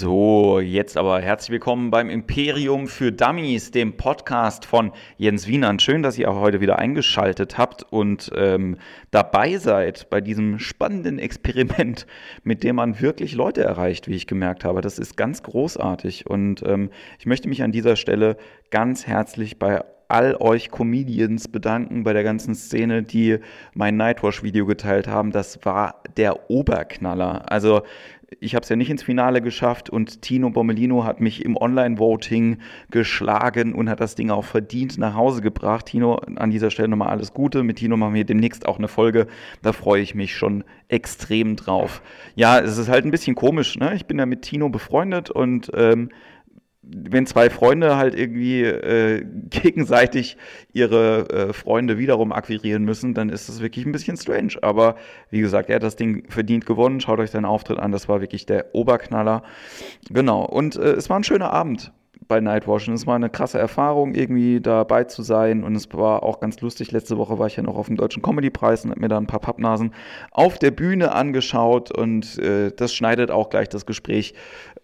[0.00, 5.82] So, jetzt aber herzlich willkommen beim Imperium für Dummies, dem Podcast von Jens Wienand.
[5.82, 8.76] Schön, dass ihr auch heute wieder eingeschaltet habt und ähm,
[9.10, 12.06] dabei seid bei diesem spannenden Experiment,
[12.44, 14.82] mit dem man wirklich Leute erreicht, wie ich gemerkt habe.
[14.82, 18.36] Das ist ganz großartig und ähm, ich möchte mich an dieser Stelle
[18.70, 23.38] ganz herzlich bei all euch Comedians bedanken bei der ganzen Szene, die
[23.74, 25.30] mein Nightwash-Video geteilt haben.
[25.30, 27.50] Das war der Oberknaller.
[27.52, 27.82] Also
[28.40, 32.58] ich habe es ja nicht ins Finale geschafft und Tino Bommelino hat mich im Online-Voting
[32.90, 35.86] geschlagen und hat das Ding auch verdient nach Hause gebracht.
[35.86, 37.62] Tino, an dieser Stelle nochmal alles Gute.
[37.62, 39.28] Mit Tino machen wir demnächst auch eine Folge.
[39.62, 42.02] Da freue ich mich schon extrem drauf.
[42.34, 43.78] Ja, es ist halt ein bisschen komisch.
[43.78, 43.94] Ne?
[43.94, 46.10] Ich bin ja mit Tino befreundet und ähm,
[46.90, 50.36] wenn zwei Freunde halt irgendwie äh, gegenseitig
[50.72, 54.54] ihre äh, Freunde wiederum akquirieren müssen, dann ist das wirklich ein bisschen strange.
[54.62, 54.96] Aber
[55.30, 57.00] wie gesagt, er hat das Ding verdient gewonnen.
[57.00, 59.42] Schaut euch seinen Auftritt an, das war wirklich der Oberknaller.
[60.10, 60.44] Genau.
[60.44, 61.92] Und äh, es war ein schöner Abend
[62.28, 62.88] bei Nightwatch.
[62.88, 65.64] Und es war eine krasse Erfahrung, irgendwie dabei zu sein.
[65.64, 66.92] Und es war auch ganz lustig.
[66.92, 69.26] Letzte Woche war ich ja noch auf dem Deutschen Comedy-Preis und habe mir da ein
[69.26, 69.92] paar Pappnasen
[70.30, 71.90] auf der Bühne angeschaut.
[71.90, 74.34] Und äh, das schneidet auch gleich das Gespräch,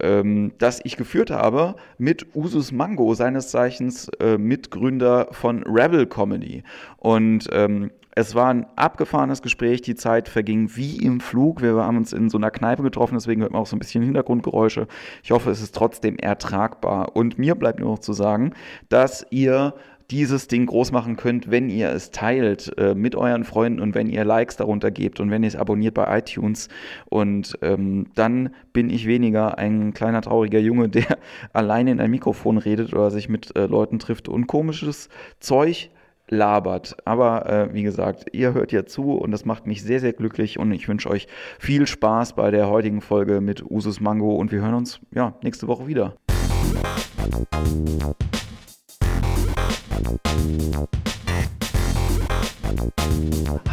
[0.01, 6.65] ähm, das ich geführt habe mit Usus Mango, seines Zeichens äh, Mitgründer von Rebel Comedy.
[6.97, 11.63] Und ähm, es war ein abgefahrenes Gespräch, die Zeit verging wie im Flug.
[11.63, 14.05] Wir haben uns in so einer Kneipe getroffen, deswegen hört man auch so ein bisschen
[14.05, 14.87] Hintergrundgeräusche.
[15.23, 17.17] Ich hoffe, es ist trotzdem ertragbar.
[17.17, 18.55] Und mir bleibt nur noch zu sagen,
[18.89, 19.75] dass ihr
[20.11, 24.09] dieses Ding groß machen könnt, wenn ihr es teilt äh, mit euren Freunden und wenn
[24.09, 26.69] ihr Likes darunter gebt und wenn ihr es abonniert bei iTunes.
[27.07, 31.19] Und ähm, dann bin ich weniger ein kleiner trauriger Junge, der
[31.53, 35.09] alleine in ein Mikrofon redet oder sich mit äh, Leuten trifft und komisches
[35.41, 35.91] Zeug
[36.29, 36.97] labert.
[37.05, 40.59] Aber äh, wie gesagt, ihr hört ja zu und das macht mich sehr, sehr glücklich
[40.59, 44.63] und ich wünsche euch viel Spaß bei der heutigen Folge mit Usus Mango und wir
[44.63, 46.15] hören uns ja nächste Woche wieder.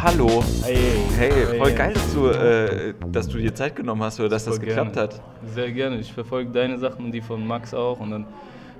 [0.02, 0.42] Hallo.
[0.64, 0.76] Hey,
[1.16, 4.58] hey, voll geil, dass du, äh, dass du dir Zeit genommen hast oder dass das
[4.58, 5.08] geklappt gerne.
[5.08, 5.22] hat.
[5.54, 5.98] Sehr gerne.
[5.98, 8.26] Ich verfolge deine Sachen und die von Max auch und dann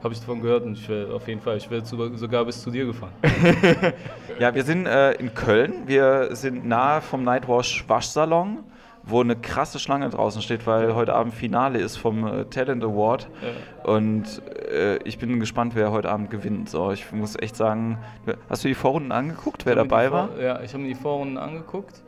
[0.03, 2.71] habe ich davon gehört und ich werde auf jeden Fall, ich werde sogar bis zu
[2.71, 3.13] dir gefahren.
[4.39, 5.83] Ja, wir sind äh, in Köln.
[5.87, 8.61] Wir sind nahe vom Nightwash Waschsalon,
[9.05, 13.29] wo eine krasse Schlange draußen steht, weil heute Abend Finale ist vom äh, Talent Award.
[13.85, 14.43] Und
[14.73, 16.71] äh, ich bin gespannt, wer heute Abend gewinnt.
[16.71, 17.99] So, ich muss echt sagen,
[18.49, 20.29] hast du die Vorrunden angeguckt, wer dabei die war?
[20.29, 22.03] Vor- Ja, ich habe mir die Vorrunden angeguckt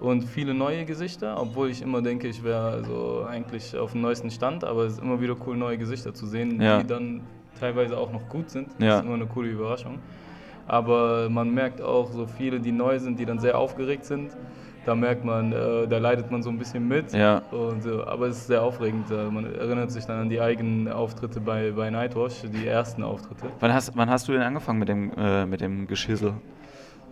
[0.00, 4.30] und viele neue Gesichter, obwohl ich immer denke, ich wäre also eigentlich auf dem neuesten
[4.30, 6.78] Stand, aber es ist immer wieder cool, neue Gesichter zu sehen, Ja.
[6.82, 7.22] die dann
[7.58, 8.68] teilweise auch noch gut sind.
[8.78, 8.98] Das Ja.
[8.98, 9.98] ist immer eine coole Überraschung.
[10.68, 14.36] Aber man merkt auch so viele, die neu sind, die dann sehr aufgeregt sind.
[14.84, 17.12] Da merkt man, äh, da leidet man so ein bisschen mit.
[17.12, 17.42] Ja.
[17.50, 19.10] Und, so, aber es ist sehr aufregend.
[19.10, 23.46] Äh, man erinnert sich dann an die eigenen Auftritte bei, bei Nightwash, die ersten Auftritte.
[23.58, 26.34] Wann hast, wann hast du denn angefangen mit dem, äh, mit dem Geschissel?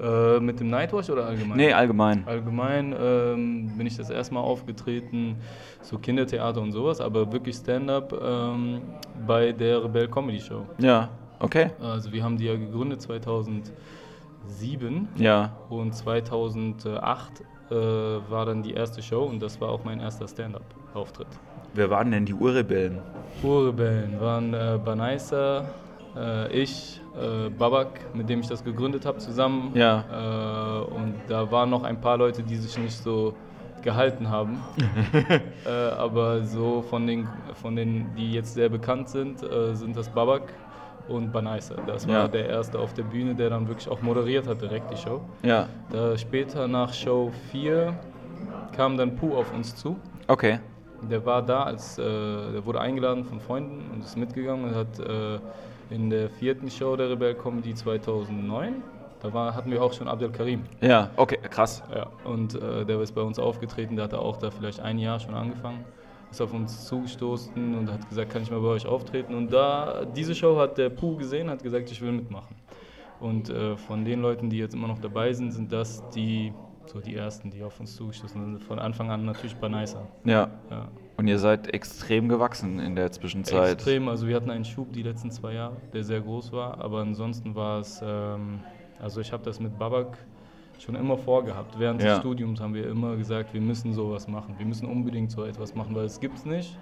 [0.00, 1.56] Äh, mit dem Nightwash oder allgemein?
[1.56, 2.24] Nee, allgemein.
[2.26, 5.36] Allgemein ähm, bin ich das erste Mal aufgetreten,
[5.82, 8.80] so Kindertheater und sowas, aber wirklich Stand-up ähm,
[9.26, 10.62] bei der Rebell Comedy Show.
[10.78, 11.70] Ja, okay.
[11.80, 17.40] Also wir haben die ja gegründet 2007 Ja, und 2008
[17.70, 21.28] äh, war dann die erste Show und das war auch mein erster Stand-up-Auftritt.
[21.74, 22.98] wer waren denn die Urrebellen?
[23.42, 25.66] Urrebellen waren äh, Banaisa,
[26.16, 29.72] äh, ich, äh, Babak, mit dem ich das gegründet habe, zusammen.
[29.74, 30.04] Ja.
[30.10, 33.34] Äh, und da waren noch ein paar Leute, die sich nicht so
[33.82, 34.58] gehalten haben.
[35.66, 40.08] äh, aber so von den, von den, die jetzt sehr bekannt sind, äh, sind das
[40.08, 40.42] Babak
[41.06, 41.74] und Banaisa.
[41.86, 42.28] Das war Ja.
[42.28, 45.20] der erste auf der Bühne, der dann wirklich auch moderiert hat, direkt die Show.
[45.42, 47.94] Ja, Da später nach Show 4
[48.72, 49.96] kam dann Puh auf uns zu.
[50.28, 50.58] okay.
[51.02, 54.98] Der war da, als, äh, der wurde eingeladen von Freunden und ist mitgegangen und hat
[54.98, 55.38] äh,
[55.90, 58.82] in der vierten Show der Rebell Comedy 2009,
[59.20, 60.64] da war, hatten wir auch schon Abdel Karim.
[60.80, 61.82] Ja, okay, krass.
[61.94, 65.18] Ja, und äh, der ist bei uns aufgetreten, der hatte auch da vielleicht ein Jahr
[65.18, 65.84] schon angefangen,
[66.30, 69.34] ist auf uns zugestoßen und hat gesagt, kann ich mal bei euch auftreten.
[69.34, 72.56] Und da, diese Show hat der Puh gesehen, hat gesagt, ich will mitmachen.
[73.20, 76.52] Und äh, von den Leuten, die jetzt immer noch dabei sind, sind das die,
[76.86, 78.62] so die ersten, die auf uns zugestoßen sind.
[78.64, 80.06] Von Anfang an natürlich Banaisa.
[80.24, 80.50] Ja.
[80.70, 80.88] Ja.
[81.16, 83.74] Und ihr seid extrem gewachsen in der Zwischenzeit.
[83.74, 87.00] Extrem, also wir hatten einen Schub die letzten zwei Jahre, der sehr groß war, aber
[87.00, 88.60] ansonsten war es, ähm,
[89.00, 90.18] also ich habe das mit Babak
[90.80, 91.78] schon immer vorgehabt.
[91.78, 92.10] Während Ja.
[92.14, 95.74] des Studiums haben wir immer gesagt, wir müssen sowas machen, wir müssen unbedingt so etwas
[95.76, 96.76] machen, weil es gibt es nicht.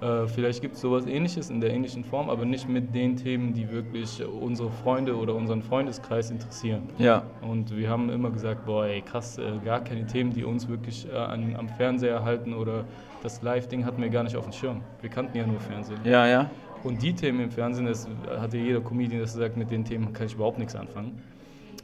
[0.00, 3.52] Äh, vielleicht gibt es sowas ähnliches in der ähnlichen Form, aber nicht mit den Themen,
[3.54, 6.88] die wirklich unsere Freunde oder unseren Freundeskreis interessieren.
[6.98, 7.22] Ja.
[7.42, 11.06] Und wir haben immer gesagt, boah, ey, krass, äh, gar keine Themen, die uns wirklich
[11.10, 12.84] äh, an, am Fernseher halten oder
[13.22, 14.82] das Live-Ding hatten wir gar nicht auf dem Schirm.
[15.00, 16.00] Wir kannten ja nur Fernsehen.
[16.04, 16.50] Ja, ja.
[16.82, 20.26] Und die Themen im Fernsehen, das hatte jeder Comedian, das sagt, mit den Themen kann
[20.26, 21.18] ich überhaupt nichts anfangen.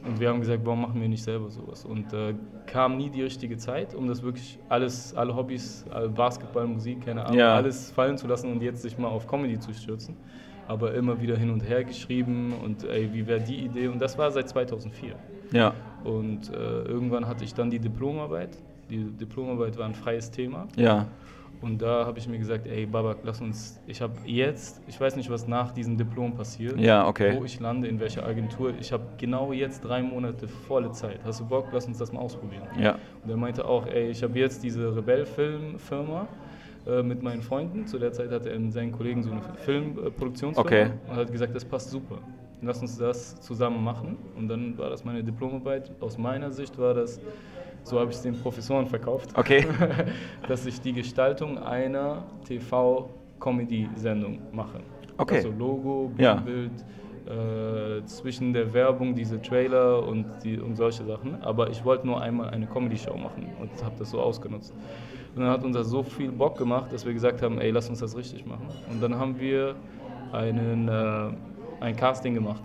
[0.03, 1.85] Und wir haben gesagt, warum machen wir nicht selber sowas?
[1.85, 2.33] Und äh,
[2.65, 7.37] kam nie die richtige Zeit, um das wirklich alles, alle Hobbys, Basketball, Musik, keine Ahnung,
[7.37, 7.55] Ja.
[7.55, 10.15] alles fallen zu lassen und jetzt sich mal auf Comedy zu stürzen.
[10.67, 13.87] Aber immer wieder hin und her geschrieben und ey, wie wäre die Idee?
[13.89, 15.15] Und das war seit 2004.
[15.51, 15.73] Ja.
[16.03, 16.53] Und äh,
[16.83, 18.57] irgendwann hatte ich dann die Diplomarbeit.
[18.89, 20.67] Die Diplomarbeit war ein freies Thema.
[20.75, 21.07] Ja.
[21.61, 25.15] Und da habe ich mir gesagt, ey Babak, lass uns, ich habe jetzt, ich weiß
[25.15, 27.37] nicht, was nach diesem Diplom passiert, Ja, okay.
[27.39, 28.73] wo ich lande, in welcher Agentur.
[28.79, 31.19] Ich habe genau jetzt drei Monate volle Zeit.
[31.23, 32.63] Hast du Bock, lass uns das mal ausprobieren.
[32.79, 32.97] Ja.
[33.23, 36.27] Und er meinte auch, ey, ich habe jetzt diese Rebell-Film-Firma
[36.87, 37.85] äh, mit meinen Freunden.
[37.85, 40.91] Zu der Zeit hatte er mit seinen Kollegen so eine Filmproduktionsfirma Okay.
[41.09, 42.17] und hat gesagt, das passt super.
[42.63, 44.17] Lass uns das zusammen machen.
[44.37, 45.91] Und dann war das meine Diplomarbeit.
[45.99, 47.19] Aus meiner Sicht war das,
[47.83, 49.65] so habe ich es den Professoren verkauft, Okay.
[50.47, 54.79] dass ich die Gestaltung einer TV-Comedy-Sendung mache.
[55.17, 55.35] Okay.
[55.37, 56.35] Also Logo, Ja.
[56.35, 56.71] Bild,
[57.27, 61.41] äh, zwischen der Werbung diese Trailer und, die, und solche Sachen.
[61.43, 64.73] Aber ich wollte nur einmal eine Comedy-Show machen und habe das so ausgenutzt.
[65.35, 67.89] Und dann hat uns das so viel Bock gemacht, dass wir gesagt haben, ey, lass
[67.89, 68.67] uns das richtig machen.
[68.91, 69.75] Und dann haben wir
[70.33, 71.29] einen, äh,
[71.79, 72.63] ein Casting gemacht.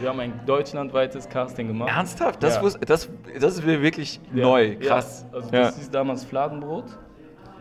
[0.00, 1.90] Wir haben ein deutschlandweites Casting gemacht.
[1.94, 2.42] Ernsthaft?
[2.42, 2.62] Das, Ja.
[2.62, 3.08] wus- das,
[3.40, 4.76] das ist mir wirklich Ja, neu.
[4.76, 5.26] Krass.
[5.30, 5.60] Ja, also Ja.
[5.62, 6.84] das hieß damals Fladenbrot.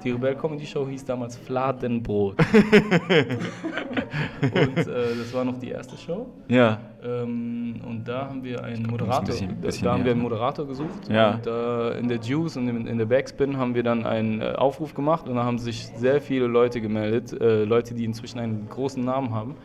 [0.03, 2.35] Die Rebell Comedy Show hieß damals Fladenbrot.
[4.41, 6.27] und äh, das war noch die erste Show.
[6.47, 6.79] Ja.
[7.03, 10.19] Ähm, und da haben wir einen muss ein Moderator, bisschen- bisschen da haben wir einen
[10.21, 10.29] ne?
[10.29, 11.09] Moderator gesucht.
[11.09, 11.35] Ja.
[11.35, 14.53] Und äh, in der Juice und in, in der Backspin haben wir dann einen äh,
[14.55, 18.69] Aufruf gemacht und da haben sich sehr viele Leute gemeldet, äh, Leute, die inzwischen einen
[18.69, 19.55] großen Namen haben.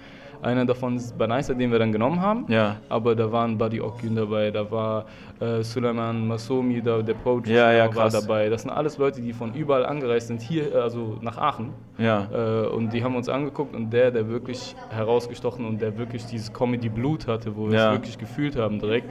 [0.42, 2.46] Einer davon ist Banaisa, den wir dann genommen haben.
[2.48, 2.76] Ja.
[2.88, 5.04] Aber da waren Buddy Okün dabei, da war
[5.38, 8.48] äh, Suleiman Masomi, da, der Poetry Ja, ja, war dabei.
[8.48, 11.70] Das sind alles Leute, die von überall angereist sind, hier, also nach Aachen.
[11.98, 12.28] Ja.
[12.32, 16.50] Äh, und die haben uns angeguckt und der, der wirklich herausgestochen und der wirklich dieses
[16.52, 19.08] Comedy-Blut hatte, wo wir es wirklich gefühlt haben direkt,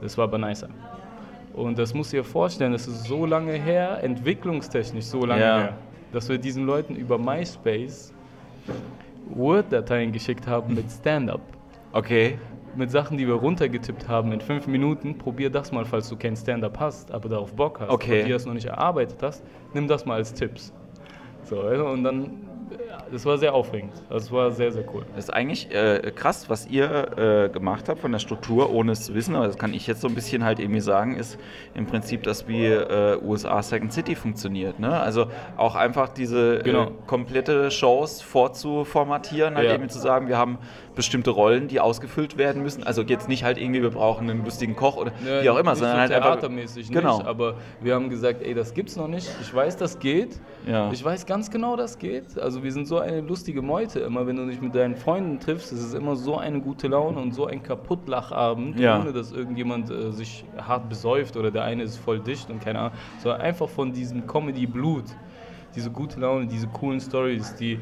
[0.00, 0.68] das war Banaisa.
[1.52, 5.72] Und das musst du dir vorstellen, das ist so lange her, entwicklungstechnisch so lange her,
[6.12, 8.14] dass wir diesen Leuten über MySpace
[9.28, 11.40] Word-Dateien geschickt haben mit Stand-Up.
[11.92, 12.38] Okay.
[12.76, 15.18] Mit Sachen, die wir runtergetippt haben in fünf Minuten.
[15.18, 17.90] Probier das mal, falls du kein Stand-Up hast, aber darauf Bock hast.
[17.90, 18.20] Okay.
[18.20, 19.44] Und dir das noch nicht erarbeitet hast,
[19.74, 20.72] nimm das mal als Tipps.
[21.44, 22.48] So, du, und dann,
[23.10, 23.92] das war sehr aufregend.
[24.10, 25.04] Es war sehr, sehr cool.
[25.14, 29.04] Das ist eigentlich äh, krass, was ihr äh, gemacht habt von der Struktur, ohne es
[29.04, 31.38] zu wissen, aber das kann ich jetzt so ein bisschen halt irgendwie sagen, ist
[31.74, 34.78] im Prinzip, dass wie äh, USA Second City funktioniert.
[34.78, 34.98] Ne?
[35.00, 35.26] Also
[35.56, 36.84] auch einfach diese Genau.
[36.84, 39.74] äh, komplette Shows vorzuformatieren, halt Ja.
[39.74, 40.58] eben zu sagen, wir haben
[40.94, 42.82] bestimmte Rollen, die ausgefüllt werden müssen.
[42.84, 45.76] Also jetzt nicht halt irgendwie, wir brauchen einen lustigen Koch oder Ja, wie auch immer,
[45.76, 46.30] sondern so halt einfach.
[46.32, 47.18] theatermäßig Genau.
[47.18, 49.28] nicht, aber wir haben gesagt, ey, das gibt's noch nicht.
[49.40, 50.40] Ich weiß, das geht.
[50.66, 50.90] Ja.
[50.92, 52.38] Ich weiß ganz genau, das geht.
[52.38, 55.72] Also wir sind so eine lustige Meute immer, wenn du dich mit deinen Freunden triffst,
[55.72, 59.00] es ist immer so eine gute Laune und so ein Kaputtlachabend, Ja.
[59.00, 62.78] ohne dass irgendjemand äh, sich hart besäuft oder der eine ist voll dicht und keine
[62.80, 62.92] Ahnung,
[63.22, 65.04] sondern einfach von diesem Comedy-Blut,
[65.76, 67.78] diese gute Laune, diese coolen Stories, die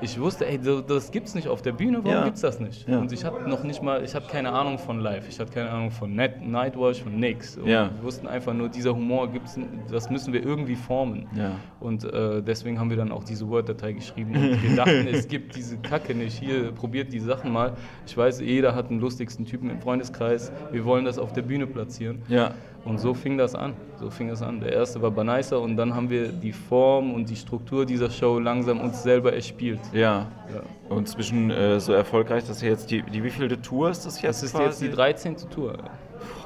[0.00, 2.24] ich wusste, ey, das, das gibt's nicht auf der Bühne, warum Ja.
[2.24, 2.88] gibt's das nicht?
[2.88, 2.98] Ja.
[2.98, 5.70] Und ich hatte noch nicht mal, ich hatte keine Ahnung von Live, ich hatte keine
[5.70, 7.56] Ahnung von Net, Nightwatch, von nix.
[7.56, 7.90] Und Ja.
[7.96, 9.58] Wir wussten einfach nur, dieser Humor gibt's,
[9.90, 11.26] das müssen wir irgendwie formen.
[11.34, 11.52] Ja.
[11.80, 15.56] Und äh, deswegen haben wir dann auch diese Word-Datei geschrieben und wir dachten, es gibt
[15.56, 16.38] diese Kacke nicht.
[16.38, 17.74] Hier, probiert die Sachen mal.
[18.06, 20.52] Ich weiß, jeder hat den lustigsten Typen im Freundeskreis.
[20.70, 22.22] Wir wollen das auf der Bühne platzieren.
[22.28, 22.52] Ja.
[22.88, 23.74] Und so fing das an.
[24.00, 24.60] So fing das an.
[24.60, 28.38] Der erste war Banaisa und dann haben wir die Form und die Struktur dieser Show
[28.38, 29.80] langsam uns selber erspielt.
[29.92, 30.26] Ja.
[30.52, 30.62] Ja.
[30.88, 34.42] Und zwischen äh, so erfolgreich, dass ihr jetzt die, die wievielte Tour ist das jetzt?
[34.42, 35.36] Das ist jetzt die 13.
[35.50, 35.74] Tour.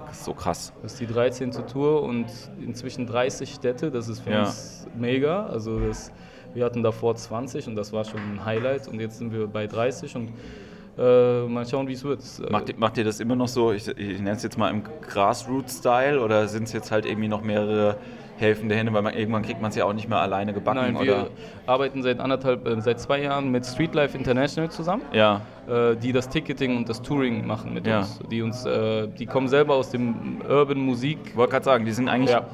[0.08, 0.72] Das ist so krass.
[0.82, 1.52] Das ist die 13.
[1.68, 2.26] Tour und
[2.61, 3.90] inzwischen 30 Städte.
[3.90, 4.40] Das ist für Ja.
[4.40, 5.46] uns mega.
[5.46, 6.11] Also das,
[6.54, 8.88] wir hatten davor 20 und das war schon ein Highlight.
[8.88, 10.30] Und jetzt sind wir bei 30 und
[10.99, 12.20] äh, mal schauen, wie es wird.
[12.46, 14.70] Äh, Macht, ihr- macht ihr das immer noch so, ich, ich nenne es jetzt mal
[14.70, 17.96] im Grassroot-Style oder sind es jetzt halt irgendwie noch mehrere
[18.38, 20.80] helfende Hände, weil man, irgendwann kriegt man es ja auch nicht mehr alleine gebacken?
[20.80, 21.04] Nein, oder?
[21.06, 21.30] wir
[21.66, 25.02] arbeiten seit anderthalb, äh, seit zwei Jahren mit Streetlife International zusammen.
[25.12, 27.99] Ja, äh, die das Ticketing und das Touring machen mit Ja.
[28.00, 28.18] uns.
[28.30, 31.18] Die uns, äh, die kommen selber aus dem Urban Musik.
[31.26, 32.44] ich wollte gerade sagen, die sind eigentlich Ja.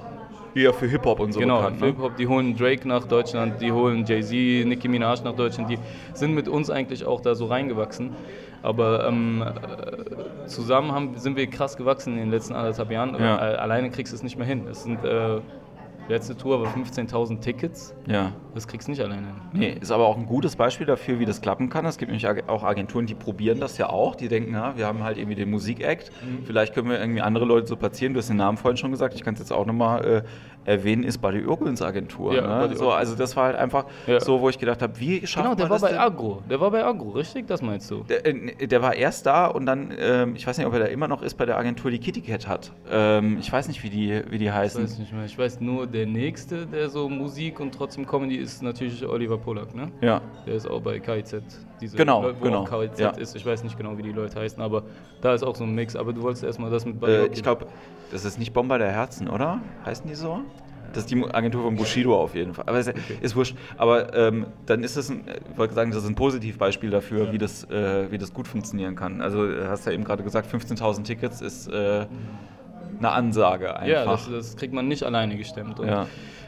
[0.54, 1.78] Eher für Hip-Hop und so Genau, bekannt.
[1.78, 1.90] für Ne?
[1.92, 5.78] Hip-Hop, die holen Drake nach Deutschland, die holen Jay-Z, Nicki Minaj nach Deutschland, die
[6.14, 8.10] sind mit uns eigentlich auch da so reingewachsen.
[8.62, 13.14] Aber ähm, äh, zusammen haben, sind wir krass gewachsen in den letzten anderthalb Jahren.
[13.18, 13.36] Ja.
[13.36, 14.66] Äh, alleine kriegst du es nicht mehr hin.
[14.68, 15.38] Es sind äh,
[16.08, 17.94] Letzte Tour war 15.000 Tickets.
[18.06, 18.32] Ja.
[18.54, 19.34] Das kriegst du nicht alleine.
[19.52, 21.84] Nee, ist aber auch ein gutes Beispiel dafür, wie das klappen kann.
[21.84, 24.16] Es gibt nämlich auch Agenturen, die probieren das ja auch.
[24.16, 26.10] Die denken, ja, wir haben halt irgendwie den Musikact.
[26.22, 26.44] Mhm.
[26.44, 28.14] Vielleicht können wir irgendwie andere Leute so platzieren.
[28.14, 29.14] Du hast den Namen vorhin schon gesagt.
[29.14, 30.22] Ich kann es jetzt auch nochmal äh,
[30.68, 32.34] erwähnen, ist Buddy Urgels Agentur.
[32.34, 32.76] Ja, ne?
[32.76, 34.20] So, also das war halt einfach Ja.
[34.20, 35.98] so, wo ich gedacht habe, wie schafft Genau, der man war das bei denn?
[35.98, 36.42] Agro.
[36.48, 37.46] Der war bei Agro, richtig?
[37.46, 38.04] Das meinst du?
[38.08, 40.86] Der, äh, der war erst da und dann, ähm, ich weiß nicht, ob er da
[40.86, 42.72] immer noch ist, bei der Agentur, die Kitty Cat hat.
[42.90, 44.82] Ähm, ich weiß nicht, wie die, wie die Ich heißen.
[44.82, 45.24] weiß nicht mehr.
[45.24, 49.74] Ich weiß nur, der nächste, der so Musik und trotzdem Comedy ist, natürlich Oliver Polak,
[49.74, 49.90] ne?
[50.00, 51.42] Ja, Der ist auch bei KIZ.
[51.80, 53.10] Diese Genau, Leute, wo genau, KIZ ja.
[53.10, 53.36] ist.
[53.36, 54.82] Ich weiß nicht genau, wie die Leute heißen, aber
[55.20, 55.94] da ist auch so ein Mix.
[55.96, 57.66] Aber du wolltest erstmal das mit äh, Buddy ich glaube,
[58.10, 59.60] das ist nicht Bomber der Herzen, oder?
[59.84, 60.40] Heißen die so?
[60.92, 62.64] Das ist die Agentur von Bushido auf jeden Fall.
[62.66, 62.88] Aber es
[63.20, 63.56] ist wurscht.
[63.76, 67.32] Aber ähm, dann ist es, ein, ich wollte sagen, das ist ein Positivbeispiel dafür, Ja.
[67.32, 69.20] wie, das, äh, wie das gut funktionieren kann.
[69.20, 72.06] Also, du hast ja eben gerade gesagt, 15.000 Tickets ist äh,
[72.98, 73.86] eine Ansage einfach.
[73.86, 75.78] Ja, das, das kriegt man nicht alleine gestemmt.
[75.78, 76.06] Und Ja.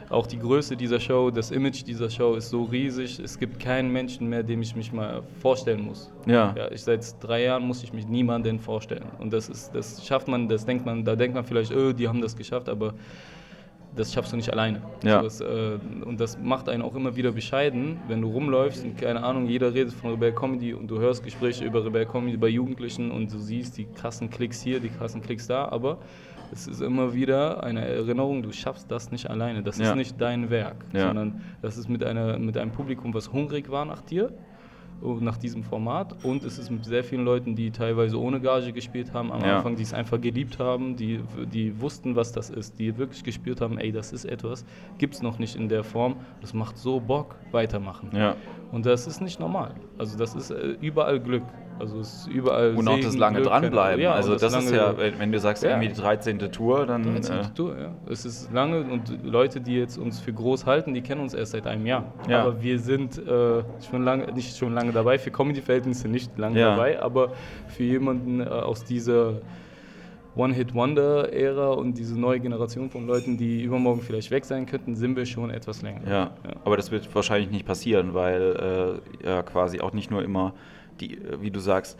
[0.09, 3.19] auch die Größe dieser Show, das Image dieser Show ist so riesig.
[3.19, 6.11] Es gibt keinen Menschen mehr, dem ich mich mal vorstellen muss.
[6.25, 6.53] Ja.
[6.57, 9.05] Ja, ich seit drei Jahren muss ich mich niemandem vorstellen.
[9.19, 12.07] Und das ist, das schafft man, das denkt man, da denkt man vielleicht, öh, die
[12.09, 12.93] haben das geschafft, aber
[13.95, 14.81] das schaffst du nicht alleine.
[15.03, 15.17] Ja.
[15.17, 18.97] So, das, äh, und das macht einen auch immer wieder bescheiden, wenn du rumläufst und
[18.97, 22.47] keine Ahnung, jeder redet von Rebell Comedy und du hörst Gespräche über Rebell Comedy bei
[22.47, 25.97] Jugendlichen und du siehst die krassen Klicks hier, die krassen Klicks da, aber
[26.53, 29.63] es ist immer wieder eine Erinnerung, du schaffst das nicht alleine.
[29.63, 29.89] Das Ja.
[29.91, 31.07] ist nicht dein Werk, Ja.
[31.07, 34.31] sondern das ist mit, einer, mit einem Publikum, was hungrig war nach dir
[35.01, 39.13] nach diesem Format und es ist mit sehr vielen Leuten, die teilweise ohne Gage gespielt
[39.13, 39.57] haben am Ja.
[39.57, 41.19] Anfang, die es einfach geliebt haben, die,
[41.51, 44.65] die wussten, was das ist, die wirklich gespürt haben, ey, das ist etwas,
[44.97, 48.09] gibt es noch nicht in der Form, das macht so Bock, weitermachen.
[48.13, 48.35] Ja.
[48.71, 49.73] Und das ist nicht normal.
[49.97, 51.43] Also das ist äh, überall Glück.
[51.81, 54.01] Also es ist überall Und auch das lange Glück, dranbleiben.
[54.01, 55.71] Ja, also und das, ist ja, wenn du sagst, Ja.
[55.71, 56.39] irgendwie die 13.
[56.51, 57.03] Tour, dann.
[57.03, 57.35] 13.
[57.39, 57.91] Äh, Tour, ja.
[58.09, 61.51] Es ist lange und Leute, die jetzt uns für groß halten, die kennen uns erst
[61.53, 62.13] seit einem Jahr.
[62.29, 62.43] Ja.
[62.43, 66.75] Aber wir sind äh, schon lange, nicht schon lange dabei, für Comedy-Verhältnisse nicht lange Ja.
[66.75, 67.31] dabei, aber
[67.67, 69.41] für jemanden äh, aus dieser
[70.35, 75.25] One-Hit-Wonder-Ära und diese neue Generation von Leuten, die übermorgen vielleicht weg sein könnten, sind wir
[75.25, 76.01] schon etwas länger.
[76.09, 76.31] Ja,
[76.63, 80.53] aber das wird wahrscheinlich nicht passieren, weil äh, ja quasi auch nicht nur immer
[81.01, 81.97] die, äh, wie du sagst,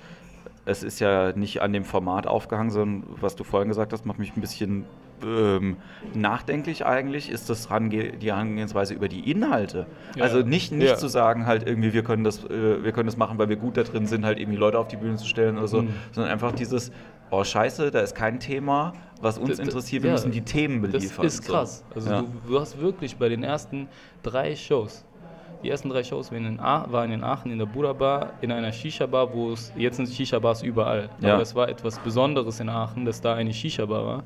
[0.66, 4.20] es ist ja nicht an dem Format aufgehangen, sondern was du vorhin gesagt hast, macht
[4.20, 4.86] mich ein bisschen
[5.24, 5.78] ähm,
[6.16, 9.86] nachdenklich eigentlich, ist das Range die Herangehensweise über die Inhalte.
[10.16, 10.24] Ja.
[10.24, 10.98] Also nicht, nicht Ja.
[10.98, 13.78] zu sagen, halt irgendwie, wir können, das, äh, wir können das machen, weil wir gut
[13.78, 15.90] da drin sind, halt irgendwie Leute auf die Bühne zu stellen oder so, Mhm.
[16.12, 16.92] sondern einfach dieses,
[17.30, 20.82] oh scheiße, da ist kein Thema, was uns D- interessiert, wir ja, müssen die Themen
[20.82, 21.24] beliefern.
[21.24, 21.54] Das ist So.
[21.54, 21.84] krass.
[21.94, 23.88] Also du, du hast wirklich bei den ersten
[24.24, 25.06] drei Shows,
[25.64, 28.52] die ersten drei Shows waren in, A waren in Aachen in der Buddha Bar, in
[28.52, 31.10] einer Shisha-Bar, wo es, jetzt sind Shisha-Bars überall.
[31.20, 31.30] Ja.
[31.32, 34.24] Aber das war etwas Besonderes in Aachen, dass da eine Shisha-Bar war.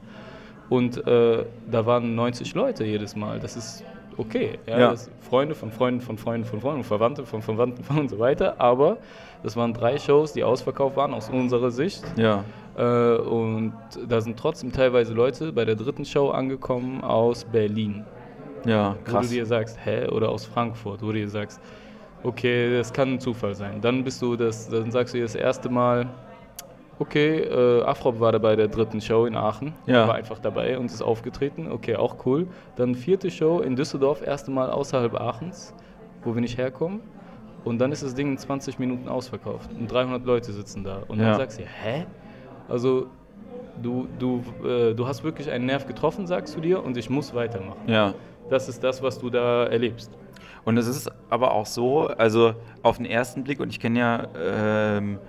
[0.69, 3.39] Und äh, da waren 90 Leute jedes Mal.
[3.39, 3.83] Das ist
[4.17, 4.57] okay.
[4.65, 4.95] Ja, Ja.
[5.21, 8.55] Freunde von Freunden von Freunden von Freunden, Verwandte von Verwandten von und so weiter.
[8.59, 8.97] Aber
[9.43, 12.03] das waren drei Shows, die ausverkauft waren aus unserer Sicht.
[12.17, 12.43] Ja,
[12.77, 13.71] Äh, und
[14.09, 18.03] da sind trotzdem teilweise Leute bei der dritten Show angekommen aus Berlin.
[18.65, 19.27] Ja, Wo krass.
[19.27, 20.07] du dir sagst, hä?
[20.07, 21.59] Oder aus Frankfurt, wo du dir sagst,
[22.23, 23.81] okay, das kann ein Zufall sein.
[23.81, 26.07] Dann bist du das, dann sagst du dir das erste Mal,
[26.99, 30.07] okay, äh, Afrop war da bei der dritten Show in Aachen, Ja.
[30.07, 32.47] war einfach dabei und ist aufgetreten, okay, auch cool.
[32.77, 35.73] Dann vierte Show in Düsseldorf, erste Mal außerhalb Aachens,
[36.23, 37.01] wo wir nicht herkommen.
[37.63, 40.99] Und dann ist das Ding in 20 Minuten ausverkauft und 300 Leute sitzen da.
[41.07, 41.25] Und Ja.
[41.29, 42.05] dann sagst du, hä?
[42.69, 43.07] Also
[43.81, 47.33] du, du, äh, du hast wirklich einen Nerv getroffen, sagst du dir, und ich muss
[47.33, 47.87] weitermachen.
[47.87, 48.13] Ja.
[48.49, 50.11] Das ist das, was du da erlebst.
[50.65, 54.27] Und es ist aber auch so, also auf den ersten Blick, und ich kenne ja
[54.35, 55.19] ähm,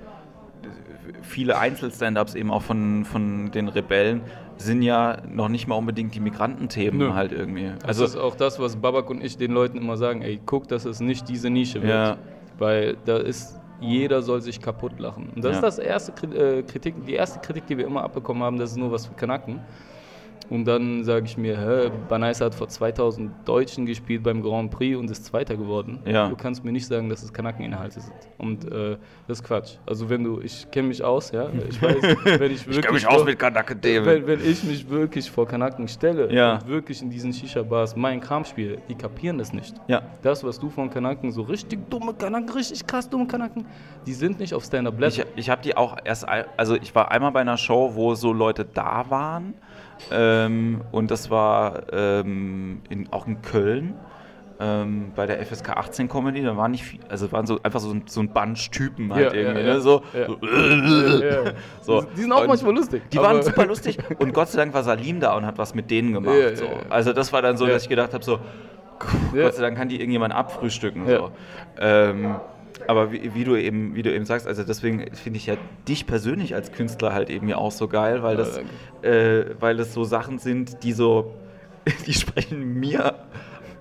[1.23, 4.23] viele Einzel-Stand-Ups eben auch von, von den Rebellen,
[4.57, 7.13] sind ja noch nicht mal unbedingt die Migrantenthemen Nö.
[7.13, 7.73] halt irgendwie.
[7.87, 10.69] Also das ist auch das, was Babak und ich den Leuten immer sagen, ey, guck,
[10.69, 11.93] dass es nicht diese Nische wird.
[11.93, 12.17] Ja.
[12.59, 15.31] Weil da ist, jeder soll sich kaputt lachen.
[15.37, 15.69] Und das Ja.
[15.69, 18.79] ist das erste äh, Kritik, die erste Kritik, die wir immer abbekommen haben, das ist
[18.79, 19.61] nur was für Kanaken.
[20.49, 24.97] Und dann sage ich mir, hä, Banaisa hat vor 2000 Deutschen gespielt beim Grand Prix
[24.97, 25.99] und ist Zweiter geworden.
[26.05, 26.29] Ja.
[26.29, 28.15] Du kannst mir nicht sagen, dass es Kanakeninhalte sind.
[28.39, 29.73] Und äh, das ist Quatsch.
[29.87, 32.69] Also wenn du, ich kenne mich aus, ja, ich weiß, wenn ich wirklich...
[32.69, 34.07] ich kenne mich aus mit Kanake David.
[34.07, 36.55] Wenn, wenn ich mich wirklich vor Kanaken stelle Ja.
[36.59, 39.75] und wirklich in diesen Shisha-Bars mein Kram spiele, die kapieren das nicht.
[39.89, 40.03] Ja.
[40.23, 43.67] Das, was du von Kanaken, so richtig dumme Kanaken, richtig krass dumme Kanaken,
[44.07, 45.27] die sind nicht auf Ich, Stand-Up-Level.
[45.35, 46.25] ich habe die auch erst,
[46.57, 49.55] also ich war einmal bei einer Show, wo so Leute da waren
[50.11, 53.95] ähm, und das war ähm, in, auch in Köln.
[54.59, 57.91] ähm, bei der FSK 18 Comedy, da waren nicht viel, also waren so einfach so,
[57.93, 59.81] ein- so ein Bunch Typen halt Ja, irgendwie, ja, ne?
[59.83, 60.27] So, Ja.
[61.83, 62.03] so.
[62.17, 63.03] Die sind auch Und manchmal lustig.
[63.11, 65.91] Die waren super lustig und Gott sei Dank war Salim da und hat was mit
[65.91, 66.35] denen gemacht.
[66.55, 66.69] So.
[66.89, 68.39] Also das war dann so, dass ich gedacht habe, so.
[69.35, 71.07] Gott sei Dank kann die irgendjemand abfrühstücken.
[71.07, 71.31] So.
[72.89, 75.57] Aber wie, wie, du eben, wie du eben sagst, also deswegen finde ich ja
[75.89, 78.61] dich persönlich als Künstler halt eben ja auch so geil, weil Ja, das,
[79.03, 81.35] äh, weil das so Sachen sind, die so,
[82.07, 83.15] die sprechen mir,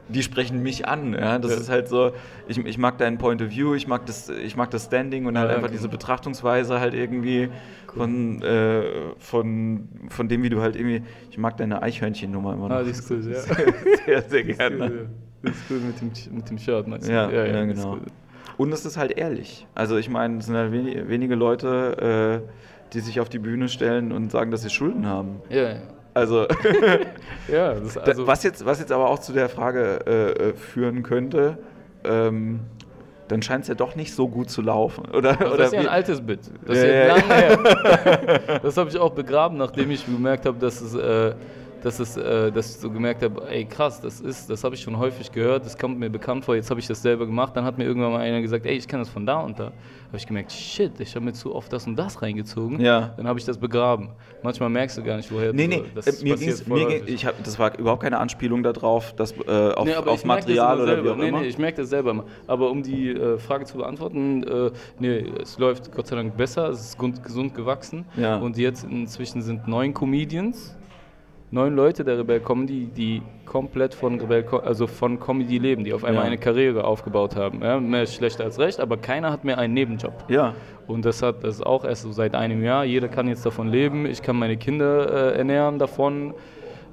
[0.08, 1.14] die sprechen mich an.
[1.14, 1.38] Ja?
[1.40, 1.58] Das Ja.
[1.58, 2.12] ist halt so,
[2.48, 5.38] ich, ich mag deinen Point of View, ich mag das, ich mag das Standing und
[5.38, 7.50] halt Ja, einfach diese Betrachtungsweise halt irgendwie
[7.96, 8.84] von, äh,
[9.20, 12.76] von, von dem, wie du halt irgendwie, ich mag deine Eichhörnchen-Nummer immer noch.
[12.78, 13.42] Ah, die ist cool, ja.
[14.06, 14.86] sehr, sehr ist gerne.
[14.86, 15.10] cool,
[15.44, 17.12] Das ist cool mit dem, mit dem Shirt, meinst du?
[17.14, 18.00] Ja, ja, das ist genau.
[18.58, 19.66] Und es ist halt ehrlich.
[19.76, 23.68] Also ich meine, es sind halt weni- wenige Leute, äh, die sich auf die Bühne
[23.70, 25.42] stellen und sagen, dass sie Schulden haben.
[25.50, 25.76] Ja, ja.
[26.14, 26.48] Also,
[27.52, 28.26] Ja, das also.
[28.28, 31.58] was, jetzt, was jetzt aber auch zu der Frage äh, äh, führen könnte,
[32.06, 32.62] ähm,
[33.28, 35.04] dann scheint es ja doch nicht so gut zu laufen.
[35.14, 36.40] Oder, Das oder ist ja ein altes Bit.
[36.66, 38.40] Das ist Ja, ja, ja, lange her.
[38.64, 41.34] Das habe ich auch begraben, nachdem ich gemerkt habe, dass es, äh,
[41.86, 44.82] dass es, äh, dass ich so gemerkt habe, ey krass, das ist, das habe ich
[44.82, 46.56] schon häufig gehört, das kommt mir bekannt vor.
[46.56, 47.56] Jetzt habe ich das selber gemacht.
[47.56, 49.66] Dann hat mir irgendwann mal einer gesagt, ey, ich kenne das von da und da.
[49.66, 52.80] Habe ich gemerkt, shit, ich habe mir zu oft das und das reingezogen.
[52.80, 53.14] Ja.
[53.18, 54.10] Dann habe ich das begraben.
[54.42, 57.24] Manchmal merkst du gar nicht, woher Nee, nee, das äh, mir ging's, mir ging, ich
[57.24, 61.04] hab, das war überhaupt keine Anspielung darauf, dass, äh, auf, Nee, auf Material oder selber.
[61.04, 61.42] wie auch nee, immer.
[61.42, 62.26] Nee, ich merke das selber immer.
[62.48, 66.70] Aber um die äh, Frage zu beantworten, äh, nee, es läuft Gott sei Dank besser,
[66.70, 68.06] es ist gesund, gesund gewachsen.
[68.18, 68.38] Ja.
[68.38, 70.76] Und jetzt inzwischen sind neun Comedians,
[71.56, 76.04] neun Leute der Rebell Comedy, die komplett von Rebell, also von Comedy leben, die auf
[76.04, 76.28] einmal Ja.
[76.28, 77.62] eine Karriere aufgebaut haben.
[77.64, 80.26] Ja, mehr schlecht als recht, aber keiner hat mehr einen Nebenjob.
[80.28, 80.54] ja,
[80.88, 82.84] Und das hat das ist auch erst so seit einem Jahr.
[82.86, 84.06] Jeder kann jetzt davon leben.
[84.06, 86.34] Ich kann meine Kinder äh, ernähren davon.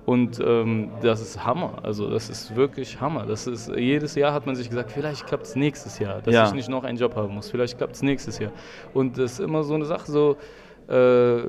[0.06, 1.74] Und ähm, das ist Hammer.
[1.82, 3.24] Also das ist wirklich Hammer.
[3.26, 6.46] Das ist, jedes Jahr hat man sich gesagt, vielleicht klappt es nächstes Jahr, dass Ja.
[6.46, 7.50] ich nicht noch einen Job haben muss.
[7.50, 8.50] Vielleicht klappt es nächstes Jahr.
[8.94, 10.36] Und das ist immer so eine Sache, so
[10.88, 11.42] äh,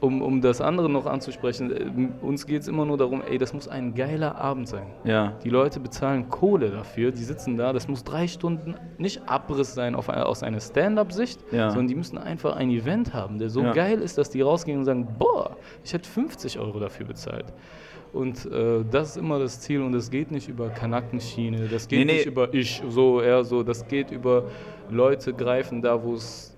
[0.00, 3.52] um, um das andere noch anzusprechen, äh, uns geht es immer nur darum, ey, das
[3.52, 4.86] muss ein geiler Abend sein.
[5.04, 5.34] ja.
[5.44, 9.94] Die Leute bezahlen Kohle dafür, die sitzen da, das muss drei Stunden nicht Abriss sein
[9.94, 11.70] auf, aus einer Stand-up-Sicht, Ja.
[11.70, 13.72] sondern die müssen einfach ein Event haben, der so Ja.
[13.72, 17.46] geil ist, dass die rausgehen und sagen, boah, ich hätte 50 Euro dafür bezahlt.
[18.12, 22.00] Und äh, das ist immer das Ziel und das geht nicht über Kanackenschiene, das geht
[22.00, 22.12] Nee, nee.
[22.14, 24.44] nicht über ich, so eher so, das geht über
[24.90, 26.49] Leute greifen da, wo es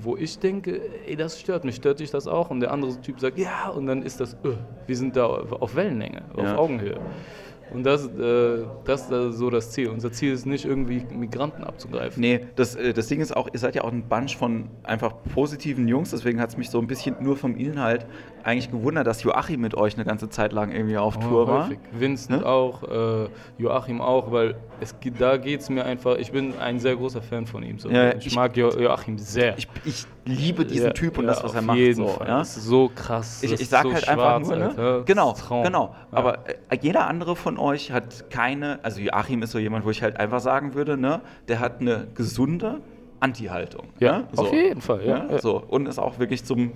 [0.00, 2.50] wo ich denke, ey, das stört mich, stört dich das auch?
[2.50, 4.54] Und der andere Typ sagt, ja, und dann ist das, äh,
[4.86, 6.56] wir sind da auf Wellenlänge, auf Ja.
[6.56, 6.98] Augenhöhe.
[7.72, 9.88] Und das, äh, das ist so das Ziel.
[9.88, 12.20] Unser Ziel ist nicht irgendwie Migranten abzugreifen.
[12.20, 15.14] Nee, das, äh, das Ding ist auch, ihr seid ja auch ein Bunch von einfach
[15.34, 18.06] positiven Jungs, deswegen hat es mich so ein bisschen nur vom Inhalt
[18.42, 21.58] eigentlich gewundert, dass Joachim mit euch eine ganze Zeit lang irgendwie auf Tour war.
[21.60, 21.78] Oh, häufig.
[21.92, 22.46] Vincent Ne?
[22.46, 23.28] auch, äh,
[23.58, 27.46] Joachim auch, weil es, da geht es mir einfach, ich bin ein sehr großer Fan
[27.46, 27.78] von ihm.
[27.78, 27.90] So.
[27.90, 29.58] Ja, ich, ich- mag jo Joachim sehr.
[29.58, 31.78] Ich, ich liebe diesen Ja, Typ und ja, das, was er macht.
[31.78, 32.28] jeden so, Fall.
[32.28, 32.38] ja?
[32.38, 33.42] Das ist so krass.
[33.42, 34.68] Ich, ich ist sag so halt einfach schwarz, nur, ne?
[34.68, 35.02] Alter.
[35.04, 35.64] Genau, Traum.
[35.64, 35.94] genau.
[36.12, 40.02] Aber äh, jeder andere von euch hat keine, also Joachim ist so jemand, wo ich
[40.02, 42.80] halt einfach sagen würde, ne, der hat eine gesunde
[43.20, 43.88] Anti-Haltung.
[43.98, 44.28] Ja, ne?
[44.36, 45.38] auf jeden Fall, ja, ja.
[45.40, 45.62] So.
[45.66, 46.72] Und ist auch wirklich zum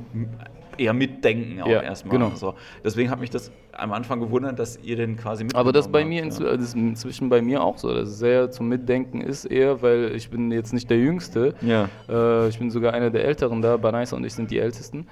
[0.79, 2.17] eher Mitdenken auch Ja, erstmal.
[2.19, 2.31] genau.
[2.35, 2.55] So.
[2.85, 5.55] Deswegen hat mich das am Anfang gewundert, dass ihr den quasi mit.
[5.55, 8.51] Aber das bei mir inzw- das ist inzwischen bei mir auch so, dass es sehr
[8.51, 11.55] zum Mitdenken ist eher, weil ich bin jetzt nicht der Jüngste.
[11.63, 11.89] Ja.
[12.09, 13.77] Äh, ich bin sogar einer der Älteren da.
[13.77, 15.07] Banaisa und ich sind die Ältesten.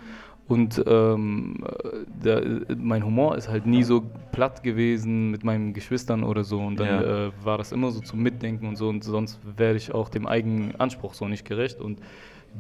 [0.49, 1.88] Und ähm, äh,
[2.25, 2.40] da,
[2.77, 6.59] mein Humor ist halt nie so platt gewesen mit meinen Geschwistern oder so.
[6.59, 7.27] Und dann Ja.
[7.27, 8.88] äh, war das immer so zum Mitdenken und so.
[8.88, 11.81] Und sonst werde ich auch dem eigenen Anspruch so nicht gerecht.
[11.81, 12.01] Und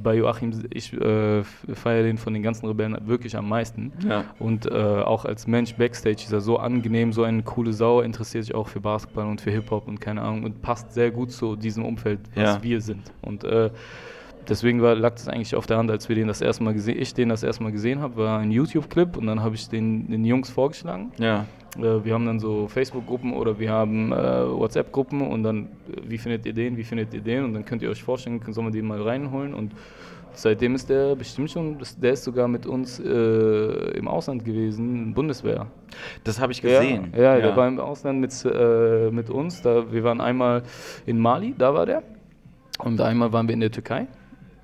[0.02, 3.92] bei Joachim, ich äh, feiere den von den ganzen Rebellen wirklich am meisten.
[4.08, 4.24] Ja.
[4.38, 8.44] Und äh, auch als Mensch Backstage ist er so angenehm, so eine coole Sau, interessiert
[8.44, 11.56] sich auch für Basketball und für Hip-Hop und keine Ahnung und passt sehr gut zu
[11.56, 12.62] diesem Umfeld, was Ja.
[12.62, 13.12] wir sind.
[13.20, 13.70] Und äh,
[14.48, 16.96] deswegen war, lag das eigentlich auf der Hand, als wir den das erste Mal gesehen,
[17.00, 20.10] ich den das erste Mal gesehen habe, war ein YouTube-Clip und dann habe ich den,
[20.10, 21.12] den Jungs vorgeschlagen.
[21.18, 21.46] Ja.
[21.78, 25.68] Äh, wir haben dann so Facebook-Gruppen oder wir haben äh, WhatsApp-Gruppen und dann, äh,
[26.08, 27.44] wie findet ihr den, wie findet ihr den?
[27.44, 29.72] Und dann könnt ihr euch vorstellen, sollen wir den mal reinholen und
[30.32, 33.12] seitdem ist der bestimmt schon, der ist sogar mit uns äh,
[33.96, 35.66] im Ausland gewesen, Bundeswehr.
[36.24, 37.12] Das habe ich gesehen.
[37.16, 39.62] Ja, ja, der war im Ausland mit, äh, mit uns.
[39.62, 40.62] Da, wir waren einmal
[41.06, 42.02] in Mali, da war der.
[42.78, 44.06] Und einmal waren wir in der Türkei.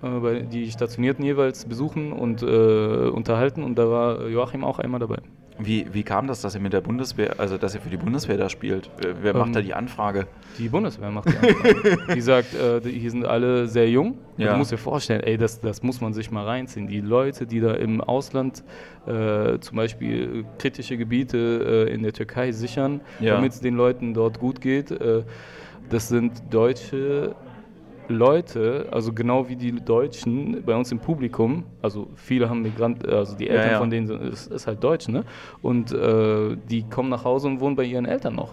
[0.02, 3.62] Äh, die Stationierten jeweils besuchen und unterhalten.
[3.64, 5.18] Und da war Joachim auch einmal dabei.
[5.58, 8.36] Wie, wie kam das, dass er mit der Bundeswehr, also dass er für die Bundeswehr
[8.36, 8.90] da spielt?
[9.22, 10.26] Wer, macht Ähm, da die Anfrage?
[10.58, 12.14] Die Bundeswehr macht die Anfrage.
[12.14, 14.18] die sagt, äh, die hier sind alle sehr jung.
[14.36, 14.52] Ja.
[14.52, 16.88] Du musst dir vorstellen, ey, das, das muss man sich mal reinziehen.
[16.88, 18.62] Die Leute, die da im Ausland
[19.06, 23.34] äh, zum Beispiel kritische Gebiete äh, in der Türkei sichern, Ja.
[23.34, 25.22] damit es den Leuten dort gut geht, äh,
[25.88, 27.34] das sind deutsche
[28.08, 33.36] Leute, also genau wie die Deutschen bei uns im Publikum, also viele haben Migrant, also
[33.36, 33.78] die Eltern ja.
[33.78, 35.24] von denen sind, ist, ist halt Deutsch, ne?
[35.62, 38.52] Und äh, die kommen nach Hause und wohnen bei ihren Eltern noch.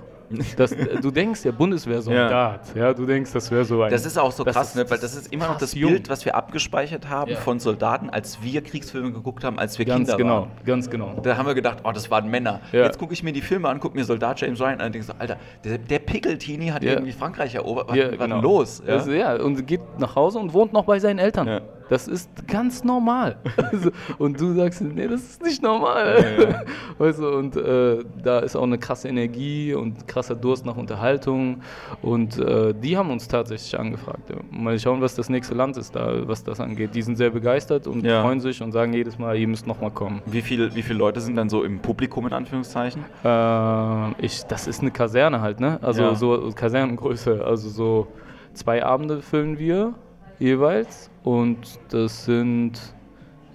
[0.57, 2.93] Das, du denkst, der Bundeswehrsoldat, ja.
[2.93, 3.91] du denkst, das wäre so ein.
[3.91, 4.89] Das ist auch so krass, ist- ne?
[4.89, 5.91] weil das ist immer noch das jung.
[5.91, 7.37] Bild, was wir abgespeichert haben Ja.
[7.37, 10.51] von Soldaten, als wir Kriegsfilme geguckt haben, als wir Ganz Kinder genau, waren.
[10.65, 11.19] ganz genau.
[11.21, 12.61] Da haben wir gedacht, oh, das waren Männer.
[12.71, 12.83] Ja.
[12.83, 15.07] Jetzt gucke ich mir die Filme an, gucke mir Soldat James Ryan an und denke
[15.07, 16.93] so, Alter, der, der Pickeltini hat Ja.
[16.93, 17.89] irgendwie Frankreich erobert.
[17.89, 18.25] Was, Ja, genau.
[18.27, 18.81] denn los?
[18.85, 18.93] Ja?
[18.93, 21.61] Also, ja, und geht nach Hause und wohnt noch bei seinen Eltern.
[21.89, 23.37] Das ist ganz normal.
[24.17, 26.35] Und du sagst, nee, das ist nicht normal.
[26.37, 26.63] Ja, ja.
[26.97, 31.61] Weißt du, und äh, da ist auch eine krasse Energie und krasser Durst nach Unterhaltung.
[32.01, 34.29] Und äh, die haben uns tatsächlich angefragt.
[34.29, 34.35] Ja.
[34.51, 36.95] Mal schauen, was das nächste Land ist, da, was das angeht.
[36.95, 39.91] Die sind sehr begeistert und freuen sich und sagen jedes Mal, ihr müsst noch mal
[39.91, 40.21] kommen.
[40.25, 43.03] Wie, viel, wie viele Leute sind dann so im Publikum, in Anführungszeichen?
[43.23, 45.79] Äh, ich, das ist eine Kaserne halt, ne?
[45.81, 47.43] Also so Kasernengröße.
[47.45, 48.07] Also so
[48.53, 49.95] zwei Abende füllen wir
[50.43, 51.57] jeweils und
[51.89, 52.73] das sind,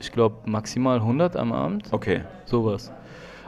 [0.00, 1.88] ich glaube, maximal 100 am Abend.
[1.92, 2.22] Okay.
[2.46, 2.90] Sowas.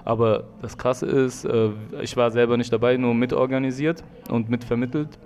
[0.04, 1.70] Aber das Krasse ist, äh,
[2.02, 5.18] ich war selber nicht dabei, nur mitorganisiert und mitvermittelt.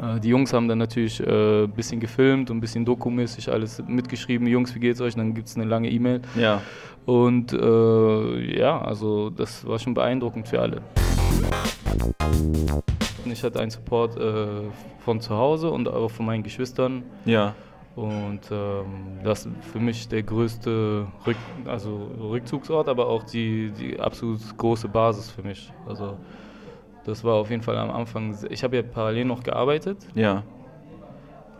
[0.00, 3.82] Äh, die Jungs haben dann natürlich ein äh, bisschen gefilmt und ein bisschen dokumäßig alles
[3.86, 4.46] mitgeschrieben.
[4.46, 5.14] Jungs, wie geht's euch?
[5.14, 6.22] Dann gibt es eine lange E-Mail.
[6.36, 6.62] Ja.
[7.04, 10.82] Und äh, ja, also das war schon beeindruckend für alle.
[13.24, 14.62] Ich hatte einen Support äh,
[15.00, 17.02] von zu Hause und auch von meinen Geschwistern.
[17.24, 17.54] Ja.
[17.96, 24.00] Und ähm, das ist für mich der größte Rück also Rückzugsort, aber auch die, die
[24.00, 25.72] absolut große Basis für mich.
[25.86, 26.16] Also
[27.04, 28.36] das war auf jeden Fall am Anfang.
[28.50, 29.98] Ich habe ja parallel noch gearbeitet.
[30.14, 30.42] Ja.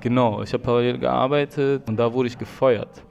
[0.01, 3.03] Genau, ich habe parallel gearbeitet und da wurde ich gefeuert.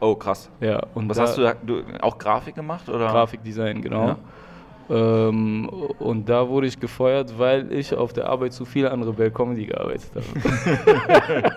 [0.00, 0.48] Oh, krass.
[0.60, 1.54] Ja, und Was hast du da?
[1.54, 2.88] Du, auch Grafik gemacht?
[2.88, 3.08] Oder?
[3.08, 4.08] Grafikdesign, genau.
[4.08, 4.16] Ja.
[4.90, 9.30] Ähm, und da wurde ich gefeuert, weil ich auf der Arbeit zu viel an Rebel
[9.30, 11.42] Comedy gearbeitet habe.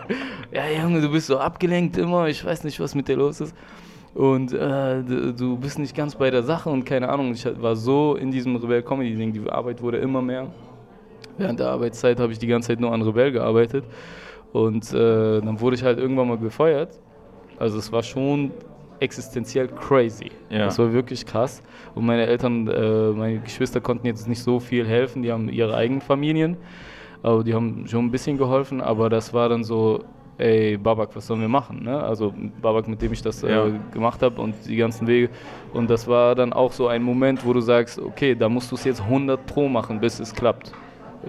[0.52, 3.56] ja, Junge, du bist so abgelenkt immer, ich weiß nicht, was mit dir los ist.
[4.14, 8.16] Und äh, du bist nicht ganz bei der Sache und keine Ahnung, ich war so
[8.16, 10.48] in diesem Rebel Comedy Ding, die Arbeit wurde immer mehr.
[11.38, 13.86] Während der Arbeitszeit habe ich die ganze Zeit nur an Rebell gearbeitet.
[14.52, 17.00] Und äh, dann wurde ich halt irgendwann mal gefeuert.
[17.58, 18.52] Also es war schon
[19.02, 20.32] existenziell crazy.
[20.50, 20.60] Ja.
[20.66, 21.62] Das war wirklich krass.
[21.96, 25.24] Und meine Eltern, äh, meine Geschwister konnten jetzt nicht so viel helfen.
[25.24, 26.58] Die haben ihre eigenen Familien.
[27.24, 28.80] Aber die haben schon ein bisschen geholfen.
[28.82, 30.04] Aber das war dann so,
[30.38, 31.84] ey, Babak, was sollen wir machen?
[31.84, 32.02] Ne?
[32.02, 33.68] Also Babak, mit dem ich das Ja.
[33.68, 35.30] äh, gemacht habe und die ganzen Wege.
[35.74, 38.76] Und das war dann auch so ein Moment, wo du sagst, okay, da musst du
[38.76, 40.72] es jetzt 100 pro machen, bis es klappt.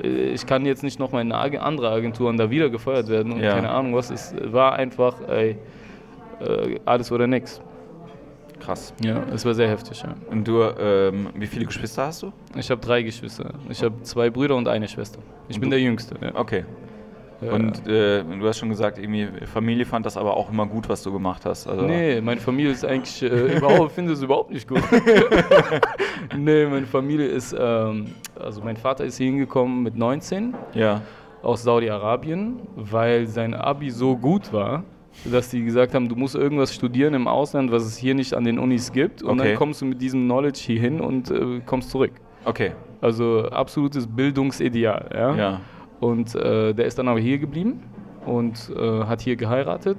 [0.02, 2.70] Äh, Ich kann jetzt nicht noch mal in eine Ag- andere Agentur und da wieder
[2.70, 3.52] gefeuert werden und Ja.
[3.54, 4.10] keine Ahnung was.
[4.10, 5.56] Es war einfach, ey,
[6.46, 7.60] äh, alles oder nix.
[8.60, 8.94] Krass.
[9.04, 10.14] Ja, es war sehr heftig, ja.
[10.30, 12.32] Und du, ähm, wie viele Geschwister hast du?
[12.56, 13.52] Ich habe drei Geschwister.
[13.68, 15.18] Ich habe zwei Brüder und eine Schwester.
[15.48, 16.14] Ich bin du- der Jüngste.
[16.20, 16.30] Ja.
[16.34, 16.64] Okay.
[17.40, 17.54] Ja.
[17.54, 21.02] Und äh, du hast schon gesagt, irgendwie Familie fand das aber auch immer gut, was
[21.02, 21.66] du gemacht hast.
[21.66, 24.80] Also, Nee, meine Familie ist eigentlich äh, überhaupt, finde es überhaupt nicht gut.
[26.36, 28.06] nee, meine Familie ist, ähm,
[28.38, 31.00] also mein Vater ist hier hingekommen mit 19 Ja.
[31.42, 34.84] aus Saudi-Arabien, weil sein Abi so gut war,
[35.24, 38.44] dass die gesagt haben, du musst irgendwas studieren im Ausland, was es hier nicht an
[38.44, 39.22] den Unis gibt.
[39.22, 39.50] Und Okay.
[39.50, 42.12] dann kommst du mit diesem Knowledge hier hin und äh, kommst zurück.
[42.44, 42.72] Okay.
[43.00, 45.10] Also absolutes Bildungsideal.
[45.14, 45.34] Ja?
[45.36, 45.60] Ja.
[46.00, 47.80] Und äh, der ist dann aber hier geblieben
[48.26, 49.98] und äh, hat hier geheiratet.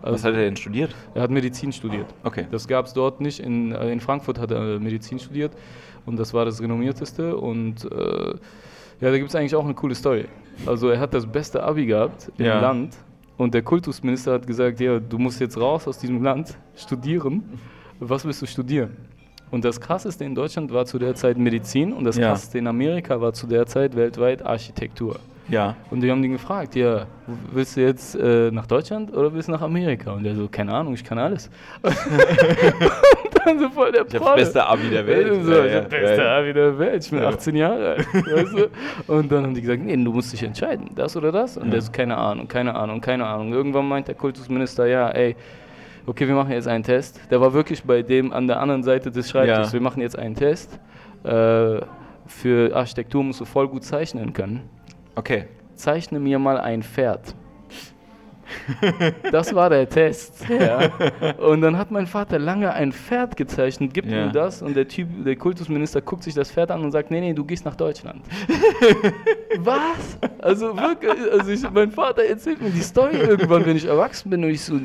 [0.00, 0.94] Was Also, hat er denn studiert?
[1.14, 2.06] er hat Medizin studiert.
[2.24, 2.46] Okay.
[2.50, 3.40] Das gab es dort nicht.
[3.40, 5.52] In, äh, in Frankfurt hat er Medizin studiert
[6.06, 7.36] und das war das renommierteste.
[7.36, 8.34] Und äh,
[9.00, 10.24] ja, da gibt es eigentlich auch eine coole Story.
[10.66, 12.60] Also er hat das beste Abi gehabt im Ja.
[12.60, 12.96] Land
[13.38, 17.42] und der Kultusminister hat gesagt, ja, du musst jetzt raus aus diesem Land, studieren.
[18.00, 18.96] Was willst du studieren?
[19.50, 22.28] Und das Krasseste in Deutschland war zu der Zeit Medizin und das Ja.
[22.28, 25.16] Krasseste in Amerika war zu der Zeit weltweit Architektur.
[25.48, 25.76] Ja.
[25.90, 27.06] Und die haben den gefragt, ja,
[27.52, 30.12] willst du jetzt äh, nach Deutschland oder willst du nach Amerika?
[30.12, 31.48] Und der so, keine Ahnung, ich kann alles.
[33.58, 34.20] so voll der Prolle.
[34.20, 35.44] das beste Abi der Welt.
[35.44, 36.38] So, Ja, das ja, beste ja.
[36.38, 37.04] Abi der Welt.
[37.04, 37.28] Ich bin Ja.
[37.28, 38.06] 18 Jahre alt.
[38.14, 38.52] weißt
[39.06, 39.12] du?
[39.12, 41.56] Und dann haben die gesagt, nee, du musst dich entscheiden, das oder das.
[41.56, 41.70] Und Ja.
[41.72, 43.52] der so, keine Ahnung, keine Ahnung, keine Ahnung.
[43.52, 45.36] Irgendwann meint der Kultusminister, ja, ey,
[46.06, 47.20] okay, wir machen jetzt einen Test.
[47.30, 49.68] Der war wirklich bei dem an der anderen Seite des Schreibtisches.
[49.68, 49.72] Ja.
[49.74, 50.78] Wir machen jetzt einen Test.
[51.24, 51.80] Äh,
[52.26, 54.62] für Architektur musst du voll gut zeichnen können
[55.14, 55.44] Okay.
[55.74, 57.34] zeichne mir mal ein Pferd.
[59.32, 60.46] Das war der Test.
[60.48, 60.90] Ja.
[61.38, 64.26] Und dann hat mein Vater lange ein Pferd gezeichnet, gibt Ja.
[64.26, 67.20] ihm das und der Typ, der Kultusminister guckt sich das Pferd an und sagt, nee,
[67.20, 68.22] nee, du gehst nach Deutschland.
[69.58, 70.18] Was?
[70.38, 74.44] Also wirklich, also ich, mein Vater erzählt mir die Story irgendwann, wenn ich erwachsen bin
[74.44, 74.78] und ich so,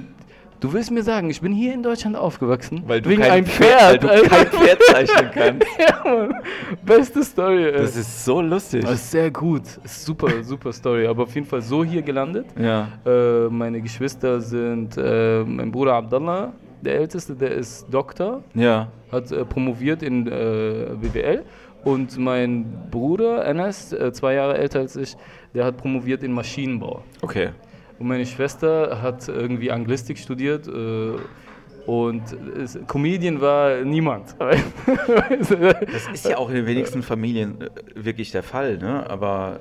[0.60, 3.46] du willst mir sagen, ich bin hier in Deutschland aufgewachsen, Weil du wegen kein einem
[3.46, 4.04] Pferd- Pferd.
[4.04, 5.68] weil du kein Pferd zeichnen kannst.
[5.80, 6.30] ja.
[6.86, 7.66] Beste Story.
[7.66, 7.72] ey.
[7.74, 8.82] Das ist so lustig.
[8.84, 9.64] Das ist sehr gut.
[9.84, 11.08] Ist super, super Story.
[11.08, 12.46] Aber auf jeden Fall so hier gelandet.
[12.60, 12.90] Ja.
[13.06, 18.88] Äh, meine Geschwister sind äh, mein Bruder Abdallah, der Älteste, der ist Doktor, Ja.
[19.12, 21.44] hat äh, promoviert in äh, BWL.
[21.86, 25.16] Und mein Bruder Enes, äh, zwei Jahre älter als ich,
[25.54, 27.04] der hat promoviert in Maschinenbau.
[27.22, 27.50] Okay.
[28.00, 30.68] Und meine Schwester hat irgendwie Anglistik studiert.
[30.68, 31.16] Äh,
[31.86, 32.24] und
[32.58, 34.36] es, Comedian war niemand.
[35.40, 39.10] Das ist ja auch in den wenigsten Familien äh, wirklich der Fall, ne?
[39.10, 39.60] Aber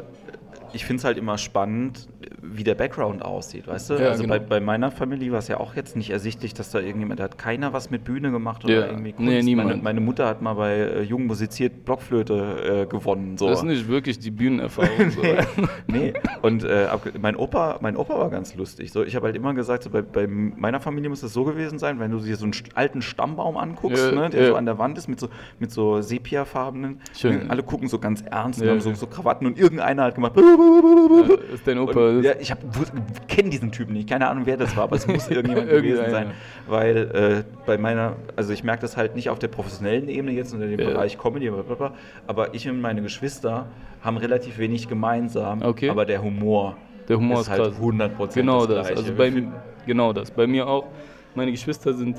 [0.72, 2.08] ich finde es halt immer spannend,
[2.42, 3.94] wie der Background aussieht, weißt du?
[3.94, 4.34] Ja, also genau.
[4.34, 7.24] bei, bei meiner Familie war es ja auch jetzt nicht ersichtlich, dass da irgendjemand, da
[7.24, 8.86] hat keiner was mit Bühne gemacht oder Ja.
[8.86, 9.44] irgendwie Nee, Kunst.
[9.44, 9.68] niemand.
[9.70, 13.36] meine, meine Mutter hat mal bei äh, Jung musiziert Blockflöte äh, gewonnen.
[13.38, 13.48] So.
[13.48, 15.10] Das ist nicht wirklich die Bühnenerfahrung.
[15.10, 15.22] So.
[15.86, 16.88] nee, und äh,
[17.20, 18.92] mein, Opa, mein Opa war ganz lustig.
[18.92, 21.78] So, ich habe halt immer gesagt, so bei, bei meiner Familie muss es so gewesen
[21.78, 24.78] sein, wenn du dir so einen alten Stammbaum anguckst, Ja, ne, der so an der
[24.78, 27.00] Wand ist mit so, mit so sepiafarbenen.
[27.16, 27.50] Schön.
[27.50, 30.32] Alle gucken so ganz ernst und haben so, so Krawatten und irgendeiner hat gemacht.
[30.36, 31.92] Das ist dein Opa.
[32.20, 35.28] Das- ja, ich kenne diesen Typen nicht, keine Ahnung, wer das war, aber es muss
[35.30, 36.32] irgendjemand gewesen sein.
[36.68, 40.52] Weil äh, bei meiner, also ich merke das halt nicht auf der professionellen Ebene jetzt
[40.52, 40.86] unter dem Ja.
[40.90, 41.92] Bereich Comedy, blablabla,
[42.26, 43.66] aber ich und meine Geschwister
[44.02, 45.88] haben relativ wenig gemeinsam, Okay.
[45.88, 46.76] aber der Humor,
[47.08, 47.80] Der Humor ist, ist halt krass.
[47.80, 48.98] 100% Genau das das.
[48.98, 49.52] Also bei, finden-
[49.86, 50.30] genau das.
[50.30, 50.86] Bei mir auch.
[51.34, 52.16] Meine Geschwister sind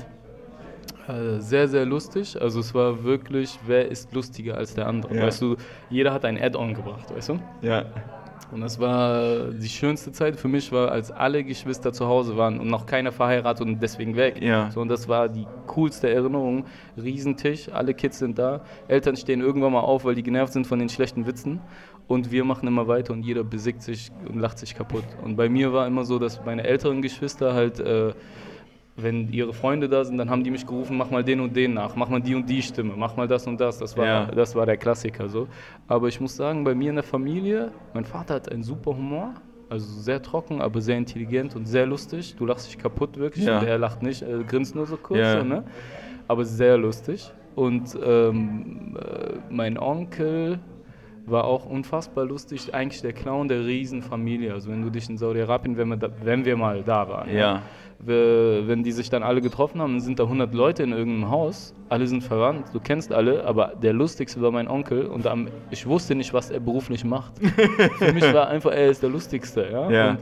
[1.06, 2.40] äh, sehr, sehr lustig.
[2.40, 5.14] Also es war wirklich, wer ist lustiger als der andere.
[5.14, 5.22] Ja.
[5.26, 5.56] Weißt du,
[5.90, 7.38] jeder hat ein Add-on gebracht, weißt du?
[7.62, 7.84] Ja.
[8.54, 12.60] Und das war die schönste Zeit für mich, war, als alle Geschwister zu Hause waren
[12.60, 14.40] und noch keiner verheiratet und deswegen weg.
[14.40, 14.70] Ja.
[14.70, 16.64] So, und das war die coolste Erinnerung.
[16.96, 18.60] Riesentisch, alle Kids sind da.
[18.86, 21.60] Eltern stehen irgendwann mal auf, weil die genervt sind von den schlechten Witzen.
[22.06, 25.04] Und wir machen immer weiter und jeder besiegt sich und lacht sich kaputt.
[25.24, 28.12] Und bei mir war immer so, dass meine älteren Geschwister halt, äh,
[28.96, 31.74] wenn ihre Freunde da sind, dann haben die mich gerufen, mach mal den und den
[31.74, 33.78] nach, mach mal die und die Stimme, mach mal das und das.
[33.78, 34.26] Das war, Ja.
[34.26, 35.48] das war der Klassiker so.
[35.88, 39.34] Aber ich muss sagen, bei mir in der Familie, mein Vater hat einen super Humor.
[39.70, 42.36] Also sehr trocken, aber sehr intelligent und sehr lustig.
[42.36, 43.46] Du lachst dich kaputt wirklich.
[43.46, 43.58] Ja.
[43.58, 45.18] Und er lacht nicht, er grinst nur so kurz.
[45.18, 45.38] Ja.
[45.40, 45.64] So, ne?
[46.28, 47.32] Aber sehr lustig.
[47.56, 50.60] Und ähm, äh, mein Onkel
[51.26, 52.74] war auch unfassbar lustig.
[52.74, 54.52] Eigentlich der Clown der Riesenfamilie.
[54.52, 57.34] Also wenn du dich in Saudi-Arabien, wenn, wenn wir mal da waren.
[57.34, 57.62] Ja.
[58.00, 61.30] Wir- Wenn die sich dann alle getroffen haben, dann sind da 100 Leute in irgendeinem
[61.30, 61.74] Haus.
[61.88, 65.86] Alle sind verwandt, du kennst alle, aber der lustigste war mein Onkel und am, ich
[65.86, 67.32] wusste nicht, was er beruflich macht.
[67.98, 69.68] Für mich war einfach, er ist der lustigste.
[69.70, 69.90] Ja?
[69.90, 70.10] Ja.
[70.10, 70.18] Und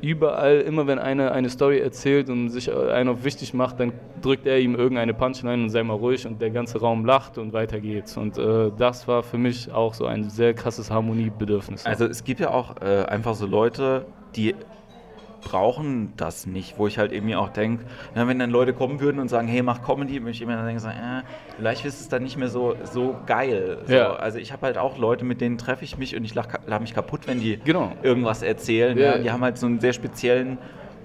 [0.00, 4.46] überall, immer wenn einer eine Story erzählt und sich einer auf wichtig macht, dann drückt
[4.46, 7.80] er ihm irgendeine Punchline und sei mal ruhig und der ganze Raum lacht und weiter
[7.80, 8.16] geht's.
[8.16, 11.86] Und äh, das war für mich auch so ein sehr krasses Harmoniebedürfnis.
[11.86, 14.06] Also es gibt ja auch äh, einfach so Leute,
[14.36, 14.54] die
[15.50, 17.84] brauchen das nicht, wo ich halt eben mir auch denke,
[18.14, 20.80] wenn dann Leute kommen würden und sagen, hey, mach Comedy, würde ich immer dann denken,
[20.80, 21.22] so, äh,
[21.56, 23.78] vielleicht ist es dann nicht mehr so, so geil.
[23.86, 24.12] So, Ja.
[24.16, 26.80] Also ich habe halt auch Leute, mit denen treffe ich mich und ich lach, lach
[26.80, 27.92] mich kaputt, wenn die Genau.
[28.02, 28.98] irgendwas erzählen.
[28.98, 29.16] Ja.
[29.16, 29.18] Ja.
[29.18, 30.58] Die haben halt so einen sehr speziellen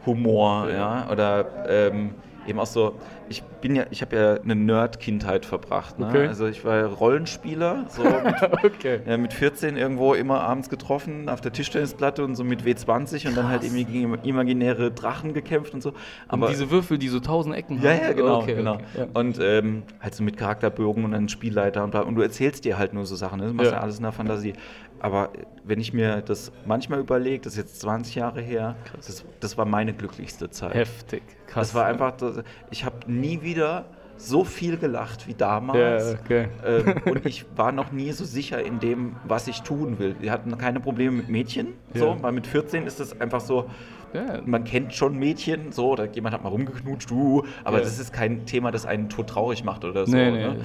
[0.05, 2.95] Humor, ja, oder ähm, eben auch so,
[3.29, 5.99] ich bin ja, ich habe ja eine Nerd-Kindheit verbracht.
[5.99, 6.07] Ne?
[6.07, 6.27] Okay.
[6.27, 8.03] Also ich war Rollenspieler, so
[8.61, 8.99] mit okay.
[9.05, 13.37] ja, mit 14 irgendwo immer abends getroffen auf der Tischtennisplatte und so mit W20 und
[13.37, 15.93] dann halt irgendwie gegen imaginäre Drachen gekämpft und so.
[16.27, 18.01] Aber Aber diese Würfel, die so tausend Ecken ja, haben.
[18.01, 18.77] ja, genau, Okay, genau.
[18.97, 19.07] ja.
[19.13, 22.01] Und ähm, halt so mit Charakterbögen und dann Spielleiter und bla.
[22.01, 23.47] Und du erzählst dir halt nur so Sachen, ne?
[23.47, 23.77] du machst ja.
[23.77, 23.83] Ja.
[23.83, 24.53] alles in der Fantasie.
[24.99, 25.31] Aber
[25.65, 29.65] wenn ich mir das manchmal überlege, das ist jetzt 20 Jahre her, das, das war
[29.65, 30.73] meine glücklichste Zeit.
[30.73, 31.23] Heftig.
[31.45, 31.67] Krass.
[31.67, 33.85] Das war einfach, das, ich habe nie wieder
[34.17, 36.11] so viel gelacht wie damals.
[36.13, 36.47] Ja, okay.
[36.65, 40.15] Ähm, und ich war noch nie so sicher in dem, was ich tun will.
[40.19, 42.23] Wir hatten keine Probleme mit Mädchen, so, Ja.
[42.23, 43.69] weil mit 14 ist es einfach so,
[44.13, 44.39] Ja.
[44.45, 47.83] man kennt schon Mädchen, so, oder jemand hat mal rumgeknutscht, du, aber Ja.
[47.83, 50.11] das ist kein Thema, das einen tot traurig macht oder so.
[50.15, 50.57] Nee, nee, ne?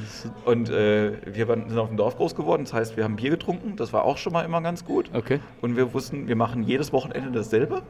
[0.44, 3.30] Und äh, wir waren, sind auf dem Dorf groß geworden, das heißt, wir haben Bier
[3.30, 5.10] getrunken, das war auch schon mal immer ganz gut.
[5.14, 5.40] Okay.
[5.60, 7.82] Und wir wussten, wir machen jedes Wochenende dasselbe.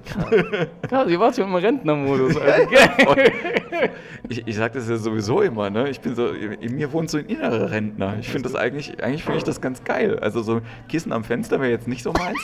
[0.88, 2.36] Krass, ihr wart schon im Rentnermodus.
[2.48, 3.20] Also.
[4.28, 5.88] Ich, ich sage das ja sowieso immer, ne?
[5.88, 8.16] Ich bin so, in mir wohnt so ein innerer Rentner.
[8.20, 10.18] Ich finde das eigentlich, eigentlich finde ich das ganz geil.
[10.18, 12.38] Also so Kissen am Fenster wäre jetzt nicht so meins.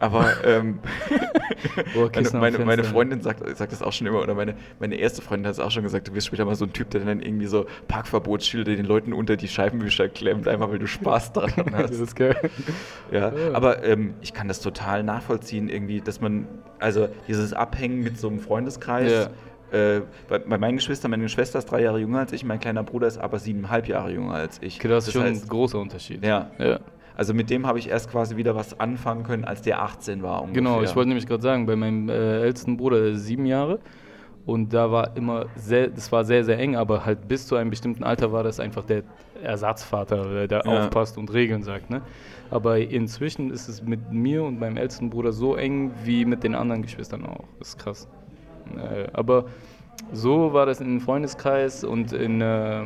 [0.00, 0.78] Aber ähm,
[1.94, 2.84] meine, meine, meine.
[2.84, 5.70] Freundin sagt, sagt das auch schon immer, oder meine, meine erste Freundin hat es auch
[5.70, 8.86] schon gesagt, du wirst später mal so ein Typ, der dann irgendwie so Parkverbotsschilder den
[8.86, 12.00] Leuten unter die Scheibenwischer klemmt, einfach weil du Spaß daran Das hast.
[12.00, 12.36] ist geil.
[13.10, 13.52] Ja, Ja.
[13.54, 16.46] aber ähm, ich kann das total nachvollziehen, irgendwie, dass man,
[16.78, 19.30] also dieses Abhängen mit so einem Freundeskreis,
[19.72, 22.82] äh, bei, bei meinen Geschwistern, meine Schwester ist drei Jahre jünger als ich, mein kleiner
[22.84, 24.76] Bruder ist aber siebeneinhalb Jahre jünger als ich.
[24.78, 26.24] Okay, das ist schon heißt, ein großer Unterschied.
[26.24, 26.78] ja, ja.
[27.16, 30.42] Also mit dem habe ich erst quasi wieder was anfangen können, als der 18 war
[30.42, 30.62] ungefähr.
[30.62, 33.78] Genau, ich wollte nämlich gerade sagen, bei meinem äh, ältesten Bruder, sieben Jahre,
[34.46, 37.70] und da war immer sehr, das war sehr, sehr eng, aber halt bis zu einem
[37.70, 39.02] bestimmten Alter war das einfach der
[39.42, 40.84] Ersatzvater, der Ja.
[40.84, 41.88] aufpasst und Regeln sagt.
[41.88, 42.02] Ne?
[42.50, 46.54] Aber inzwischen ist es mit mir und meinem ältesten Bruder so eng wie mit den
[46.54, 47.44] anderen Geschwistern auch.
[47.58, 48.08] Das ist krass.
[48.76, 49.46] Äh, aber
[50.12, 52.40] so war das in einem Freundeskreis und in.
[52.40, 52.84] Äh,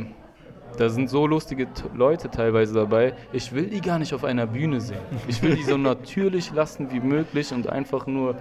[0.77, 3.15] da sind so lustige Leute teilweise dabei.
[3.33, 5.01] Ich will die gar nicht auf einer Bühne sehen.
[5.27, 8.37] Ich will die so natürlich lassen wie möglich und einfach nur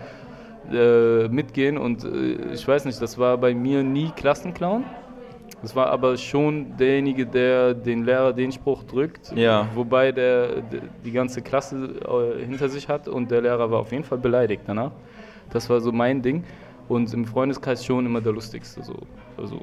[0.71, 1.77] äh, mitgehen.
[1.77, 4.83] Und äh, ich weiß nicht, das war bei mir nie Klassenclown.
[5.61, 9.67] Das war aber schon derjenige, der den Lehrer den Spruch drückt, Ja.
[9.73, 11.95] wobei der, der die ganze Klasse
[12.37, 14.91] äh, hinter sich hat und der Lehrer war auf jeden Fall beleidigt danach.
[15.49, 16.43] Das war so mein Ding.
[16.87, 18.81] Und im Freundeskreis schon immer der lustigste.
[18.83, 18.93] So.
[19.35, 19.61] Also,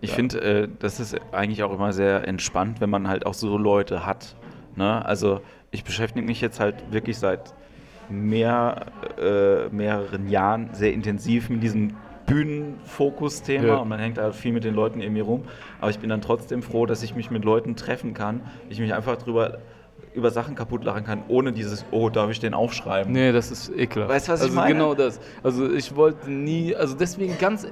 [0.00, 0.16] Ich Ja.
[0.16, 4.04] finde, äh, das ist eigentlich auch immer sehr entspannt, wenn man halt auch so Leute
[4.06, 4.36] hat.
[4.76, 5.04] Ne?
[5.04, 7.54] Also ich beschäftige mich jetzt halt wirklich seit
[8.08, 8.86] mehr,
[9.20, 11.94] äh, mehreren Jahren sehr intensiv mit diesem
[12.26, 13.76] Bühnenfokus-Thema Ja.
[13.76, 15.44] und man hängt halt viel mit den Leuten irgendwie rum.
[15.80, 18.40] Aber ich bin dann trotzdem froh, dass ich mich mit Leuten treffen kann.
[18.68, 19.58] Ich mich einfach drüber
[20.16, 23.12] über Sachen kaputt lachen kann, ohne dieses, oh, darf ich den aufschreiben?
[23.12, 24.10] Nee, das ist ekelhaft.
[24.12, 24.72] Weißt du, was ich also meine?
[24.72, 25.20] genau das.
[25.42, 27.66] Also ich wollte nie, also deswegen ganz,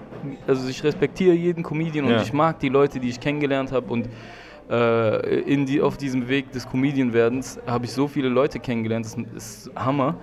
[0.47, 2.17] also ich respektiere jeden Comedian Ja.
[2.17, 4.09] und ich mag die Leute, die ich kennengelernt habe und
[4.71, 9.17] äh, in die, auf diesem Weg des Comedian-Werdens habe ich so viele Leute kennengelernt, das
[9.35, 10.15] ist Hammer.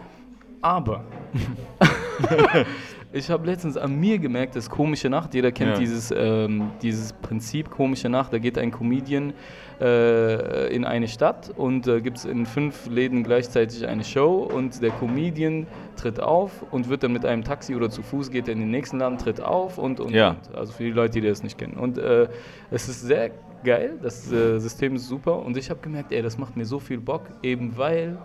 [0.61, 1.03] Aber
[3.13, 5.79] ich habe letztens an mir gemerkt, das komische Nacht, jeder kennt Ja.
[5.79, 9.33] dieses, ähm, dieses Prinzip komische Nacht, da geht ein Comedian
[9.79, 14.81] äh, in eine Stadt und äh, gibt es in fünf Läden gleichzeitig eine Show und
[14.81, 18.53] der Comedian tritt auf und wird dann mit einem Taxi oder zu Fuß geht er
[18.53, 20.37] in den nächsten Laden, tritt auf und, und, Ja.
[20.49, 21.73] und also für die Leute, die das nicht kennen.
[21.73, 22.27] Und äh,
[22.69, 23.31] es ist sehr
[23.63, 26.79] geil, das äh, System ist super und ich habe gemerkt, ey, das macht mir so
[26.79, 28.17] viel Bock, eben weil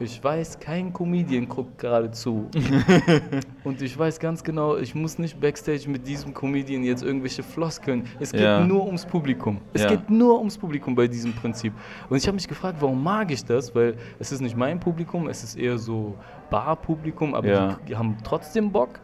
[0.00, 2.48] ich weiß, kein Comedian guckt gerade zu.
[3.64, 8.04] und ich weiß ganz genau, ich muss nicht backstage mit diesem Comedian jetzt irgendwelche Floskeln.
[8.18, 8.64] Es geht Ja.
[8.64, 9.58] nur ums Publikum.
[9.74, 9.88] Es Ja.
[9.90, 11.72] geht nur ums Publikum bei diesem Prinzip.
[12.08, 13.74] Und ich habe mich gefragt, warum mag ich das?
[13.74, 16.14] Weil es ist nicht mein Publikum, es ist eher so
[16.50, 17.68] Bar-Publikum, aber Ja.
[17.84, 19.00] die, die haben trotzdem Bock.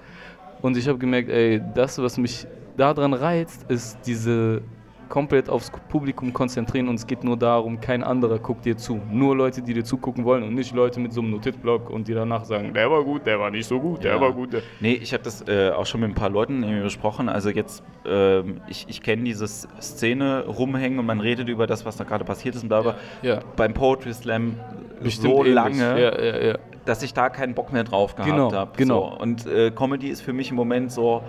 [0.63, 4.63] Und ich habe gemerkt, ey, das, was mich daran reizt, ist diese
[5.09, 9.01] komplett aufs Publikum konzentrieren und es geht nur darum, kein anderer guckt dir zu.
[9.11, 12.15] Nur Leute, die dir zugucken wollen und nicht Leute mit so einem Notizblock und die
[12.15, 14.21] danach sagen, der war gut, der war nicht so gut, der Ja.
[14.21, 14.53] war gut.
[14.53, 17.29] Der Nee, ich habe das äh, auch schon mit ein paar Leuten irgendwie besprochen.
[17.29, 21.97] Also jetzt, ähm, ich, ich kenne diese Szene rumhängen und man redet über das, was
[21.97, 22.95] da gerade passiert ist und bla bla.
[23.23, 23.41] Ja.
[23.57, 24.55] Beim Poetry Slam
[25.03, 25.55] Bestimmt so ähnlich.
[25.55, 26.55] lange, Ja, ja, ja.
[26.87, 28.71] dass ich da keinen Bock mehr drauf gehabt Genau, habe.
[28.77, 29.11] genau.
[29.11, 29.23] So.
[29.23, 31.23] Und äh, Comedy ist für mich im Moment so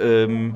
[0.00, 0.54] ähm,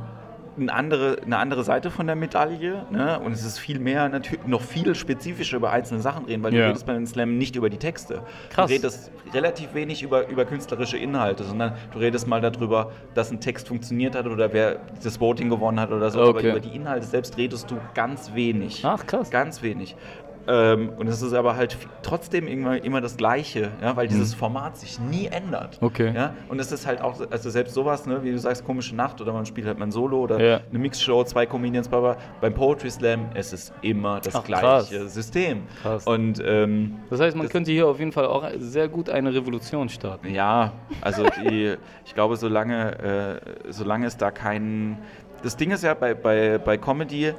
[0.59, 2.85] eine, andere, eine andere Seite von der Medaille.
[2.91, 3.19] Ne?
[3.21, 6.63] Und es ist viel mehr, natürlich noch viel spezifischer über einzelne Sachen reden, weil Ja.
[6.63, 8.23] du redest bei den Slam nicht über die Texte.
[8.51, 8.69] Krass.
[8.69, 13.41] Du redest relativ wenig über, über künstlerische Inhalte, sondern du redest mal darüber, dass ein
[13.41, 16.21] Text funktioniert hat oder wer das Voting gewonnen hat oder so.
[16.21, 16.51] Aber Okay.
[16.51, 18.83] über die Inhalte selbst redest du ganz wenig.
[18.85, 19.31] Ach, krass.
[19.31, 19.97] Ganz wenig.
[20.47, 24.77] Ähm, und es ist aber halt trotzdem immer, immer das Gleiche, ja, weil dieses Format
[24.77, 25.81] sich nie ändert.
[25.81, 25.87] Mhm.
[25.87, 26.13] Okay.
[26.15, 26.35] Ja?
[26.49, 29.33] Und es ist halt auch, also selbst sowas, ne, wie du sagst, komische Nacht oder
[29.33, 30.61] man spielt halt mal ein Solo oder Ja.
[30.69, 32.17] eine Mixshow, zwei Comedians, bla, bla.
[32.41, 34.89] beim Poetry Slam es ist immer das Ach, gleiche krass.
[35.15, 35.63] System.
[35.83, 36.07] Krass.
[36.07, 39.33] Und ähm, Das heißt, man Das- könnte hier auf jeden Fall auch sehr gut eine
[39.35, 40.29] Revolution starten.
[40.29, 44.99] ja, also die, ich glaube, solange, äh, solange es da keinen.
[45.43, 47.33] Das Ding ist ja bei, bei, bei Comedy,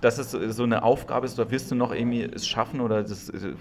[0.00, 3.28] dass es so eine Aufgabe ist, da wirst du noch irgendwie es schaffen oder das
[3.30, 3.54] äh,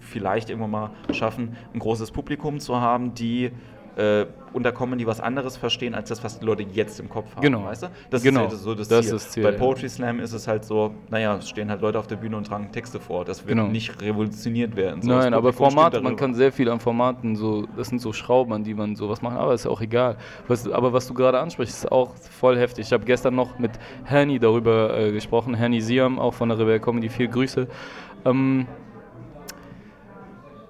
[0.00, 3.50] vielleicht irgendwann mal schaffen, ein großes Publikum zu haben, die
[3.98, 7.42] äh, unter Comedy was anderes verstehen, als das, was die Leute jetzt im Kopf haben.
[7.42, 7.64] Genau.
[7.64, 7.88] Weißt du?
[8.10, 8.44] Das Genau.
[8.46, 9.16] ist halt so das, Das Ziel.
[9.16, 9.52] ist Ziel, Bei.
[9.52, 12.46] Poetry Slam ist es halt so, naja, es stehen halt Leute auf der Bühne und
[12.46, 13.24] tragen Texte vor.
[13.24, 13.66] Das wird Genau.
[13.68, 15.02] nicht revolutioniert werden.
[15.02, 18.52] So, Nein, aber Formate, man kann sehr viel an Formaten, so, das sind so Schrauben,
[18.52, 20.16] an die man sowas macht, aber ist auch egal.
[20.46, 22.86] Was, aber was du gerade ansprichst, ist auch voll heftig.
[22.86, 23.72] Ich habe gestern noch mit
[24.04, 27.66] Henny darüber äh, gesprochen, Henny Siam, auch von der Rebel Comedy, viel Grüße.
[28.24, 28.66] Ähm,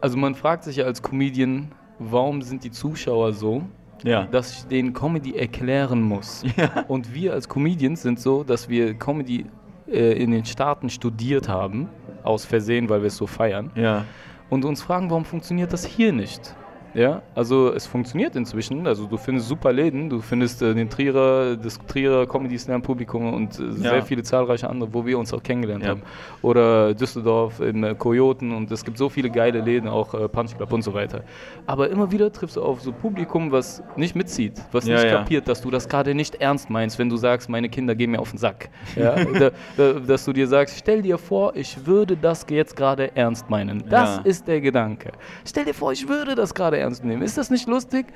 [0.00, 3.62] also man fragt sich ja als Comedian, warum sind die Zuschauer so,
[4.04, 4.24] Ja.
[4.24, 6.44] dass ich denen Comedy erklären muss.
[6.88, 9.46] Und wir als Comedians sind so, dass wir Comedy
[9.90, 11.88] äh, in den Staaten studiert haben,
[12.22, 14.04] aus Versehen, weil wir es so feiern Ja.
[14.50, 16.54] und uns fragen, warum funktioniert das hier nicht?
[16.94, 18.86] Ja, also es funktioniert inzwischen.
[18.86, 23.32] Also du findest super Läden, du findest äh, den Trierer, das Trierer Comedy Slam Publikum
[23.34, 25.90] und äh, sehr viele zahlreiche andere, wo wir uns auch kennengelernt Ja.
[25.90, 26.02] haben.
[26.42, 30.56] Oder Düsseldorf in äh, Kojoten und es gibt so viele geile Läden, auch äh, Punch
[30.56, 31.22] Club und so weiter.
[31.66, 35.18] Aber immer wieder triffst du auf so Publikum, was nicht mitzieht, was Ja, nicht ja.
[35.18, 38.20] kapiert, dass du das gerade nicht ernst meinst, wenn du sagst, meine Kinder gehen mir
[38.20, 38.70] auf den Sack.
[38.96, 39.14] Ja?
[39.76, 43.84] da, dass du dir sagst, stell dir vor, ich würde das jetzt gerade ernst meinen.
[43.88, 44.22] Das Ja.
[44.24, 45.12] ist der Gedanke.
[45.44, 47.22] Stell dir vor, ich würde das gerade ernst nehmen.
[47.22, 48.06] Ist das nicht lustig?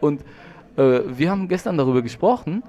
[0.00, 0.22] Und
[0.76, 2.62] äh, wir haben gestern darüber gesprochen,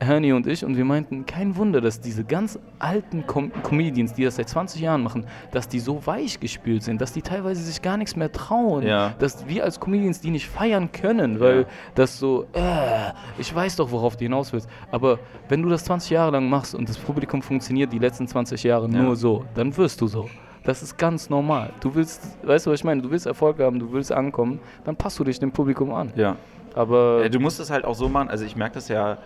[0.00, 4.22] Hernie und ich, und wir meinten, kein Wunder, dass diese ganz alten Com Comedians, die
[4.22, 7.82] das seit 20 Jahren machen, dass die so weich gespült sind, dass die teilweise sich
[7.82, 9.14] gar nichts mehr trauen, Ja.
[9.18, 11.66] dass wir als Comedians die nicht feiern können, weil Ja.
[11.96, 14.68] das so, äh, ich weiß doch, worauf du hinaus willst.
[14.92, 18.62] Aber wenn du das 20 Jahre lang machst und das Publikum funktioniert die letzten 20
[18.62, 19.02] Jahre Ja.
[19.02, 20.30] nur so, dann wirst du so.
[20.68, 21.70] Das ist ganz normal.
[21.80, 23.00] Du willst, weißt du, was ich meine?
[23.00, 26.12] Du willst Erfolg haben, du willst ankommen, dann passt du dich dem Publikum an.
[26.14, 26.36] Ja.
[26.74, 29.16] Aber Ja, du musst es halt auch so machen, also ich merke das ja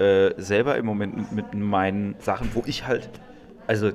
[0.00, 3.10] äh, selber im Moment mit, meinen Sachen, wo ich halt,
[3.68, 3.92] also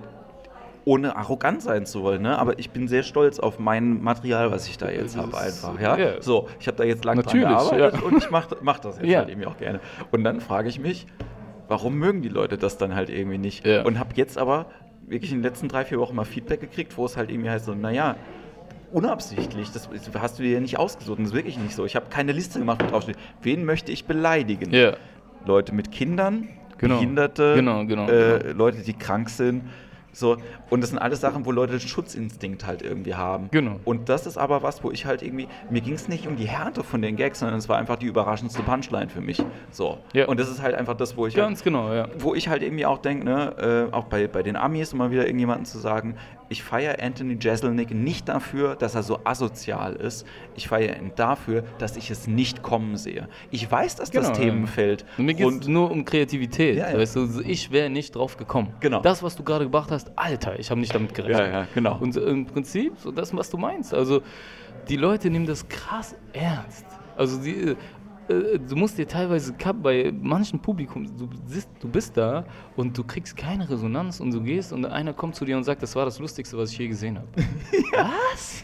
[0.86, 2.40] ohne arrogant sein zu wollen, ne?
[2.40, 5.78] aber ich bin sehr stolz auf mein Material, was ich da jetzt habe einfach.
[5.82, 5.98] Ja?
[5.98, 6.22] ja.
[6.22, 8.08] So, ich habe da jetzt lange dran Natürlich, gearbeitet ja.
[8.08, 9.20] und ich mache mach das jetzt Ja.
[9.20, 9.82] halt irgendwie auch gerne.
[10.12, 11.06] Und dann frage ich mich,
[11.68, 13.66] warum mögen die Leute das dann halt irgendwie nicht?
[13.66, 13.84] Ja.
[13.84, 14.68] Und habe jetzt aber
[15.14, 17.66] wirklich in den letzten drei, vier Wochen mal Feedback gekriegt, wo es halt irgendwie heißt
[17.66, 18.16] so, naja,
[18.92, 19.90] unabsichtlich, das
[20.20, 21.86] hast du dir ja nicht ausgesucht, das ist wirklich nicht so.
[21.86, 24.72] Ich habe keine Liste gemacht, wo draufsteht, wen möchte ich beleidigen?
[24.74, 24.94] ja,
[25.46, 26.96] Leute mit Kindern, Genau.
[26.96, 28.58] Behinderte, Genau, genau, äh, genau.
[28.58, 29.64] Leute, die krank sind.
[30.14, 30.38] So.
[30.70, 33.50] Und das sind alles Sachen, wo Leute den Schutzinstinkt halt irgendwie haben.
[33.52, 33.80] Genau.
[33.84, 36.48] Und das ist aber was, wo ich halt irgendwie, mir ging es nicht um die
[36.48, 39.44] Härte von den Gags, sondern es war einfach die überraschendste Punchline für mich.
[39.72, 39.98] So.
[40.14, 40.28] Ja.
[40.28, 42.08] Und das ist halt einfach das, wo ich halt, ganz genau, ja.
[42.20, 45.12] wo ich halt irgendwie auch denke, ne, äh, auch bei, bei den Amis, um mal
[45.12, 46.16] wieder irgendjemanden zu sagen,
[46.54, 50.26] ich feiere Anthony Jeselnik nicht dafür, dass er so asozial ist.
[50.56, 53.28] Ich feiere ihn dafür, dass ich es nicht kommen sehe.
[53.52, 54.44] Ich weiß, dass das Genau, ja.
[54.52, 56.78] Themenfeld Und mir geht es nur um Kreativität.
[56.78, 56.98] Ja, ja.
[56.98, 58.74] Weißt du, ich wäre nicht drauf gekommen.
[58.80, 59.02] Genau.
[59.02, 61.40] Das, was du gerade gebracht hast, Alter, ich habe nicht damit gerechnet.
[61.40, 61.98] Ja, ja, genau.
[62.00, 63.94] Und im Prinzip, so das, was du meinst.
[63.94, 64.22] Also,
[64.90, 66.86] die Leute nehmen das krass ernst.
[67.18, 67.76] Also, die,
[68.30, 72.46] äh, du musst dir teilweise bei manchen Publikum, du, bist- du bist da
[72.76, 75.82] und du kriegst keine Resonanz und du gehst und einer kommt zu dir und sagt,
[75.84, 77.28] das war das Lustigste, was ich je gesehen habe.
[77.94, 78.64] Was?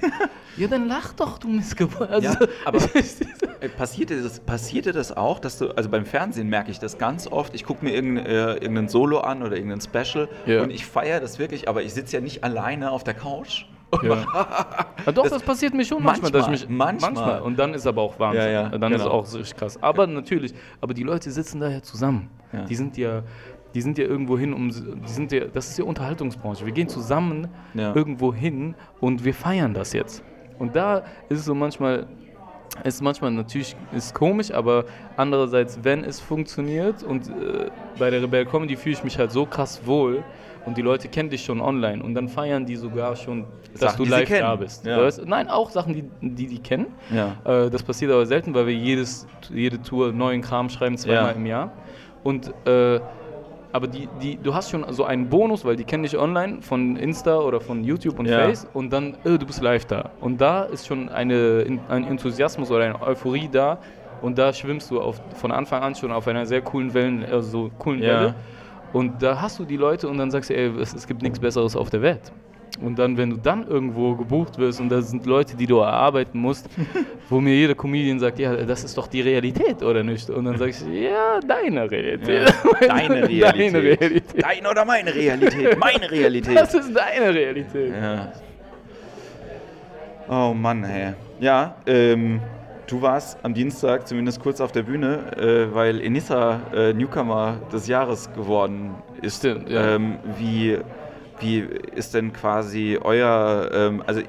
[0.58, 2.10] Ja, dann lach doch, du Missgeburt.
[2.10, 2.80] Also, Ja, aber
[3.62, 6.80] äh, passiert dir, das, passiert dir das auch, dass du, also beim Fernsehen merke ich
[6.80, 10.64] das ganz oft, ich gucke mir irgendein, äh, irgendein Solo an oder irgendein Special Ja.
[10.64, 13.66] und ich feiere das wirklich, aber ich sitze ja nicht alleine auf der Couch.
[14.04, 14.26] Ja.
[15.06, 16.30] Ja, doch, Das- passiert mir schon manchmal.
[16.30, 17.42] dass ich manchmal, mich, manchmal.
[17.42, 18.42] Und dann ist aber auch Wahnsinn.
[18.42, 19.16] Ja, ja, dann ist es genau.
[19.16, 19.82] auch richtig krass.
[19.82, 22.30] Aber natürlich, aber die Leute sitzen da ja zusammen.
[22.68, 23.24] Die sind ja,
[23.74, 26.66] die sind ja irgendwo hin, um, die sind ja, das ist ja Unterhaltungsbranche.
[26.66, 30.24] Wir gehen zusammen irgendwo hin und wir feiern das jetzt.
[30.60, 32.06] Und da ist es so manchmal,
[32.84, 34.84] ist manchmal natürlich ist komisch, aber
[35.16, 39.46] andererseits, wenn es funktioniert und äh, bei der Rebel Comedy fühle ich mich halt so
[39.46, 40.24] krass wohl
[40.66, 44.06] und die Leute kennen dich schon online und dann feiern die sogar schon, dass Sachen,
[44.06, 44.86] du live da bist.
[44.86, 45.02] Ja.
[45.02, 45.26] Weißt?
[45.26, 46.88] Nein, auch Sachen, die die, die kennen.
[47.14, 47.38] Ja.
[47.66, 51.32] Äh, das passiert aber selten, weil wir jedes, jede Tour neuen Kram schreiben, zweimal Ja.
[51.32, 51.72] im Jahr.
[52.24, 53.00] Und äh,
[53.72, 56.96] aber die, die, du hast schon so einen Bonus, weil die kennen dich online von
[56.96, 58.40] Insta oder von YouTube und Ja.
[58.40, 60.10] Face und dann, äh, du bist live da.
[60.20, 63.78] Und da ist schon eine, ein Enthusiasmus oder eine Euphorie da
[64.24, 67.42] und da schwimmst du auf, von Anfang an schon auf einer sehr coolen Wellen, also
[67.42, 68.08] so coolen Ja.
[68.22, 68.36] Welle.
[68.94, 71.40] Und da hast du die Leute und dann sagst du, ey, es, es gibt nichts
[71.40, 72.32] Besseres auf der Welt.
[72.82, 76.40] Und dann, wenn du dann irgendwo gebucht wirst und da sind Leute, die du erarbeiten
[76.40, 76.70] musst,
[77.30, 80.30] wo mir jeder Comedian sagt, ja, das ist doch die Realität, oder nicht?
[80.30, 82.48] Und dann sag ich, ja, deine Realität.
[82.48, 82.88] Ja.
[82.88, 83.74] Deine Realität.
[83.74, 84.44] Deine Realität.
[84.44, 85.78] Deine oder meine Realität?
[85.78, 86.56] Meine Realität.
[86.56, 87.92] Das ist deine Realität.
[87.92, 88.32] Ja.
[90.30, 91.14] Oh Mann, ey.
[91.40, 92.40] Ja, ähm,
[92.90, 97.88] du warst am Dienstag zumindest kurz auf der Bühne, äh, weil Enissa äh, Newcomer des
[97.88, 99.38] Jahres geworden ist.
[99.38, 99.96] Stimmt, ja.
[99.96, 100.80] ähm, wie,
[101.40, 101.60] wie
[101.96, 104.22] ist denn quasi euer, ähm, also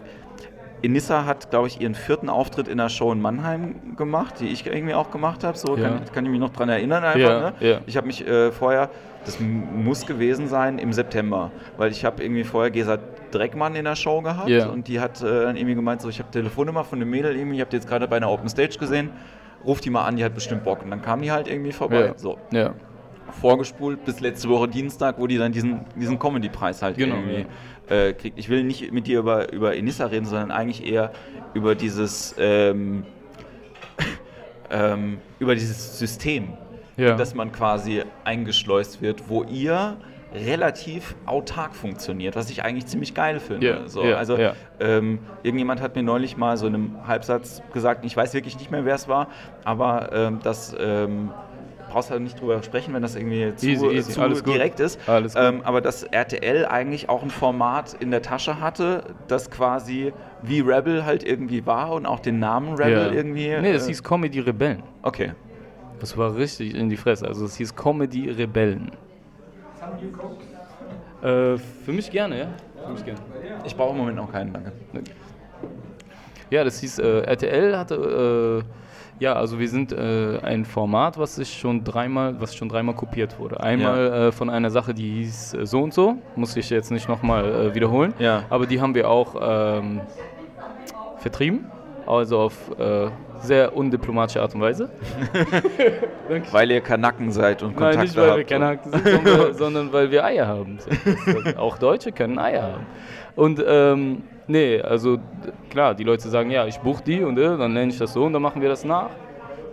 [0.82, 4.66] Enissa hat, glaube ich, ihren vierten Auftritt in der Show in Mannheim gemacht, die ich
[4.66, 5.56] irgendwie auch gemacht habe.
[5.58, 5.88] So Ja.
[5.88, 7.18] kann, kann ich mich noch dran erinnern einfach.
[7.18, 7.54] Ja, ne?
[7.60, 7.80] ja.
[7.86, 8.88] Ich habe mich äh, vorher,
[9.24, 12.98] das muss gewesen sein im September, weil ich habe irgendwie vorher Gesa
[13.30, 14.68] Dreckmann in der Show gehabt Ja.
[14.68, 17.56] und die hat äh, dann irgendwie gemeint, so ich habe Telefonnummer von dem Mädel irgendwie,
[17.56, 19.10] ich habe die jetzt gerade bei einer Open Stage gesehen,
[19.64, 20.82] ruf die mal an, die hat bestimmt Bock.
[20.82, 22.06] Und dann kam die halt irgendwie vorbei.
[22.06, 22.12] Ja.
[22.16, 22.74] So, ja.
[23.40, 27.46] vorgespult bis letzte Woche Dienstag, wo die dann diesen, diesen Comedy-Preis halt Genau, irgendwie
[27.88, 28.38] äh, kriegt.
[28.38, 31.12] Ich will nicht mit dir über, über Enissa reden, sondern eigentlich eher
[31.54, 33.04] über dieses, ähm,
[34.70, 36.48] ähm, über dieses System,
[36.96, 37.12] Ja.
[37.12, 39.96] in das man quasi eingeschleust wird, wo ihr
[40.34, 43.66] relativ autark funktioniert, was ich eigentlich ziemlich geil finde.
[43.66, 44.54] Ja, so, ja, also ja.
[44.78, 48.70] Ähm, irgendjemand hat mir neulich mal so in einem Halbsatz gesagt, ich weiß wirklich nicht
[48.70, 49.28] mehr, wer es war,
[49.64, 51.30] aber ähm, das ähm,
[51.90, 54.54] brauchst halt nicht drüber sprechen, wenn das irgendwie zu, Easy, easy, zu alles gut.
[54.54, 54.98] direkt ist.
[55.08, 60.12] Ähm, aber dass RTL eigentlich auch ein Format in der Tasche hatte, das quasi
[60.42, 63.56] wie Rebel halt irgendwie war und auch den Namen Rebel irgendwie.
[63.60, 64.82] Nee, das äh, hieß Comedy Rebellen.
[65.02, 65.32] Okay.
[65.98, 67.26] Das war richtig in die Fresse.
[67.26, 68.92] Also es hieß Comedy Rebellen.
[71.22, 72.46] Äh, für mich gerne, ja?
[72.84, 73.20] Für mich gerne.
[73.64, 74.72] Ich brauche im Moment noch keinen, danke.
[76.50, 81.36] Ja, das hieß, äh, RTL hatte, äh, ja, also wir sind äh, ein Format, was
[81.36, 83.60] sich schon dreimal, was schon dreimal kopiert wurde.
[83.60, 87.08] Einmal äh, von einer Sache, die hieß äh, so und so, muss ich jetzt nicht
[87.08, 88.44] nochmal wiederholen, Ja.
[88.50, 89.36] aber die haben wir auch
[89.78, 90.00] ähm,
[91.18, 91.66] vertrieben,
[92.18, 93.08] also auf äh,
[93.40, 94.90] sehr undiplomatische Art und Weise.
[96.52, 100.10] Weil ihr Kanaken seid und Kontakte Nein, nicht weil wir Haken sind, sondern, sondern weil
[100.10, 100.78] wir Eier haben.
[101.56, 102.86] Auch Deutsche können Eier haben.
[103.36, 105.18] Und ähm, nee, also
[105.70, 108.24] klar, die Leute sagen, ja, ich buche die und äh, dann nenne ich das so
[108.24, 109.10] und dann machen wir das nach.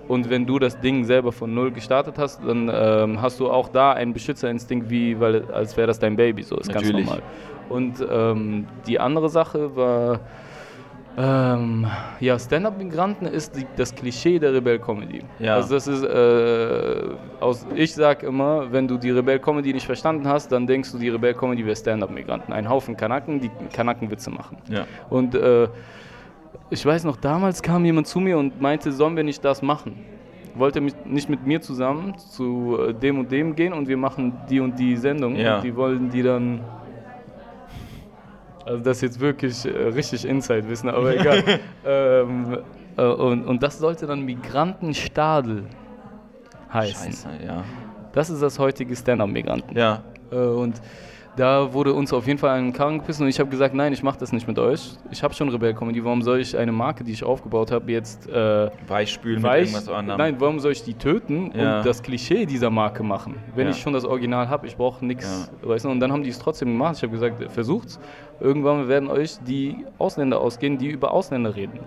[0.07, 3.67] Und wenn du das Ding selber von null gestartet hast, dann ähm, hast du auch
[3.67, 7.05] da einen Beschützerinstinkt, wie, weil, als wäre das dein Baby, so ist Natürlich.
[7.05, 7.21] ganz normal.
[7.69, 10.21] Und ähm, die andere Sache war,
[11.19, 11.87] ähm,
[12.19, 15.23] ja, Stand-Up-Migranten ist die, das Klischee der Rebell-Comedy.
[15.39, 15.55] Ja.
[15.55, 20.51] Also das ist, äh, aus, ich sag immer, wenn du die Rebell-Comedy nicht verstanden hast,
[20.51, 22.53] dann denkst du, die Rebell-Comedy wäre Stand-Up-Migranten.
[22.53, 24.57] Ein Haufen Kanaken, die Kanakenwitze machen.
[24.69, 24.85] Ja.
[25.09, 25.67] Und äh,
[26.69, 30.05] ich weiß noch, damals kam jemand zu mir und meinte, sollen wir nicht das machen?
[30.53, 34.33] Wollte mich nicht mit mir zusammen zu äh, dem und dem gehen und wir machen
[34.49, 35.35] die und die Sendung.
[35.35, 35.57] Ja.
[35.57, 36.59] Und die wollen die dann.
[38.67, 41.41] Also das ist jetzt wirklich äh, richtig Inside-Wissen, aber egal.
[41.85, 42.57] ähm,
[42.97, 45.63] äh, und, und das sollte dann Migrantenstadel
[46.73, 47.13] heißen.
[47.13, 47.63] Scheiße, ja.
[48.11, 49.77] Das ist das heutige Stand-Up-Migranten.
[49.77, 50.03] Ja.
[50.31, 50.81] Äh, und
[51.37, 54.03] da wurde uns auf jeden Fall einen Karren gepissen und ich habe gesagt, nein, ich
[54.03, 54.97] mache das nicht mit euch.
[55.11, 56.03] Ich habe schon Rebell Comedy.
[56.03, 59.67] Warum soll ich eine Marke, die ich aufgebaut habe, jetzt äh, Weichspülen weich?
[59.67, 60.17] mit irgendwas anderem.
[60.17, 61.77] Nein, warum soll ich die töten Ja.
[61.77, 63.35] und das Klischee dieser Marke machen?
[63.55, 63.71] Wenn Ja.
[63.71, 65.51] ich schon das Original habe, ich brauche nichts.
[65.61, 65.89] Weißt du?
[65.89, 66.95] Und dann haben die es trotzdem gemacht.
[66.97, 67.99] Ich habe gesagt, versucht's.
[68.39, 71.79] Irgendwann werden euch die Ausländer ausgehen, die über Ausländer reden.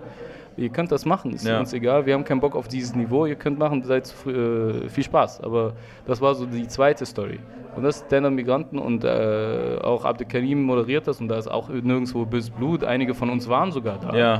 [0.57, 1.59] Ihr könnt das machen, ist Ja.
[1.59, 2.05] uns egal.
[2.05, 3.25] Wir haben keinen Bock auf dieses Niveau.
[3.25, 5.41] Ihr könnt machen, seid äh, viel Spaß.
[5.41, 5.73] Aber
[6.05, 7.39] das war so die zweite Story.
[7.75, 11.69] Und das ist Stand-Up Migranten und äh, auch Abdelkarim moderiert das und da ist auch
[11.69, 12.83] nirgendwo böses Blut.
[12.83, 14.13] Einige von uns waren sogar da.
[14.13, 14.35] Ja.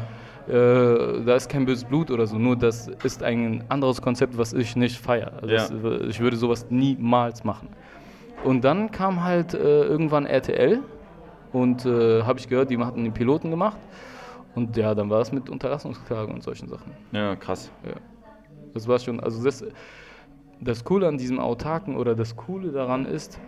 [0.49, 4.51] Äh, da ist kein böses Blut oder so, nur das ist ein anderes Konzept, was
[4.53, 5.31] ich nicht feiere.
[5.41, 5.67] Also Ja.
[5.67, 5.71] das,
[6.09, 7.69] ich würde sowas niemals machen.
[8.43, 10.79] Und dann kam halt äh, irgendwann RTL
[11.53, 13.77] und äh, habe ich gehört, die hatten den Piloten gemacht.
[14.55, 16.91] Und ja, dann war es mit Unterlassungsklage und solchen Sachen.
[17.11, 17.71] Ja, krass.
[17.85, 17.95] Ja.
[18.73, 19.63] Das war schon, also das,
[20.59, 23.39] das Coole an diesem Autarken oder das Coole daran ist,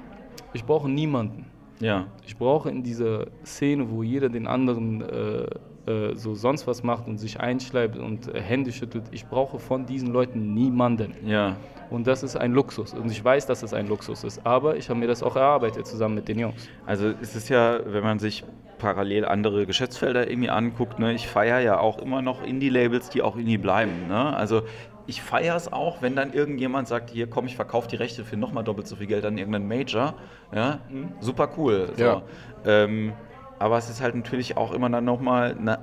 [0.54, 1.46] ich brauche niemanden.
[1.80, 2.08] Ja.
[2.26, 5.46] Ich brauche in dieser Szene, wo jeder den anderen äh,
[5.86, 9.86] äh, so sonst was macht und sich einschleibt und äh, Hände schüttelt, ich brauche von
[9.86, 11.14] diesen Leuten niemanden.
[11.26, 11.58] Ja.
[11.90, 12.94] Und das ist ein Luxus.
[12.94, 14.46] Und ich weiß, dass es ein Luxus ist.
[14.46, 16.70] Aber ich habe mir das auch erarbeitet zusammen mit den Jungs.
[16.86, 18.46] Also es ist ja, wenn man sich
[18.84, 23.38] parallel andere Geschäftsfelder irgendwie anguckt, ne, ich feiere ja auch immer noch Indie-Labels, die auch
[23.38, 24.08] Indie bleiben.
[24.10, 24.36] Ne?
[24.36, 24.64] Also
[25.08, 28.36] ich feiere es auch, wenn dann irgendjemand sagt, hier komm, ich verkaufe die Rechte für
[28.36, 30.16] nochmal doppelt so viel Geld an irgendeinen Major.
[30.54, 30.80] Ja?
[31.22, 31.94] Super cool.
[31.96, 32.04] So.
[32.04, 32.24] Ja.
[32.66, 33.14] Ähm,
[33.58, 35.80] aber es ist halt natürlich auch immer dann nochmal ne,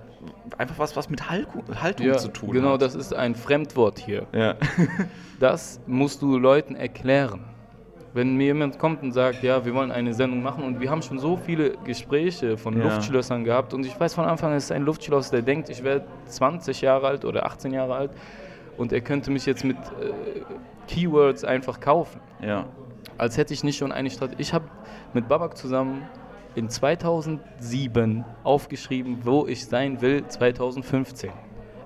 [0.59, 2.83] einfach was, was mit Haltung, Haltung zu tun genau, hat.
[2.83, 4.27] das ist ein Fremdwort hier.
[4.33, 4.57] Ja.
[5.39, 7.50] Das musst du Leuten erklären.
[8.13, 11.01] Wenn mir jemand kommt und sagt, ja, wir wollen eine Sendung machen und wir haben
[11.03, 12.85] schon so viele Gespräche von Ja.
[12.85, 15.85] Luftschlössern gehabt und ich weiß von Anfang an, es ist ein Luftschloss, der denkt, ich
[15.85, 18.11] wäre 20 Jahre alt oder 18 Jahre alt
[18.77, 20.41] und er könnte mich jetzt mit äh,
[20.89, 22.21] Keywords einfach kaufen.
[22.43, 22.67] ja.
[23.19, 24.41] Als hätte ich nicht schon eine Strategie.
[24.41, 24.65] Ich habe
[25.13, 26.09] mit Babak zusammen
[26.55, 31.31] in 2007 aufgeschrieben, wo ich sein will 2015.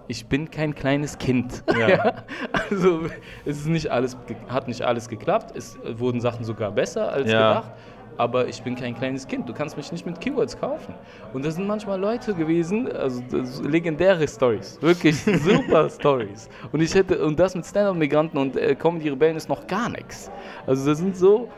[0.06, 1.64] Ich bin kein kleines Kind.
[1.78, 2.24] Ja.
[2.70, 3.02] also
[3.44, 4.16] es ist nicht alles,
[4.48, 5.56] hat nicht alles geklappt.
[5.56, 7.48] Es äh, wurden Sachen sogar besser als Ja.
[7.60, 7.72] gedacht.
[8.16, 9.48] Aber ich bin kein kleines Kind.
[9.48, 10.94] Du kannst mich nicht mit Keywords kaufen.
[11.32, 13.20] Und das sind manchmal Leute gewesen, also
[13.64, 16.48] legendäre Stories, wirklich super Stories.
[16.70, 20.30] Und ich hätte und das mit Stand-up-Migranten und äh, Comedy-Rebellen ist noch gar nichts.
[20.64, 21.48] Also das sind so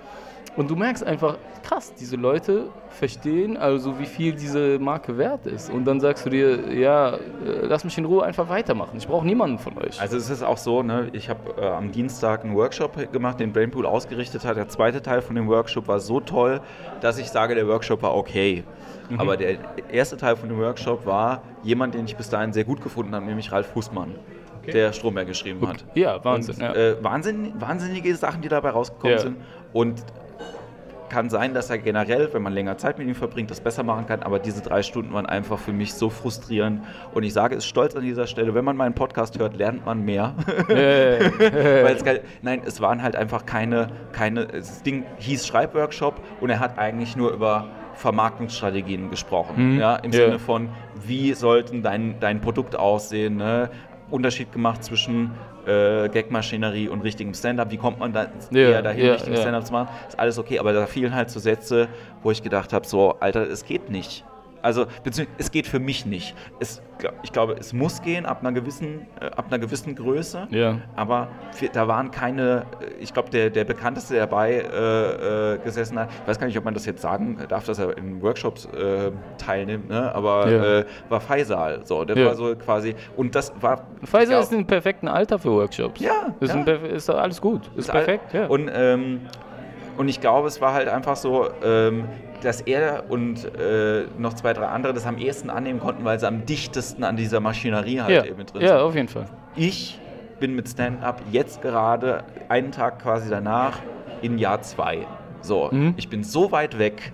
[0.57, 5.71] und du merkst einfach, krass, diese Leute verstehen also, wie viel diese Marke wert ist.
[5.71, 7.19] Und dann sagst du dir, ja, äh,
[7.63, 8.97] lass mich in Ruhe einfach weitermachen.
[8.97, 10.01] Ich brauche niemanden von euch.
[10.01, 13.53] Also es ist auch so, ne, ich habe äh, am Dienstag einen Workshop gemacht, den
[13.53, 14.57] Brainpool ausgerichtet hat.
[14.57, 16.61] Der zweite Teil von dem Workshop war so toll,
[17.01, 18.65] dass ich sage, der Workshop war okay.
[19.11, 19.21] Mhm.
[19.21, 19.59] Aber der
[19.93, 23.27] erste Teil von dem Workshop war jemand, den ich bis dahin sehr gut gefunden habe,
[23.27, 24.15] nämlich Ralf Fußmann,
[24.73, 25.85] der Stromberg geschrieben hat.
[25.95, 26.57] ja, Wahnsinn.
[26.57, 26.75] Und, ja.
[26.75, 29.23] äh, Wahnsinn, wahnsinnige Sachen, die dabei rausgekommen Ja.
[29.23, 29.37] sind.
[29.73, 30.03] Und
[31.09, 34.07] kann sein, dass er generell, wenn man länger Zeit mit ihm verbringt, das besser machen
[34.07, 36.83] kann, aber diese drei Stunden waren einfach für mich so frustrierend.
[37.15, 40.03] Und ich sage es stolz an dieser Stelle, wenn man meinen Podcast hört, lernt man
[40.05, 40.35] mehr.
[40.69, 42.05] Weil es,
[42.43, 47.17] nein, es waren halt einfach keine, keine, das Ding hieß Schreibworkshop und er hat eigentlich
[47.17, 49.75] nur über Vermarktungsstrategien gesprochen.
[49.75, 49.81] Mhm.
[49.81, 50.27] Ja, Im Ja.
[50.27, 50.69] Sinne von,
[51.07, 53.71] wie sollten dein, dein Produkt aussehen, ne?
[54.11, 55.33] Unterschied gemacht zwischen
[55.67, 57.71] äh, Gagmaschinerie und richtigem Stand-up.
[57.71, 59.43] Wie kommt man da Ja, eher dahin, ja, richtiges ja.
[59.43, 59.89] Stand-up zu machen?
[60.09, 61.89] Ist alles okay, aber da fielen halt so Sätze,
[62.23, 64.25] wo ich gedacht habe, so, Alter, es geht nicht.
[64.67, 66.35] Also, beziehungsweise, es geht für mich nicht.
[66.59, 66.83] Es,
[67.23, 70.49] ich glaube, es muss gehen ab einer gewissen, äh, ab einer gewissen Größe.
[70.51, 70.79] Ja.
[70.97, 71.29] Aber
[71.73, 76.09] da waren keine, äh, ich glaube, der, der bekannteste, der dabei äh, äh, gesessen hat,
[76.23, 79.13] ich weiß gar nicht, ob man das jetzt sagen darf, dass er in Workshops äh,
[79.39, 80.13] teilnimmt, ne?
[80.13, 80.79] aber Ja.
[80.81, 81.87] äh, war Faisal.
[81.87, 82.27] So, der Ja.
[82.27, 83.87] war so quasi, und das war.
[84.13, 86.01] Ja, ist im perfekten Alter für Workshops.
[86.01, 86.63] Ja, Ist, ja.
[86.73, 87.71] Ist alles gut.
[87.77, 88.47] Ist, all- perfekt, ja.
[88.47, 89.21] Und, ähm,
[89.97, 92.05] und ich glaube, es war halt einfach so, ähm,
[92.47, 96.29] dass er und äh, noch zwei, drei andere das am ehesten annehmen konnten, weil sie
[96.29, 98.79] am dichtesten an dieser Maschinerie halt ja, eben drin ja, sind.
[98.79, 99.27] auf jeden Fall.
[99.57, 99.99] Ich
[100.39, 103.81] bin mit Stand-Up jetzt gerade einen Tag quasi danach
[104.23, 105.07] in Jahr zwei.
[105.43, 105.95] So, Mhm.
[105.97, 107.13] ich bin so weit weg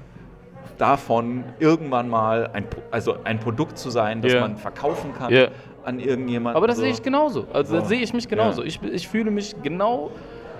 [0.79, 4.41] davon, irgendwann mal ein, also ein Produkt zu sein, das Ja.
[4.41, 5.49] man verkaufen kann Ja.
[5.85, 6.57] an irgendjemanden.
[6.57, 6.83] Aber das so.
[6.83, 7.47] sehe ich genauso.
[7.53, 7.87] Also So.
[7.87, 8.63] sehe ich mich genauso.
[8.63, 8.69] Ja.
[8.69, 10.11] Ich, ich fühle mich genau,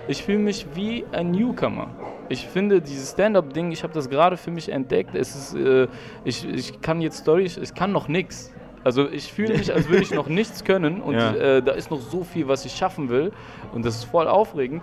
[0.07, 1.89] ich fühle mich wie ein Newcomer.
[2.29, 5.15] Ich finde dieses Stand-up-Ding, ich habe das gerade für mich entdeckt.
[5.15, 5.87] Es ist, äh,
[6.23, 8.53] ich, ich kann jetzt Storys, ich kann noch nichts.
[8.83, 11.33] Also ich fühle mich, als würde ich noch nichts können und Ja.
[11.33, 13.31] äh, da ist noch so viel, was ich schaffen will
[13.73, 14.81] und das ist voll aufregend.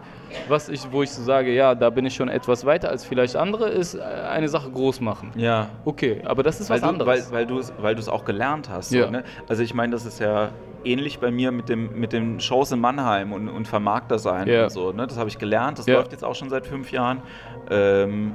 [0.48, 3.36] Was ich, wo ich so sage, ja, da bin ich schon etwas weiter als vielleicht
[3.36, 5.32] andere, ist äh, eine Sache groß machen.
[5.36, 5.68] Ja.
[5.84, 7.32] Okay, aber das ist Weil was du, anderes.
[7.32, 7.48] weil,
[7.80, 8.92] weil du es auch gelernt hast.
[8.92, 9.04] Ja.
[9.06, 9.24] So, ne?
[9.48, 10.50] Also ich meine, das ist ja
[10.84, 14.64] ähnlich bei mir mit, dem, mit den Shows in Mannheim und, und Vermarkter sein Ja.
[14.64, 14.92] und so.
[14.92, 15.06] Ne?
[15.06, 17.22] Das habe ich gelernt, das läuft jetzt auch schon seit fünf Jahren.
[17.70, 18.34] Ähm,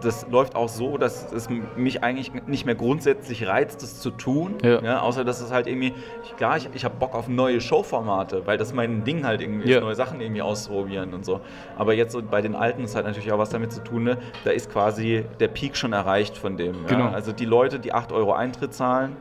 [0.00, 4.58] das läuft auch so, dass es mich eigentlich nicht mehr grundsätzlich reizt, das zu tun.
[4.62, 5.00] Ja.
[5.00, 5.94] außer dass es halt irgendwie,
[6.36, 9.78] klar, ich, ich habe Bock auf neue Showformate, weil das mein Ding halt irgendwie Ja.
[9.78, 11.40] ist, neue Sachen irgendwie auszuprobieren und so.
[11.76, 14.18] Aber jetzt so bei den Alten ist halt natürlich auch was damit zu tun, ne?
[14.44, 16.86] da ist quasi der Peak schon erreicht von dem.
[16.86, 17.06] Genau.
[17.06, 17.12] Ja?
[17.12, 19.16] Also die Leute, die 8 Euro Eintritt zahlen,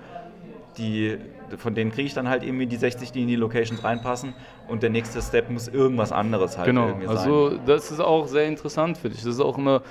[0.77, 1.17] die,
[1.57, 4.33] von denen kriege ich dann halt irgendwie die 60, die in die Locations reinpassen
[4.67, 7.17] und der nächste Step muss irgendwas anderes halt Genau, irgendwie sein.
[7.17, 9.19] also das ist auch sehr interessant für dich.
[9.23, 9.81] Das ist auch immer,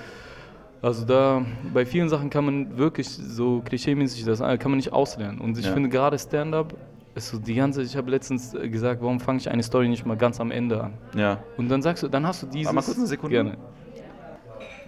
[0.82, 1.42] also da,
[1.72, 5.40] bei vielen Sachen kann man wirklich so klischeemäßig, das kann man nicht auslernen.
[5.40, 5.72] Und ich Ja.
[5.72, 6.74] finde gerade Stand-up
[7.14, 10.04] ist so die ganze, ich habe letztens äh, gesagt, warum fange ich eine Story nicht
[10.04, 10.92] mal ganz am Ende an?
[11.16, 11.38] Ja.
[11.56, 12.70] Und dann sagst du, dann hast du dieses...
[12.72, 13.34] mal kurz eine Sekunde.
[13.34, 13.56] Gerne.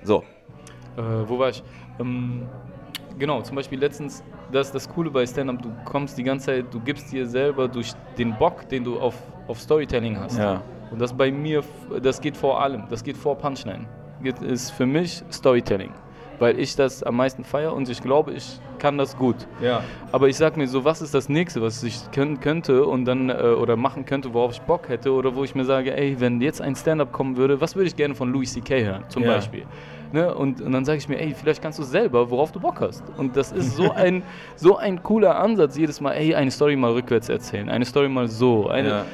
[0.04, 0.24] So.
[0.98, 1.62] Äh, wo war ich?
[1.98, 2.42] Ähm,
[3.18, 6.66] genau, zum Beispiel letztens, das ist das Coole bei Stand-Up, du kommst die ganze Zeit,
[6.72, 9.14] du gibst dir selber durch den Bock, den du auf,
[9.46, 10.38] auf Storytelling hast.
[10.38, 10.62] Ja.
[10.90, 11.62] Und das bei mir,
[12.02, 13.84] das geht vor allem, das geht vor Punchline.
[14.22, 15.92] Geht- Ist für mich Storytelling.
[16.40, 19.34] Weil ich das am meisten feiere und ich glaube, ich kann das gut.
[19.60, 19.82] Ja.
[20.12, 23.28] Aber ich sag mir so, was ist das nächste, was ich können könnte und dann
[23.28, 26.40] äh, oder machen könnte, worauf ich Bock hätte oder wo ich mir sage, ey, wenn
[26.40, 28.84] jetzt ein Stand-up kommen würde, was würde ich gerne von Louis C.K.
[28.84, 29.34] hören, zum Ja.
[29.34, 29.64] Beispiel.
[30.12, 30.34] Ne?
[30.34, 33.02] Und, und dann sage ich mir, ey, vielleicht kannst du selber, worauf du Bock hast.
[33.16, 34.22] Und das ist so ein,
[34.56, 38.28] so ein cooler Ansatz, jedes Mal, ey, eine Story mal rückwärts erzählen, eine Story mal
[38.28, 38.68] so.
[38.68, 39.04] Eine, Ja.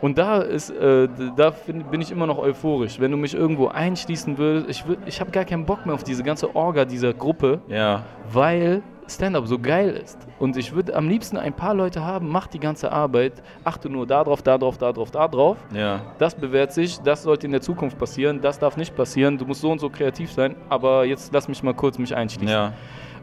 [0.00, 3.00] Und da ist, äh, da find, bin ich immer noch euphorisch.
[3.00, 6.04] Wenn du mich irgendwo einschließen würdest, ich, würd, ich habe gar keinen Bock mehr auf
[6.04, 8.02] diese ganze Orga dieser Gruppe, Ja.
[8.32, 10.18] weil Stand-up so geil ist.
[10.40, 14.04] Und ich würde am liebsten ein paar Leute haben, mach die ganze Arbeit, achte nur
[14.04, 15.56] darauf, darauf, darauf, darauf.
[15.72, 16.00] Ja.
[16.18, 19.60] Das bewährt sich, das sollte in der Zukunft passieren, das darf nicht passieren, du musst
[19.60, 22.48] so und so kreativ sein, aber jetzt lass mich mal kurz mich einschließen.
[22.52, 22.72] Ja.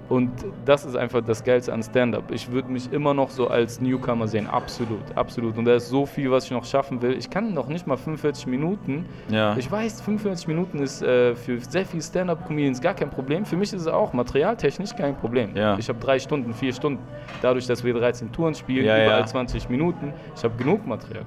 [0.10, 0.32] Und
[0.66, 2.32] das ist einfach das Geilste an Stand-up.
[2.32, 5.58] Ich würde mich immer noch so als Newcomer sehen, absolut, absolut.
[5.58, 7.14] Und da ist so viel, was ich noch schaffen will.
[7.14, 9.06] Ich kann noch nicht mal 45 Minuten.
[9.30, 9.56] Ja.
[9.58, 13.46] Ich weiß, 45 Minuten ist äh, für sehr viele Stand-up-Comedians gar kein Problem.
[13.46, 15.56] Für mich ist es auch materialtechnisch kein Problem.
[15.56, 15.78] Ja.
[15.78, 17.00] Ich habe drei Stunden, vier Stunden.
[17.42, 19.26] Dadurch, dass wir 13 Touren spielen, Ja, überall ja.
[19.26, 20.14] 20 Minuten.
[20.36, 21.24] Ich habe genug Material.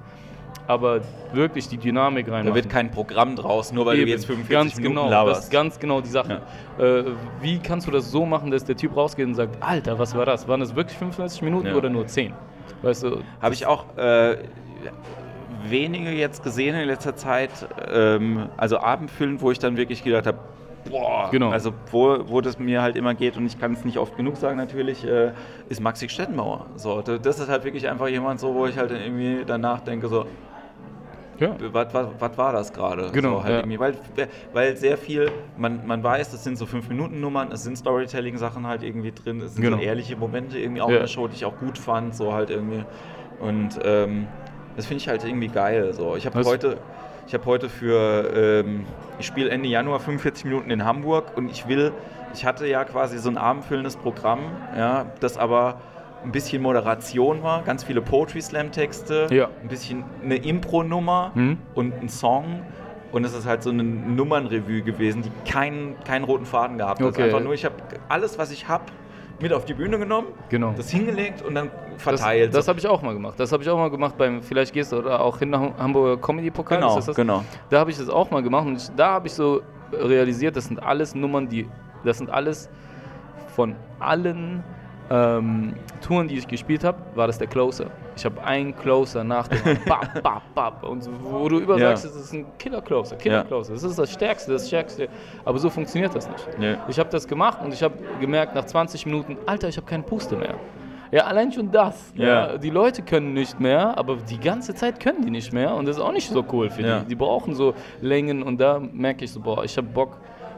[0.68, 1.00] Aber
[1.32, 2.44] wirklich die Dynamik rein.
[2.46, 5.38] Da wird kein Programm draus, nur weil Eben, du jetzt 45 ganz Minuten genau, laberst.
[5.38, 6.42] Das ist ganz genau die Sache.
[6.78, 7.04] Äh,
[7.40, 10.26] wie kannst du das so machen, dass der Typ rausgeht und sagt, Alter, was war
[10.26, 10.48] das?
[10.48, 11.74] Waren das wirklich 45 Minuten Ja.
[11.76, 12.32] oder nur 10?
[12.82, 13.22] Weißt du?
[13.40, 14.38] Habe ich auch äh,
[15.68, 17.50] wenige jetzt gesehen in letzter Zeit,
[17.90, 20.38] ähm, also Abendfüllen, wo ich dann wirklich gedacht habe,
[20.90, 21.50] boah, Genau.
[21.50, 24.36] also wo, wo das mir halt immer geht und ich kann es nicht oft genug
[24.36, 25.32] sagen natürlich, äh,
[25.68, 26.66] ist Maxi Stettenbauer.
[26.76, 30.26] So, das ist halt wirklich einfach jemand so, wo ich halt irgendwie danach denke so,
[31.39, 31.57] Ja.
[31.72, 33.11] was, was, was war das gerade?
[33.12, 33.78] Genau, So, halt ja.
[33.78, 33.95] weil,
[34.53, 39.12] weil sehr viel, man, man weiß, das sind so 5-Minuten-Nummern, es sind Storytelling-Sachen halt irgendwie
[39.12, 39.76] drin, es sind Genau.
[39.78, 40.97] so ehrliche Momente irgendwie auch Ja.
[40.97, 42.84] in der Show, die ich auch gut fand, so halt irgendwie.
[43.41, 44.26] Und ähm,
[44.76, 45.93] das finde ich halt irgendwie geil.
[45.93, 46.16] So.
[46.16, 46.78] Ich habe heute,
[47.26, 48.30] ich habe heute für,
[48.64, 48.84] ähm,
[49.18, 51.93] ich spiele Ende Januar 45 Minuten in Hamburg und ich will,
[52.34, 54.41] ich hatte ja quasi so ein abendfüllendes Programm,
[54.76, 55.80] ja, das aber
[56.24, 59.48] ein bisschen Moderation war, ganz viele Poetry Slam Texte, Ja.
[59.62, 61.58] ein bisschen eine Impro-Nummer Mhm.
[61.74, 62.62] und ein Song.
[63.12, 67.06] Und es ist halt so eine Nummernrevue gewesen, die keinen, keinen roten Faden gehabt hat.
[67.06, 67.22] Okay.
[67.24, 67.74] Einfach nur, ich habe
[68.08, 68.84] alles, was ich habe,
[69.38, 70.72] mit auf die Bühne genommen, Genau.
[70.76, 72.54] das hingelegt und dann Das, verteilt.
[72.54, 73.38] das habe ich auch mal gemacht.
[73.38, 76.20] Das habe ich auch mal gemacht beim, vielleicht gehst du oder auch hin nach Hamburger
[76.20, 76.78] Comedy Pokal.
[76.78, 77.16] genau, das das?
[77.16, 77.44] genau.
[77.70, 79.60] Da habe ich das auch mal gemacht und ich, da habe ich so
[79.92, 81.68] realisiert, das sind alles Nummern, die,
[82.04, 82.68] das sind alles
[83.54, 84.64] von allen
[85.11, 87.86] ähm, Touren, die ich gespielt habe, war das der Closer.
[88.16, 90.82] Ich habe einen Closer nach dem bap, bap, bap.
[90.82, 91.78] Und so, wo du Ja.
[91.96, 93.22] sagst, das ist ein Killer-Closer, Ja.
[93.22, 93.74] Killer-Closer.
[93.74, 95.09] Das ist das Stärkste, das Stärkste.
[95.44, 96.48] Aber so funktioniert das nicht.
[96.59, 96.76] Nee.
[96.88, 100.02] Ich habe das gemacht und ich habe gemerkt, nach 20 Minuten, Alter, ich habe keine
[100.02, 100.54] Puste mehr.
[101.12, 102.12] Ja, allein schon das.
[102.16, 102.26] Ja.
[102.52, 102.59] Ja.
[102.59, 105.96] Die Leute können nicht mehr, aber die ganze Zeit können die nicht mehr und das
[105.98, 106.98] ist auch nicht so cool für Ja.
[107.00, 107.07] die.
[107.07, 110.16] Die brauchen so Längen und da merke ich so, boah, ich habe Bock,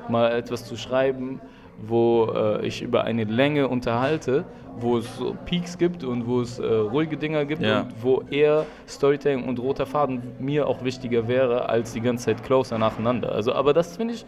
[0.09, 1.39] mal etwas zu schreiben,
[1.81, 4.45] wo äh, ich über eine Länge unterhalte,
[4.81, 7.81] wo es so Peaks gibt und wo es äh, ruhige Dinger gibt Ja.
[7.83, 12.45] und wo eher Storytelling und roter Faden mir auch wichtiger wäre, als die ganze Zeit
[12.45, 13.33] closer nacheinander.
[13.33, 14.25] Also, aber das finde ich,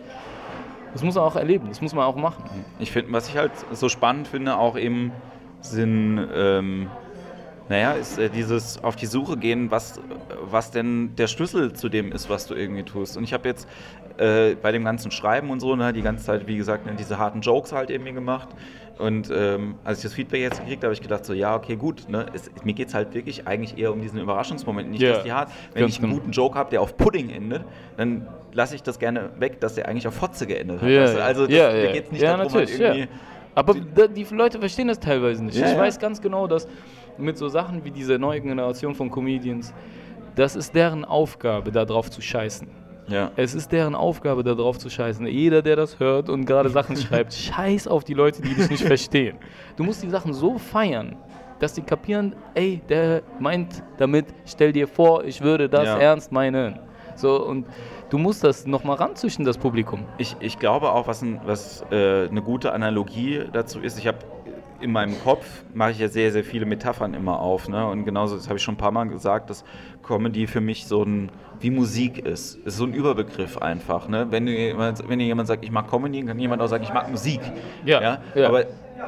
[0.93, 2.43] das muss man auch erleben, das muss man auch machen.
[2.81, 5.13] Ich finde, was ich halt so spannend finde, auch eben
[5.61, 6.89] sind, ähm,
[7.69, 10.01] naja, ist äh, dieses auf die Suche gehen, was,
[10.43, 13.17] was denn der Schlüssel zu dem ist, was du irgendwie tust.
[13.17, 13.69] Und ich habe jetzt
[14.21, 17.19] äh, bei dem ganzen Schreiben und so, ne, die ganze Zeit, wie gesagt, ne, diese
[17.19, 18.49] harten Jokes halt irgendwie gemacht.
[18.99, 21.75] Und ähm, als ich das Feedback jetzt gekriegt habe, habe ich gedacht, so, ja, okay,
[21.77, 22.07] gut.
[22.09, 24.91] Ne, es, mir geht es halt wirklich eigentlich eher um diesen Überraschungsmoment.
[24.91, 26.21] Nicht, Ja, dass die hart, wenn ganz ich einen genau.
[26.21, 27.65] guten Joke habe, der auf Pudding endet,
[27.97, 30.89] dann lasse ich das gerne weg, dass der eigentlich auf Fotze geendet hat.
[30.89, 30.93] Du?
[30.93, 31.05] ja.
[31.25, 31.93] Also das, mir ja.
[31.93, 33.09] geht es nicht Ja, darum, halt irgendwie.
[33.55, 35.57] Aber da, die Leute verstehen das teilweise nicht.
[35.57, 36.69] Ich weiß ganz genau, dass
[37.17, 39.73] mit so Sachen wie dieser neuen Generation von Comedians,
[40.35, 42.69] das ist deren Aufgabe, da drauf zu scheißen.
[43.11, 43.31] Ja.
[43.37, 45.27] Es ist deren Aufgabe, da drauf zu scheißen.
[45.27, 48.85] Jeder, der das hört und gerade Sachen schreibt, scheiß auf die Leute, die dich nicht
[48.85, 49.37] verstehen.
[49.77, 51.17] Du musst die Sachen so feiern,
[51.59, 55.99] dass die kapieren, ey, der meint damit, stell dir vor, ich würde das Ja.
[55.99, 56.79] ernst meinen.
[57.17, 57.67] So, und
[58.09, 60.05] du musst das nochmal ranzüchten, das Publikum.
[60.17, 64.19] Ich, ich glaube auch, was, ein, was äh, eine gute Analogie dazu ist, ich habe
[64.81, 67.69] in meinem Kopf mache ich ja sehr, sehr viele Metaphern immer auf.
[67.69, 67.87] Ne?
[67.87, 69.65] Und genauso, das habe ich schon ein paar Mal gesagt, dass
[70.03, 72.57] Comedy für mich so ein, wie Musik ist.
[72.65, 74.09] Ist so ein Überbegriff einfach.
[74.09, 74.27] Ne?
[74.31, 76.83] Wenn, du, jemand- wenn dir jemand sagt, ich mag Comedy, dann kann jemand auch sagen,
[76.85, 77.41] ich mag Musik.
[77.85, 78.47] Ja, ja.
[78.49, 78.65] Aber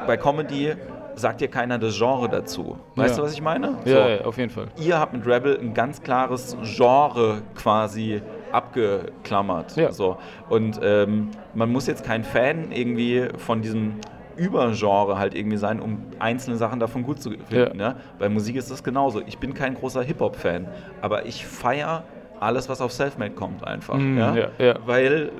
[0.07, 0.73] bei Comedy
[1.15, 2.77] sagt dir keiner das Genre dazu.
[2.95, 3.21] Weißt Ja.
[3.21, 3.77] du, was ich meine?
[3.85, 4.67] Ja, ja, auf jeden Fall.
[4.77, 8.21] ihr habt mit Rebel ein ganz klares Genre quasi
[8.51, 9.75] abgeklammert.
[9.75, 9.91] Ja.
[9.91, 10.17] So.
[10.49, 13.95] Und ähm, man muss jetzt kein Fan irgendwie von diesem
[14.35, 17.55] Übergenre halt irgendwie sein, um einzelne Sachen davon gut zu finden.
[17.55, 17.73] Ja.
[17.73, 17.95] Ne?
[18.19, 19.21] Bei Musik ist das genauso.
[19.25, 20.67] Ich bin kein großer Hip-Hop-Fan,
[21.01, 22.03] aber ich feiere
[22.39, 23.95] alles, was auf Selfmade kommt einfach.
[23.95, 24.49] Mm, ja?
[24.57, 24.75] ja.
[24.85, 25.31] Weil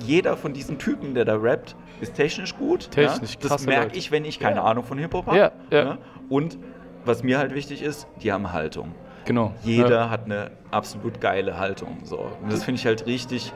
[0.00, 2.90] jeder von diesen Typen, der da rappt, ist technisch gut.
[2.90, 3.48] Technisch, ja?
[3.48, 4.62] Das merke ich, wenn ich keine.
[4.62, 5.52] Ahnung von Hip-Hop habe.
[5.70, 5.98] Ne?
[6.28, 6.58] Und
[7.04, 8.94] was mir halt wichtig ist, die haben Haltung.
[9.24, 9.54] Genau.
[9.62, 11.98] Jeder hat eine absolut geile Haltung.
[12.04, 12.18] So.
[12.42, 13.52] Und das finde ich halt richtig.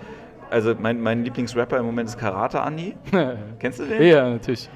[0.50, 2.94] Also mein, mein Lieblingsrapper im Moment ist Karate Andi.
[3.58, 4.02] Kennst du den?
[4.02, 4.68] ja, natürlich.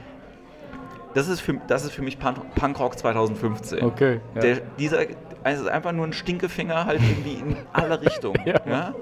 [1.15, 3.83] Das ist für, das ist für mich Punk, Punkrock 2015.
[3.83, 4.21] Okay.
[4.35, 4.41] Ja.
[4.41, 8.41] Der, dieser, also es ist einfach nur ein Stinkefinger halt irgendwie in alle Richtungen.
[8.45, 8.61] Ja.
[8.67, 8.95] ja?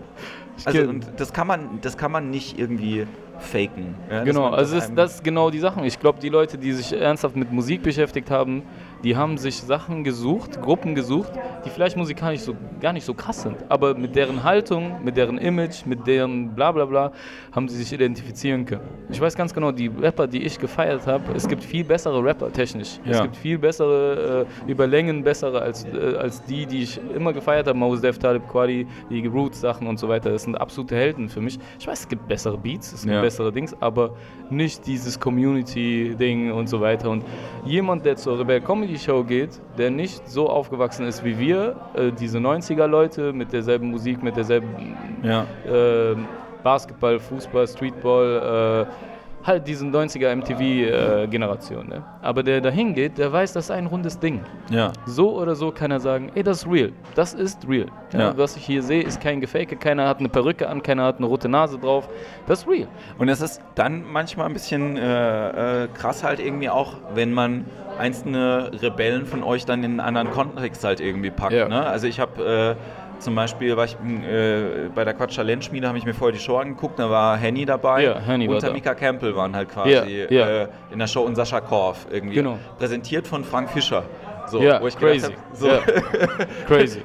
[0.65, 3.07] Also und das kann man, das kann man nicht irgendwie
[3.39, 3.95] faken.
[4.11, 4.25] Ja?
[4.25, 5.85] Genau, also das, das ist genau die Sachen.
[5.85, 8.63] Ich glaube, die Leute, die sich ernsthaft mit Musik beschäftigt haben,
[9.05, 11.31] die haben sich Sachen gesucht, Gruppen gesucht,
[11.65, 15.39] die vielleicht musikalisch so gar nicht so krass sind, aber mit deren Haltung, mit deren
[15.39, 17.13] Image, mit deren bla bla bla,
[17.53, 18.83] haben sie sich identifizieren können.
[19.11, 22.53] Ich weiß ganz genau, die Rapper, die ich gefeiert habe, es gibt viel bessere Rapper
[22.53, 22.99] technisch.
[23.05, 23.23] Es Ja.
[23.23, 27.67] gibt viel bessere, äh, über Längen bessere als, äh, als die, die ich immer gefeiert
[27.67, 27.79] habe.
[27.79, 30.31] Mos Def, Talib Kweli, die Roots-Sachen und so weiter.
[30.31, 31.59] Das sind absolute Helden für mich.
[31.79, 33.21] Ich weiß, es gibt bessere Beats, es gibt Ja.
[33.23, 34.11] bessere Dings, aber
[34.51, 37.11] nicht dieses Community-Ding und so weiter.
[37.11, 37.25] Und
[37.65, 42.13] jemand, der zur Rebel Comedy Show geht, der nicht so aufgewachsen ist wie wir, äh,
[42.13, 45.43] diese 90er-Leute mit derselben Musik, mit derselben Ja.
[45.67, 46.17] äh,
[46.63, 49.18] Basketball, Fußball, Streetball, äh,
[49.49, 51.89] halt diesen 90er MTV-Generation.
[51.89, 52.05] ne?
[52.23, 54.43] Aber der da hingeht, der weiß, das ist ein rundes Ding.
[54.71, 54.93] ja.
[55.07, 56.93] So oder so kann er sagen, ey, das ist real.
[57.15, 57.87] Das ist real.
[58.13, 58.37] Ja, Ja.
[58.37, 59.77] Was ich hier sehe, ist kein Gefake.
[59.77, 62.09] Keiner hat eine Perücke an, keiner hat eine rote Nase drauf.
[62.47, 62.87] Das ist real.
[63.19, 67.65] Und es ist dann manchmal ein bisschen äh, äh, krass halt irgendwie auch, wenn man
[67.99, 71.53] einzelne Rebellen von euch dann in einen anderen Kontext halt irgendwie packt.
[71.69, 71.85] Ne?
[71.85, 75.99] Also ich habe äh, zum Beispiel, war ich äh, bei der Quatsch Talent Schmiede, habe
[75.99, 78.61] ich mir vorher die Show angeguckt, da war Henny dabei Ja, Henny und.
[78.61, 80.49] Tamika Campbell waren halt quasi Ja, ja.
[80.63, 82.37] Äh, in der Show und Sascha Korf irgendwie.
[82.37, 82.59] Genau.
[82.79, 84.05] Präsentiert von Frank Fischer.
[84.47, 85.27] So, ja, wo ich crazy.
[85.33, 85.69] hab, so,
[86.67, 87.03] crazy.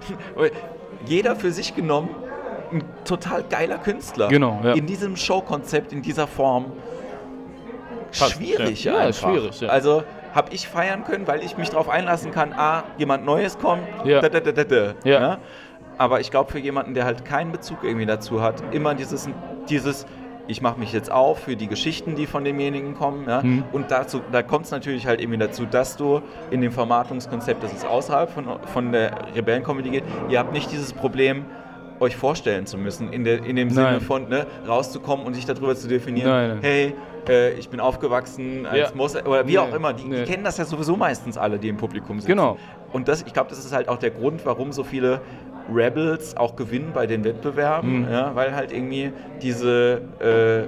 [1.05, 2.09] jeder für sich genommen
[2.72, 4.30] ein total geiler Künstler.
[4.30, 4.61] Genau.
[4.76, 6.72] In diesem Showkonzept, in dieser Form.
[8.18, 8.93] Passt, schwierig, ja.
[8.93, 9.30] Ja, einfach.
[9.30, 9.70] schwierig, ja.
[9.70, 10.03] Also
[10.34, 14.22] habe ich feiern können, weil ich mich darauf einlassen kann, ah, jemand Neues kommt, Ja.
[14.22, 15.38] da, da, da, da, da, Ja.
[16.03, 19.29] Aber ich glaube, für jemanden, der halt keinen Bezug irgendwie dazu hat, immer dieses,
[19.69, 20.05] dieses
[20.47, 23.25] ich mache mich jetzt auf für die Geschichten, die von demjenigen kommen.
[23.25, 23.41] Ja?
[23.41, 23.63] Mhm.
[23.71, 27.71] Und dazu, da kommt es natürlich halt irgendwie dazu, dass du in dem Vermarktungskonzept, das
[27.71, 31.45] es außerhalb von, von der Rebellencomedy geht, ihr habt nicht dieses Problem,
[32.01, 34.01] euch vorstellen zu müssen, in, der, in dem Sinne Nein.
[34.01, 36.95] von ne, rauszukommen und sich darüber zu definieren, Nein, hey,
[37.29, 38.95] äh, ich bin aufgewachsen als Ja.
[38.95, 39.93] Moslem oder wie Nee, auch immer.
[39.93, 40.25] Die, nee.
[40.25, 42.31] die kennen das ja sowieso meistens alle, die im Publikum sitzen.
[42.31, 42.57] Genau.
[42.91, 45.21] Und das, ich glaube, das ist halt auch der Grund, warum so viele
[45.74, 48.11] Rebels auch gewinnen bei den Wettbewerben, Mhm.
[48.11, 49.11] ja, weil halt irgendwie
[49.41, 50.68] diese, äh,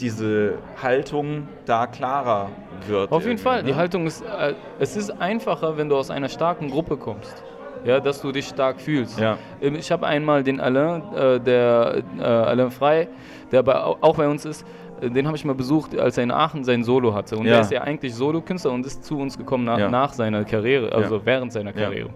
[0.00, 2.50] diese Haltung da klarer
[2.86, 3.10] wird.
[3.10, 3.62] Auf jeden Fall.
[3.62, 3.76] Die ne?
[3.76, 7.42] Haltung ist, äh, es ist einfacher, wenn du aus einer starken Gruppe kommst.
[7.84, 9.20] Ja, dass du dich stark fühlst.
[9.20, 9.38] Ja.
[9.60, 13.06] Ähm, Ich habe einmal den Alain, äh, der äh, Alain Frey,
[13.52, 14.66] der bei, auch bei uns ist,
[15.00, 17.36] äh, den habe ich mal besucht, als er in Aachen sein Solo hatte.
[17.36, 17.54] Und Ja.
[17.54, 19.88] er ist ja eigentlich Solokünstler und ist zu uns gekommen nach, Ja.
[19.90, 21.22] nach seiner Karriere, also Ja.
[21.24, 21.72] während seiner.
[21.72, 22.10] Karriere.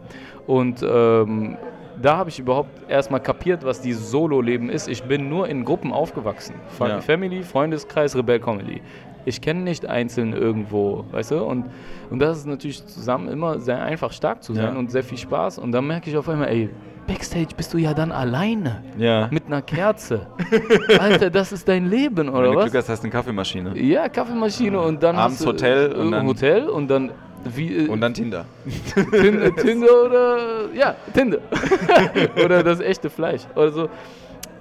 [0.48, 1.56] Und ähm,
[2.00, 4.88] da habe ich überhaupt erstmal kapiert, was dieses Solo-Leben ist.
[4.88, 6.54] Ich bin nur in Gruppen aufgewachsen.
[6.80, 7.00] Ja.
[7.00, 8.80] Family, Freundeskreis, Rebell Comedy.
[9.24, 11.44] Ich kenne nicht einzeln irgendwo, weißt du?
[11.44, 11.66] Und,
[12.10, 14.78] und das ist natürlich zusammen immer sehr einfach stark zu sein Ja.
[14.78, 15.58] und sehr viel Spaß.
[15.58, 16.70] Und dann merke ich auf einmal, ey,
[17.06, 19.28] Backstage bist du ja dann alleine Ja.
[19.30, 20.26] mit einer Kerze.
[20.98, 22.64] Alter, das ist dein Leben, Wenn oder du was?
[22.64, 23.78] Glück hast, hast du eine Kaffeemaschine.
[23.78, 27.10] Ja, Kaffeemaschine und dann Abends hast du, Hotel äh, und dann- Hotel und dann
[27.44, 28.46] wie äh, Und dann Tinder.
[29.10, 30.38] Tinder, Tinder oder
[30.74, 31.38] ja, Tinder.
[32.44, 33.42] oder das echte Fleisch.
[33.54, 33.88] Also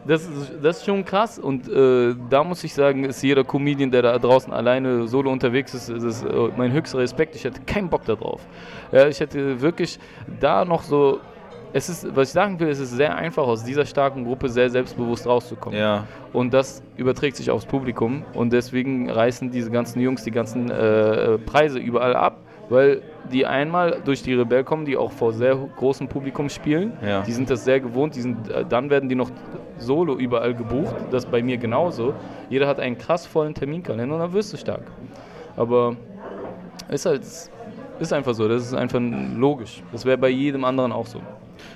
[0.06, 3.92] das ist, das ist schon krass und äh, da muss ich sagen, ist jeder Comedian,
[3.92, 7.36] der da draußen alleine solo unterwegs ist, ist äh, mein höchster Respekt.
[7.36, 8.42] Ich hätte keinen Bock darauf.
[8.92, 10.00] Ja, ich hätte wirklich
[10.40, 11.20] da noch so.
[11.74, 14.70] Es ist, was ich sagen will, es ist sehr einfach, aus dieser starken Gruppe sehr
[14.70, 15.80] selbstbewusst rauszukommen.
[15.80, 16.06] Ja.
[16.34, 21.38] Und das überträgt sich aufs Publikum und deswegen reißen diese ganzen Jungs die ganzen äh,
[21.38, 22.40] Preise überall ab,
[22.72, 23.02] weil
[23.32, 26.94] die einmal durch die Rebell kommen, die auch vor sehr großem Publikum spielen.
[27.06, 27.22] Ja.
[27.22, 29.30] Die sind das sehr gewohnt, die sind, äh, dann werden die noch
[29.78, 32.14] solo überall gebucht, das bei mir genauso.
[32.50, 34.84] Jeder hat einen krass vollen Terminkalender und dann wirst du stark.
[35.58, 35.98] Aber
[36.90, 37.24] ist halt,
[38.00, 39.02] ist einfach so, das ist einfach
[39.36, 39.84] logisch.
[39.92, 41.20] Das wäre bei jedem anderen auch so.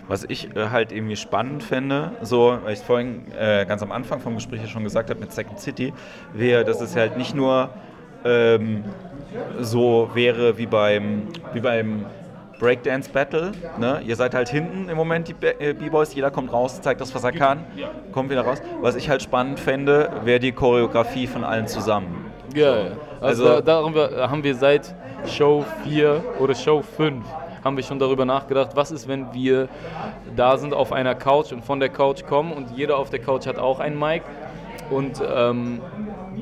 [0.07, 3.91] Was ich äh, halt irgendwie spannend fände, so, weil ich es vorhin äh, ganz am
[3.91, 5.93] Anfang vom Gespräch ja schon gesagt habe mit Second City,
[6.33, 7.69] wäre, dass es halt nicht nur
[8.23, 8.85] ähm,
[9.59, 12.05] so wäre wie beim, wie beim
[12.59, 13.51] Breakdance Battle.
[13.77, 14.01] Ne?
[14.05, 17.23] Ihr seid halt hinten im Moment, die äh, B-Boys, jeder kommt raus, zeigt das, was
[17.23, 17.65] er kann,
[18.11, 18.61] kommt wieder raus.
[18.81, 22.31] Was ich halt spannend fände, wäre die Choreografie von allen zusammen.
[22.53, 22.83] Ja, ja.
[23.19, 24.95] also, Also- da, darüber haben wir seit
[25.27, 27.25] Show 4 oder Show 5
[27.63, 29.67] haben wir schon darüber nachgedacht, was ist, wenn wir
[30.35, 33.47] da sind auf einer Couch und von der Couch kommen und jeder auf der Couch
[33.47, 34.21] hat auch ein Mic
[34.91, 35.81] und ähm,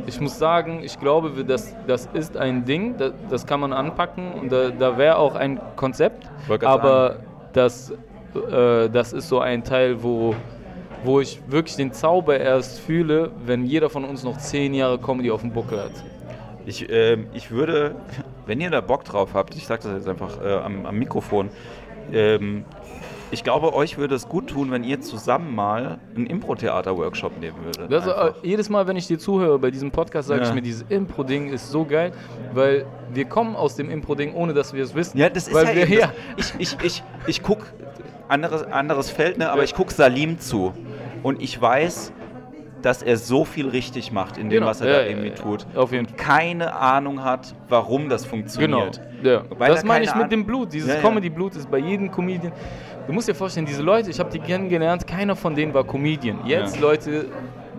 [0.05, 4.31] ich muss sagen, ich glaube, das, das ist ein Ding, das, das kann man anpacken
[4.33, 6.29] und da, da wäre auch ein Konzept,
[6.61, 7.17] aber
[7.53, 10.35] das, äh, das ist so ein Teil, wo,
[11.03, 15.31] wo ich wirklich den Zauber erst fühle, wenn jeder von uns noch zehn Jahre Comedy
[15.31, 16.03] auf dem Buckel hat.
[16.65, 17.95] Ich, ähm, ich würde,
[18.45, 21.49] wenn ihr da Bock drauf habt, ich sage das jetzt einfach äh, am, am Mikrofon,
[22.11, 22.65] ähm,
[23.33, 27.91] ich glaube, euch würde es gut tun, wenn ihr zusammen mal einen Impro-Theater-Workshop nehmen würdet.
[27.91, 30.49] Das, äh, jedes Mal, wenn ich dir zuhöre bei diesem Podcast, sage Ja.
[30.49, 32.13] ich mir, dieses Impro-Ding ist so geil,
[32.53, 35.17] weil wir kommen aus dem Impro-Ding, ohne dass wir es wissen.
[35.17, 36.13] ja, das ist ja, wir, ja.
[36.37, 37.65] das, ich, ich, ich, ich gucke,
[38.27, 40.73] anderes, anderes Feld, ne, aber ich gucke Salim zu
[41.23, 42.13] und ich weiß,
[42.83, 44.67] dass er so viel richtig macht in dem, Genau.
[44.67, 45.65] was er Ja, da irgendwie tut.
[45.75, 46.17] Auf jeden Fall.
[46.17, 48.31] Keine Ahnung hat, warum das Genau.
[48.31, 49.01] funktioniert.
[49.23, 49.41] Ja.
[49.57, 50.71] Weil das meine ich mit dem Blut.
[50.73, 51.01] Dieses Ja.
[51.01, 52.51] Comedy-Blut ist bei jedem Comedian.
[53.07, 56.39] Du musst dir vorstellen, diese Leute, ich habe die kennengelernt, keiner von denen war Comedian.
[56.45, 56.79] Jetzt.
[56.79, 57.25] Leute,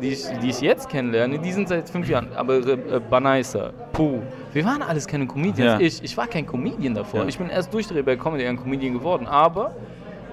[0.02, 2.28] die ich, die ich jetzt kennenlerne, die sind seit fünf Jahren.
[2.34, 4.20] Aber äh, Banaisa, Puh,
[4.52, 5.80] wir waren alles keine Comedians.
[5.80, 7.26] Ich, ich war kein Comedian davor.
[7.28, 9.26] Ich bin erst durch die Comedy ein Comedian geworden.
[9.26, 9.74] Aber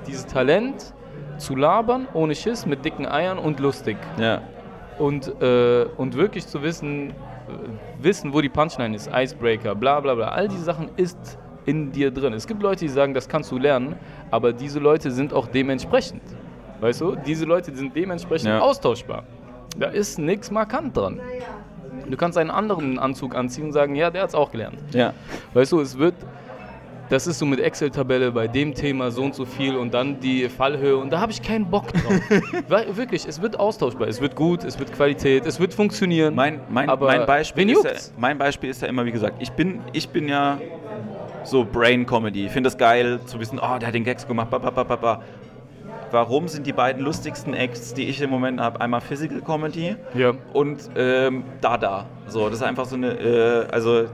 [0.08, 0.94] dieses Talent
[1.38, 3.98] zu labern, ohne Schiss, mit dicken Eiern und lustig.
[4.18, 4.42] Ja.
[5.00, 7.14] Und, äh, und wirklich zu wissen, äh,
[8.02, 12.12] wissen, wo die Punchline ist, Icebreaker, bla bla bla, all diese Sachen ist in dir
[12.12, 12.34] drin.
[12.34, 13.96] Es gibt Leute, die sagen, das kannst du lernen,
[14.32, 16.22] aber diese Leute sind auch dementsprechend.
[16.80, 18.60] Weißt du, diese Leute sind dementsprechend Ja.
[18.60, 19.24] austauschbar.
[19.78, 21.20] Da ist nichts markant dran.
[22.10, 24.78] Du kannst einen anderen Anzug anziehen und sagen, ja, der hat es auch gelernt.
[24.92, 25.14] Ja.
[25.54, 26.16] Weißt du, es wird,
[27.12, 30.47] das ist so mit Excel-Tabelle bei dem Thema so und so viel und dann die
[30.47, 32.14] Fallhöhe und da habe ich keinen Bock drauf.
[32.70, 36.34] Weil, wirklich, es wird austauschbar, es wird gut, es wird Qualität, es wird funktionieren.
[36.34, 39.51] Mein, mein, aber mein, Beispiel ist ja, mein Beispiel ist ja immer, wie gesagt, ich
[39.51, 40.57] bin, ich bin ja
[41.43, 42.45] so Brain Comedy.
[42.45, 44.95] Ich finde es geil zu wissen, oh, der hat den Gags gemacht, ba, ba, ba,
[44.95, 45.22] ba,
[46.12, 50.32] warum sind die beiden lustigsten Acts, die ich im Moment habe, einmal Physical Comedy Ja.
[50.53, 52.05] und ähm, Dada.
[52.28, 54.05] So, das ist einfach so eine, äh, also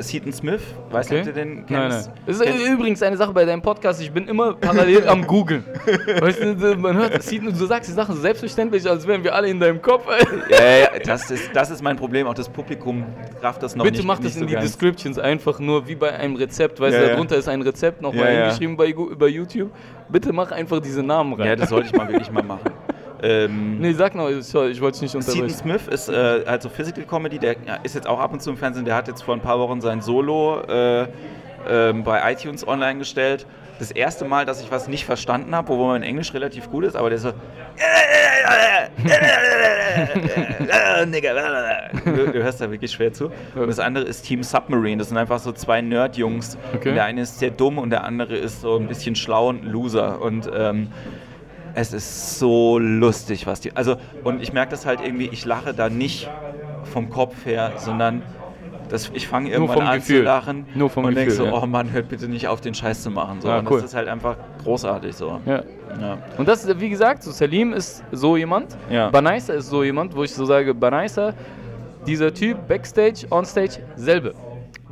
[0.00, 0.60] Seaton Smith,
[0.90, 2.08] weißt du, ob du den Nein, kennst?
[2.08, 2.18] nein.
[2.26, 5.64] Das ist übrigens eine Sache bei deinem Podcast, ich bin immer parallel am Googeln.
[6.20, 9.48] Weißt du, man hört, sieht, du sagst die Sachen so selbstverständlich, als wären wir alle
[9.48, 10.06] in deinem Kopf.
[10.50, 12.26] Ja, ja, ja, das ist, das ist mein Problem.
[12.26, 13.04] Auch das Publikum
[13.42, 14.06] rafft das noch Bitte nicht.
[14.06, 14.64] mach das nicht in so die ganz.
[14.66, 16.80] Descriptions einfach nur wie bei einem Rezept.
[16.80, 17.12] Weißt Ja, du, ja.
[17.12, 18.40] darunter ist ein Rezept nochmal Ja, ja.
[18.44, 19.70] hingeschrieben bei, bei YouTube.
[20.08, 21.46] Bitte mach einfach diese Namen rein.
[21.48, 22.70] Ja, das sollte ich mal wirklich mal machen.
[23.24, 25.48] Ähm, nee, sag noch, ich wollte dich nicht unterbrechen.
[25.48, 28.84] Smith ist äh, also Physical Comedy, der ist jetzt auch ab und zu im Fernsehen,
[28.84, 31.06] der hat jetzt vor ein paar Wochen sein Solo äh,
[31.66, 33.46] ähm, bei iTunes online gestellt.
[33.78, 36.96] Das erste Mal, dass ich was nicht verstanden habe, wo mein Englisch relativ gut ist,
[36.96, 37.32] aber der ist so.
[42.04, 43.30] du, du hörst da wirklich schwer zu.
[43.54, 44.98] Und das andere ist Team Submarine.
[44.98, 46.58] Das sind einfach so zwei Nerd-Jungs.
[46.74, 46.94] Okay.
[46.94, 49.70] Der eine ist sehr dumm und der andere ist so ein bisschen schlau und ein
[49.70, 50.20] Loser.
[50.20, 50.88] Und ähm,
[51.74, 53.74] es ist so lustig, was die.
[53.76, 56.30] Also, und ich merke das halt irgendwie, ich lache da nicht
[56.84, 58.22] vom Kopf her, sondern
[58.88, 60.18] das, ich fange irgendwann an Gefühl.
[60.18, 61.52] zu lachen Nur vom und denke so, ja.
[61.52, 63.40] oh Mann, hört bitte nicht auf, den Scheiß zu machen.
[63.40, 63.48] So.
[63.48, 63.78] Ja, und cool.
[63.78, 65.40] das ist halt einfach großartig so.
[65.46, 65.62] Ja.
[66.00, 66.18] Ja.
[66.38, 68.76] Und das ist, wie gesagt, so Salim ist so jemand.
[68.90, 69.10] Ja.
[69.10, 71.34] Banaisa ist so jemand, wo ich so sage, Banaisa,
[72.06, 74.34] dieser Typ, Backstage, Onstage, selbe.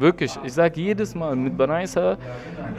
[0.03, 2.17] Wirklich, ich sage jedes Mal mit Banaisa,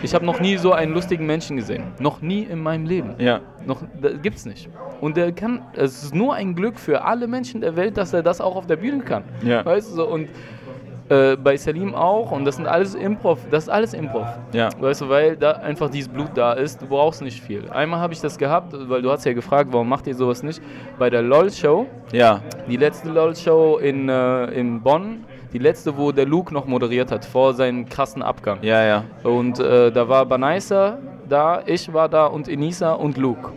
[0.01, 1.83] ich habe noch nie so einen lustigen Menschen gesehen.
[1.99, 3.15] Noch nie in meinem Leben.
[3.17, 3.39] Ja.
[3.65, 4.67] Noch, das gibt's nicht.
[4.99, 8.23] Und der kann, es ist nur ein Glück für alle Menschen der Welt, dass er
[8.23, 9.23] das auch auf der Bühne kann.
[9.41, 9.63] Ja.
[9.65, 10.27] Weißt du, so, und
[11.07, 14.27] äh, bei Salim auch, und das sind alles Improv, das ist alles Improv.
[14.51, 14.67] Ja.
[14.77, 17.69] Weißt du, weil da einfach dieses Blut da ist, du brauchst nicht viel.
[17.69, 20.61] Einmal habe ich das gehabt, weil du hast ja gefragt, warum macht ihr sowas nicht?
[20.99, 22.41] Bei der LOL-Show, Ja.
[22.67, 25.23] die letzte LOL-Show in, äh, in Bonn,
[25.53, 28.57] die letzte, wo der Luke noch moderiert hat, vor seinem krassen Abgang.
[28.63, 29.03] Ja, ja.
[29.23, 30.97] Und äh, da war Banaisa
[31.29, 33.51] da, ich war da und Enisa und Luke.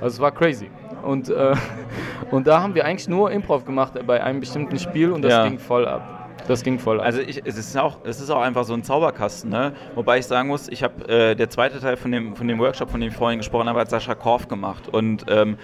[0.00, 0.70] Also es war crazy.
[1.02, 1.54] Und, äh,
[2.30, 5.46] und da haben wir eigentlich nur Improv gemacht bei einem bestimmten Spiel und das Ja.
[5.46, 6.19] ging voll ab.
[6.48, 7.06] Das ging voll ab.
[7.06, 9.72] Also ich, es, ist auch, es ist auch einfach so ein Zauberkasten, ne?
[9.94, 12.90] Wobei ich sagen muss, ich habe äh, der zweite Teil von dem, von dem Workshop,
[12.90, 14.88] von dem ich vorhin gesprochen habe, hat Sascha Korf gemacht.
[14.88, 15.58] Und ähm,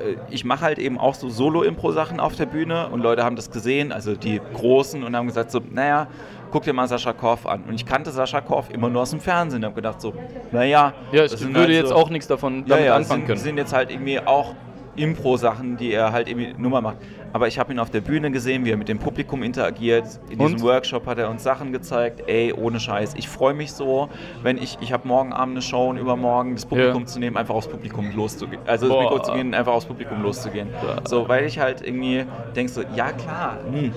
[0.00, 3.50] äh, ich mache halt eben auch so Solo-Impro-Sachen auf der Bühne und Leute haben das
[3.50, 6.08] gesehen, also die Großen, und haben gesagt so, naja,
[6.50, 7.62] guck dir mal Sascha Korf an.
[7.66, 10.12] Und ich kannte Sascha Korf immer nur aus dem Fernsehen und habe gedacht so,
[10.50, 13.26] naja, ja, ich würde halt jetzt so- auch nichts davon ja, damit ja, anfangen sind,
[13.28, 13.40] können.
[13.40, 14.54] sind jetzt halt irgendwie auch
[14.96, 16.96] Impro-Sachen, die er halt irgendwie Nummer macht.
[17.32, 20.04] Aber ich habe ihn auf der Bühne gesehen, wie er mit dem Publikum interagiert.
[20.28, 20.62] In diesem Und?
[20.62, 22.24] Workshop hat er uns Sachen gezeigt.
[22.26, 23.14] Ey, ohne Scheiß.
[23.16, 24.10] Ich freue mich so,
[24.42, 27.06] wenn ich, ich habe morgen Abend eine Show und übermorgen das Publikum Ja.
[27.06, 28.60] zu nehmen, einfach aufs Publikum loszugehen.
[28.66, 29.02] Also das Boah.
[29.04, 30.68] Mikro zu gehen, einfach aufs Publikum loszugehen.
[31.08, 33.92] So, weil ich halt irgendwie denke so, ja klar, hm,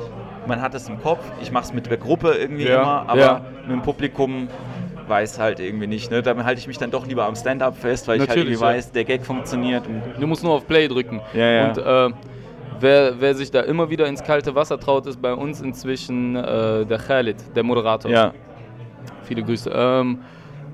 [0.48, 3.20] man hat es im Kopf, ich mache es mit der Gruppe irgendwie Ja, immer, aber
[3.20, 3.42] ja.
[3.64, 4.48] mit dem Publikum
[5.08, 6.12] weiß halt irgendwie nicht.
[6.12, 6.22] Ne?
[6.22, 8.66] Dann halte ich mich dann doch lieber am Stand-up fest, weil ich halt Natürlich, irgendwie
[8.66, 8.76] ja.
[8.76, 9.88] weiß, der Gag funktioniert.
[9.88, 11.22] Und Du musst nur auf Play drücken.
[11.34, 11.68] Ja, ja.
[11.68, 12.16] Und äh,
[12.80, 16.86] wer, wer sich da immer wieder ins kalte Wasser traut, ist bei uns inzwischen äh,
[16.86, 18.12] der Khalid, der Moderator.
[18.12, 18.34] ja,
[19.24, 19.72] Viele Grüße.
[19.74, 20.20] Ähm,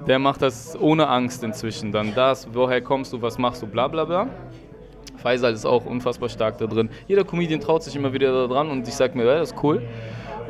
[0.08, 1.92] der macht das ohne Angst inzwischen.
[1.92, 4.28] Dann das, woher kommst du, was machst du, bla bla bla.
[5.18, 6.90] Faisal ist auch unfassbar stark da drin.
[7.08, 9.64] Jeder Comedian traut sich immer wieder da dran und ich sag mir, ja, das ist
[9.64, 9.84] cool.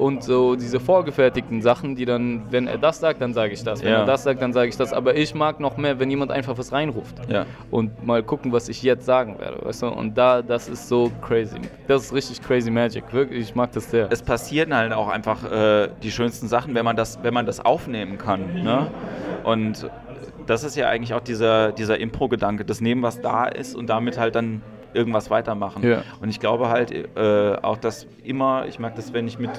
[0.01, 3.83] Und so diese vorgefertigten Sachen, die dann, wenn er das sagt, dann sage ich das.
[3.83, 3.99] Wenn Ja.
[3.99, 4.93] er das sagt, dann sage ich das.
[4.93, 7.15] Aber ich mag noch mehr, wenn jemand einfach was reinruft.
[7.29, 7.45] ja.
[7.69, 9.63] Und mal gucken, was ich jetzt sagen werde.
[9.63, 9.87] Weißt du?
[9.89, 11.57] Und da, das ist so crazy.
[11.87, 13.03] Das ist richtig crazy Magic.
[13.13, 14.07] Wirklich, ich mag das sehr.
[14.11, 17.63] Es passieren halt auch einfach äh, die schönsten Sachen, wenn man das, wenn man das
[17.63, 18.63] aufnehmen kann.
[18.63, 18.87] Ne?
[19.43, 19.87] Und
[20.51, 24.19] das ist ja eigentlich auch dieser, dieser Impro-Gedanke, das Nehmen, was da ist und damit
[24.19, 24.61] halt dann
[24.93, 25.81] irgendwas weitermachen.
[25.81, 26.03] Ja.
[26.19, 29.51] Und ich glaube halt äh, auch, dass immer, ich mag das, wenn ich mit,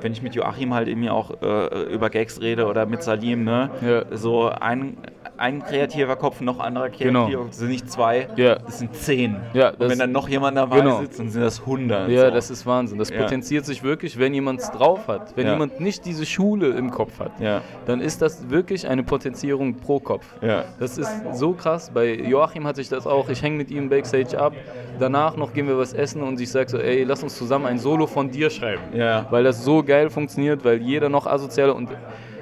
[0.00, 3.70] wenn ich mit Joachim halt irgendwie auch äh, über Gags rede oder mit Salim, ne?
[3.80, 4.16] Ja.
[4.16, 4.98] So ein,
[5.40, 7.38] ein kreativer Kopf, noch anderer kreativer Genau.
[7.38, 8.56] Kopf, das sind nicht zwei, Ja.
[8.56, 9.36] das sind zehn.
[9.54, 11.00] Ja, und wenn dann noch jemand dabei genau.
[11.00, 12.08] sitzt, dann sind das hundert.
[12.10, 12.30] Ja, so.
[12.30, 12.98] das ist Wahnsinn.
[12.98, 15.36] Das potenziert sich wirklich, wenn jemand es drauf hat.
[15.36, 17.32] Wenn jemand nicht diese Schule im Kopf hat,
[17.86, 20.26] dann ist das wirklich eine Potenzierung pro Kopf.
[20.42, 20.64] Ja.
[20.78, 21.90] Das ist so krass.
[21.92, 23.28] Bei Joachim hatte ich das auch.
[23.28, 24.52] Ich hänge mit ihm Backstage ab.
[24.98, 27.78] Danach noch gehen wir was essen und ich sage so, ey, lass uns zusammen ein
[27.78, 28.82] Solo von dir schreiben.
[28.92, 29.26] Ja.
[29.30, 31.88] Weil das so geil funktioniert, weil jeder noch asoziale und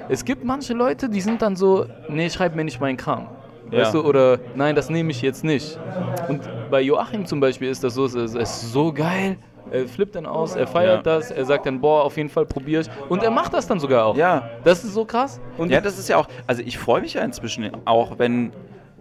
[0.09, 3.27] es gibt manche Leute, die sind dann so, nee, schreib mir nicht meinen Kram.
[3.71, 4.01] Weißt Ja.
[4.01, 5.79] du, oder nein, das nehme ich jetzt nicht.
[6.27, 6.41] Und
[6.71, 9.37] bei Joachim zum Beispiel ist das so, es ist, so geil.
[9.71, 11.17] Er flippt dann aus, er feiert Ja.
[11.17, 12.89] das, er sagt dann, boah, auf jeden Fall probiere ich.
[13.09, 14.17] Und er macht das dann sogar auch.
[14.17, 14.49] Ja.
[14.63, 15.39] Das ist so krass.
[15.59, 18.51] Und Ja, das ist ja auch, also ich freue mich ja inzwischen auch, wenn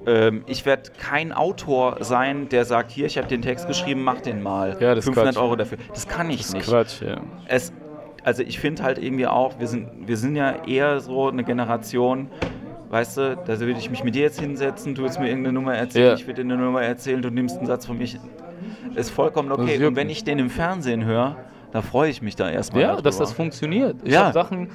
[0.06, 4.20] ähm, ich werde kein Autor sein, der sagt, hier, ich habe den Text geschrieben, mach
[4.20, 4.76] den mal.
[4.80, 5.42] Ja, das ist 500 Quatsch.
[5.42, 5.78] Euro dafür.
[5.92, 6.68] Das kann ich das ist nicht.
[6.68, 7.16] Quatsch, ja.
[7.46, 7.72] Es,
[8.28, 12.28] also ich finde halt irgendwie auch, wir sind, wir sind ja eher so eine Generation,
[12.90, 15.74] weißt du, da würde ich mich mit dir jetzt hinsetzen, du willst mir irgendeine Nummer
[15.74, 16.14] erzählen, Ja.
[16.14, 18.06] ich würde dir eine Nummer erzählen, du nimmst einen Satz von mir.
[18.94, 19.82] Ist vollkommen okay.
[19.86, 21.36] Und wenn ich den im Fernsehen höre,
[21.72, 22.82] da freue ich mich da erstmal.
[22.82, 23.02] Ja, darüber.
[23.04, 23.96] dass das funktioniert.
[24.04, 24.24] Ich Ja.
[24.24, 24.68] habe Sachen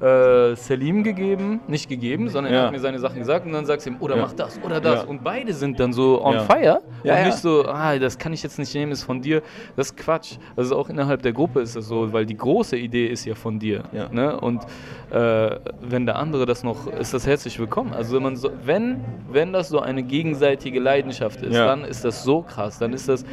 [0.00, 2.64] äh, Selim gegeben, nicht gegeben, sondern er Ja.
[2.66, 4.22] hat mir seine Sachen gesagt und dann sagst du ihm, oder Ja.
[4.22, 5.02] mach das oder das.
[5.02, 5.08] Ja.
[5.08, 8.42] Und beide sind dann so on fire Ja, und nicht so, ah, das kann ich
[8.42, 9.42] jetzt nicht nehmen, ist von dir.
[9.76, 10.36] Das ist Quatsch.
[10.56, 13.58] Also auch innerhalb der Gruppe ist das so, weil die große Idee ist ja von
[13.58, 13.84] dir.
[13.92, 14.08] Ja.
[14.10, 14.38] Ne?
[14.40, 14.62] Und
[15.10, 17.92] äh, wenn der andere das noch, ist das herzlich willkommen.
[17.92, 22.42] Also wenn so, wenn, wenn das so eine gegenseitige Leidenschaft ist, dann ist das so
[22.42, 23.24] krass, dann ist das,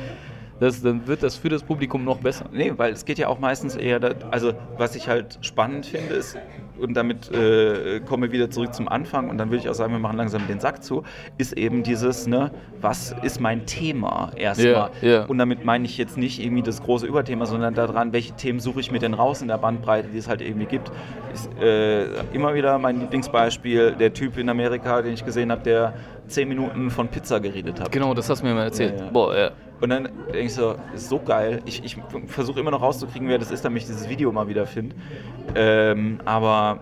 [0.59, 2.45] das, dann wird das für das Publikum noch besser.
[2.51, 6.13] Nee, weil es geht ja auch meistens eher, da, also was ich halt spannend finde,
[6.13, 6.37] ist,
[6.79, 9.93] und damit äh, kommen wir wieder zurück zum Anfang und dann würde ich auch sagen,
[9.93, 11.03] wir machen langsam den Sack zu,
[11.37, 12.51] ist eben dieses, ne,
[12.81, 14.91] was ist mein Thema erstmal?
[15.01, 15.25] Ja, ja.
[15.25, 18.79] Und damit meine ich jetzt nicht irgendwie das große Überthema, sondern daran, welche Themen suche
[18.79, 20.91] ich mir denn raus in der Bandbreite, die es halt irgendwie gibt.
[21.33, 25.93] Ist, äh, immer wieder mein Lieblingsbeispiel, der Typ in Amerika, den ich gesehen habe, der
[26.27, 27.91] zehn Minuten von Pizza geredet hat.
[27.91, 28.99] Genau, das hast du mir mal erzählt.
[28.99, 29.11] Ja, ja.
[29.11, 29.51] Boah, ja.
[29.85, 31.61] Und dann denke ich so, ist so geil.
[31.65, 34.65] Ich, ich versuche immer noch rauszukriegen, wer das ist, damit ich dieses Video mal wieder
[34.65, 34.95] finde.
[35.53, 36.79] Ähm, aber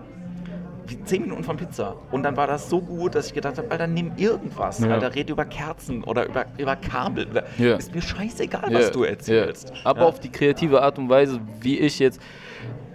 [0.86, 1.96] wie 10 Minuten von Pizza.
[2.12, 4.78] Und dann war das so gut, dass ich gedacht habe, Alter, nimm irgendwas.
[4.78, 4.88] Ja.
[4.88, 7.26] Alter, red über Kerzen oder über, über Kabel.
[7.58, 7.76] Ja.
[7.76, 9.70] Ist mir scheißegal, Ja, was du erzählst.
[9.84, 12.22] Aber auf die kreative Art und Weise, wie ich jetzt,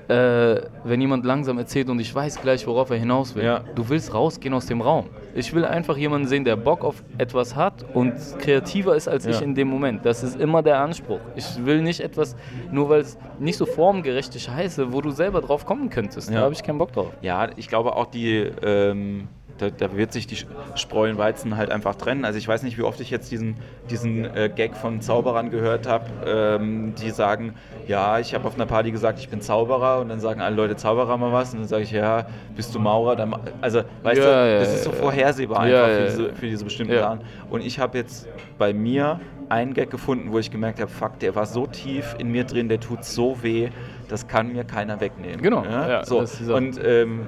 [0.10, 3.44] äh, wenn jemand langsam erzählt und ich weiß gleich, worauf er hinaus will.
[3.44, 3.62] Ja.
[3.76, 5.06] Du willst rausgehen aus dem Raum.
[5.36, 9.38] Ich will einfach jemanden sehen, der Bock auf etwas hat und kreativer ist als ich
[9.40, 9.44] Ja.
[9.46, 10.04] in dem Moment.
[10.06, 11.20] Das ist immer der Anspruch.
[11.36, 12.36] Ich will nicht etwas,
[12.72, 16.30] nur weil es nicht so formgerecht ist, heiße, wo du selber drauf kommen könntest.
[16.32, 16.38] Ja.
[16.38, 17.12] Da habe ich keinen Bock drauf.
[17.22, 19.28] Ja, ich glaube auch die, ähm,
[19.60, 20.38] da, da wird sich die
[20.76, 22.26] Spreu und Weizen halt einfach trennen.
[22.26, 23.56] Also ich weiß nicht, wie oft ich jetzt diesen,
[23.90, 27.54] diesen äh, Gag von Zauberern gehört habe, ähm, die sagen,
[27.88, 30.76] ja, ich habe auf einer Party gesagt, ich bin Zauberer und dann sagen alle Leute
[30.76, 33.16] Zauberer mal was und dann sage ich, ja, bist du Maurer?
[33.16, 36.46] Dann, also, weißt Ja, du, ja, das ist so vorhersehbar Ja, einfach für, diese, für
[36.48, 37.02] diese bestimmten Ja.
[37.02, 37.20] Sachen.
[37.50, 41.36] Und ich habe jetzt bei mir einen Gag gefunden, wo ich gemerkt habe, fuck, der
[41.36, 43.70] war so tief in mir drin, der tut so weh,
[44.08, 45.42] das kann mir keiner wegnehmen.
[45.42, 46.20] Genau, ja, so.
[46.54, 47.28] Und ähm,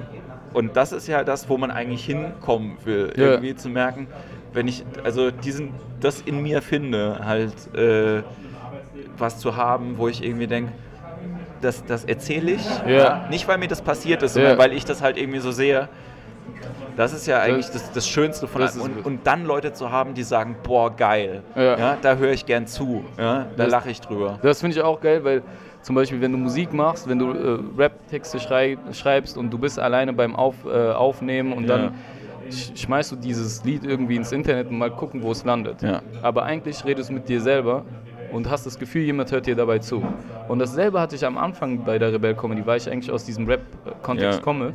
[0.54, 3.12] und das ist ja das, wo man eigentlich hinkommen will.
[3.16, 3.24] Ja.
[3.32, 4.08] Irgendwie zu merken,
[4.54, 8.24] wenn ich also diesen, das in mir finde, halt äh,
[9.18, 10.72] was zu haben, wo ich irgendwie denke,
[11.62, 12.66] das, das erzähle ich.
[12.88, 13.28] Ja.
[13.30, 14.42] Nicht, weil mir das passiert ist, Ja.
[14.42, 15.88] sondern weil ich das halt irgendwie so sehe.
[16.98, 18.98] Das ist ja eigentlich das, das Schönste von das allem.
[18.98, 21.44] Und, und dann Leute zu haben, die sagen, boah, geil.
[21.56, 21.98] Ja.
[22.02, 23.06] da höre ich gern zu.
[23.18, 24.40] Ja, da Das- lache ich drüber.
[24.42, 25.44] Das finde ich auch geil, weil
[25.82, 29.80] zum Beispiel, wenn du Musik machst, wenn du äh, Rap-Texte schrei schreibst und du bist
[29.80, 31.78] alleine beim Auf, äh, Aufnehmen und Ja.
[31.78, 31.94] dann
[32.52, 35.82] sch schmeißt du dieses Lied irgendwie ins Internet und mal gucken, wo es landet.
[35.82, 36.02] Ja.
[36.22, 37.84] Aber eigentlich redest du mit dir selber
[38.32, 40.04] und hast das Gefühl, jemand hört dir dabei zu.
[40.48, 43.48] Und dasselbe hatte ich am Anfang bei der Rebell Comedy, weil ich eigentlich aus diesem
[43.48, 44.44] Rap-Kontext Ja.
[44.44, 44.74] komme.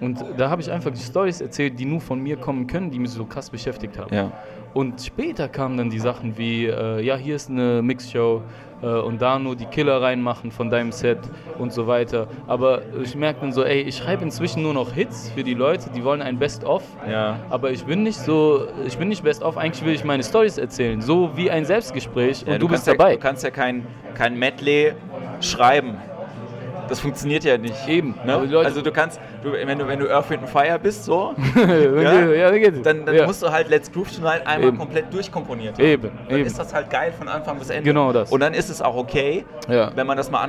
[0.00, 2.98] Und da habe ich einfach die Stories erzählt, die nur von mir kommen können, die
[2.98, 4.14] mich so krass beschäftigt haben.
[4.14, 4.30] Ja.
[4.72, 8.42] Und später kamen dann die Sachen wie, äh, ja, hier ist eine Mixshow
[8.82, 11.18] äh, und da nur die Killer reinmachen von deinem Set
[11.58, 12.28] und so weiter.
[12.46, 15.90] Aber ich merke dann so, ey, ich schreibe inzwischen nur noch Hits für die Leute,
[15.90, 16.82] die wollen ein Best-of.
[17.10, 17.40] Ja.
[17.50, 21.00] Aber ich bin nicht so, ich bin nicht Best-of, eigentlich will ich meine Stories erzählen,
[21.00, 23.10] so wie ein Selbstgespräch und Ja, du, bist kannst dabei.
[23.10, 24.92] Ja, du kannst ja kein, kein Medley
[25.40, 25.96] schreiben.
[26.88, 27.86] Das funktioniert ja nicht.
[27.86, 28.16] Eben.
[28.26, 28.34] Ne?
[28.64, 32.70] Also du kannst, du, wenn du wenn du Earth, Wind Fire bist, so, ja, ja,
[32.70, 33.26] dann, dann ja.
[33.26, 34.78] musst du halt Let's Groove Tonight einmal Eben.
[34.78, 35.84] komplett durchkomponiert haben.
[35.84, 36.46] Eben, Dann eben.
[36.46, 37.84] ist das halt geil von Anfang bis Ende.
[37.84, 38.30] Genau das.
[38.30, 40.46] Und dann ist es auch okay, wenn man das mal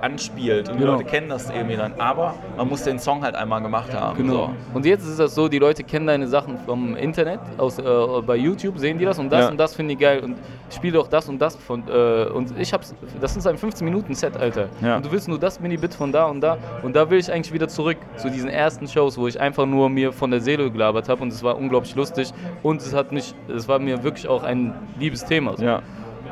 [0.00, 0.68] anspielt.
[0.68, 0.92] Und die Genau.
[0.94, 1.94] Leute kennen das irgendwie dann.
[1.98, 4.16] Aber man muss den Song halt einmal gemacht haben.
[4.18, 4.32] Genau.
[4.32, 4.50] So.
[4.74, 7.82] Und jetzt ist das so, die Leute kennen deine Sachen vom Internet, aus, äh,
[8.26, 10.36] bei YouTube sehen die das und das und das finde ich geil und
[10.74, 14.14] spiel doch das und das von äh, und ich hab's, das ist ein 15 Minuten
[14.14, 14.68] Set, Alter.
[14.80, 14.96] Ja.
[14.96, 17.52] Und du willst nur das Mini-Bit von da und da und da will ich eigentlich
[17.52, 21.08] wieder zurück zu diesen ersten Shows, wo ich einfach nur mir von der Seele gelabert
[21.08, 22.32] habe und es war unglaublich lustig
[22.62, 25.56] und es hat mich, es war mir wirklich auch ein liebes Thema.
[25.56, 25.64] So.
[25.64, 25.82] Ja.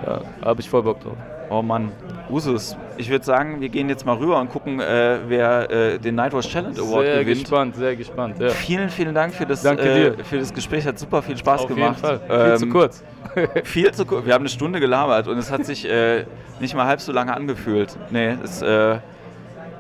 [0.07, 1.17] ja habe ich voll Bock drauf.
[1.53, 1.91] Oh Mann,
[2.31, 2.77] Usus.
[2.97, 6.49] Ich würde sagen, wir gehen jetzt mal rüber und gucken, äh, wer äh, den Nightwatch
[6.49, 7.41] Challenge Award Sehr gewinnt.
[7.41, 8.39] gespannt, sehr gespannt.
[8.39, 8.51] Ja.
[8.51, 10.87] Vielen, vielen Dank für das, äh, für das Gespräch.
[10.87, 11.97] Hat super viel Spaß Auf gemacht.
[12.05, 12.49] jeden Fall.
[12.51, 13.03] Viel zu Ähm, kurz.
[13.65, 14.27] Viel zu kurz.
[14.27, 16.25] Wir haben eine Stunde gelabert und es hat sich äh,
[16.61, 17.97] nicht mal halb so lange angefühlt.
[18.11, 18.99] Nee, es, äh,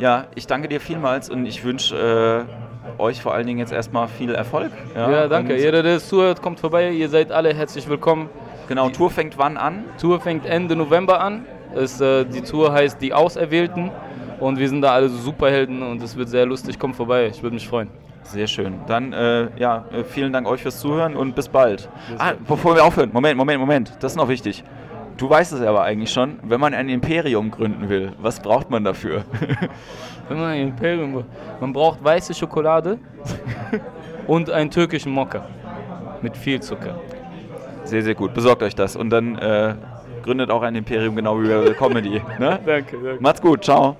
[0.01, 2.46] ja, ich danke dir vielmals und ich wünsche
[2.98, 4.72] äh, euch vor allen Dingen jetzt erstmal viel Erfolg.
[4.94, 5.55] Ja, danke.
[5.55, 6.90] Und, Jeder, der zuhört, kommt vorbei.
[6.90, 8.28] Ihr seid alle herzlich willkommen.
[8.68, 9.84] Genau, Tour fängt wann an?
[10.01, 11.44] Tour fängt Ende November an.
[11.74, 13.90] Es, äh, die Tour heißt Die Auserwählten.
[14.40, 16.78] Und wir sind da alle Superhelden und es wird sehr lustig.
[16.78, 17.90] Kommt vorbei, ich würde mich freuen.
[18.22, 18.74] Sehr schön.
[18.86, 21.89] Dann, äh, ja, äh, vielen Dank euch fürs Zuhören und bis bald.
[22.18, 24.64] Ah, bevor wir aufhören, Moment, Moment, Moment, das ist noch wichtig.
[25.20, 28.84] Du weißt es aber eigentlich schon, wenn man ein Imperium gründen will, was braucht man
[28.84, 29.22] dafür?
[30.28, 31.24] Wenn man ein Imperium,
[31.60, 32.98] man braucht weiße Schokolade,
[34.26, 35.44] und einen türkischen Mokka
[36.22, 36.98] mit viel Zucker.
[37.84, 38.32] Sehr, sehr gut.
[38.32, 39.74] Besorgt euch das und dann äh,
[40.22, 42.22] gründet auch ein Imperium genau wie bei Comedy.
[42.38, 42.59] Ne?
[42.66, 43.18] danke, danke.
[43.20, 43.64] Macht's gut.
[43.64, 43.97] Ciao.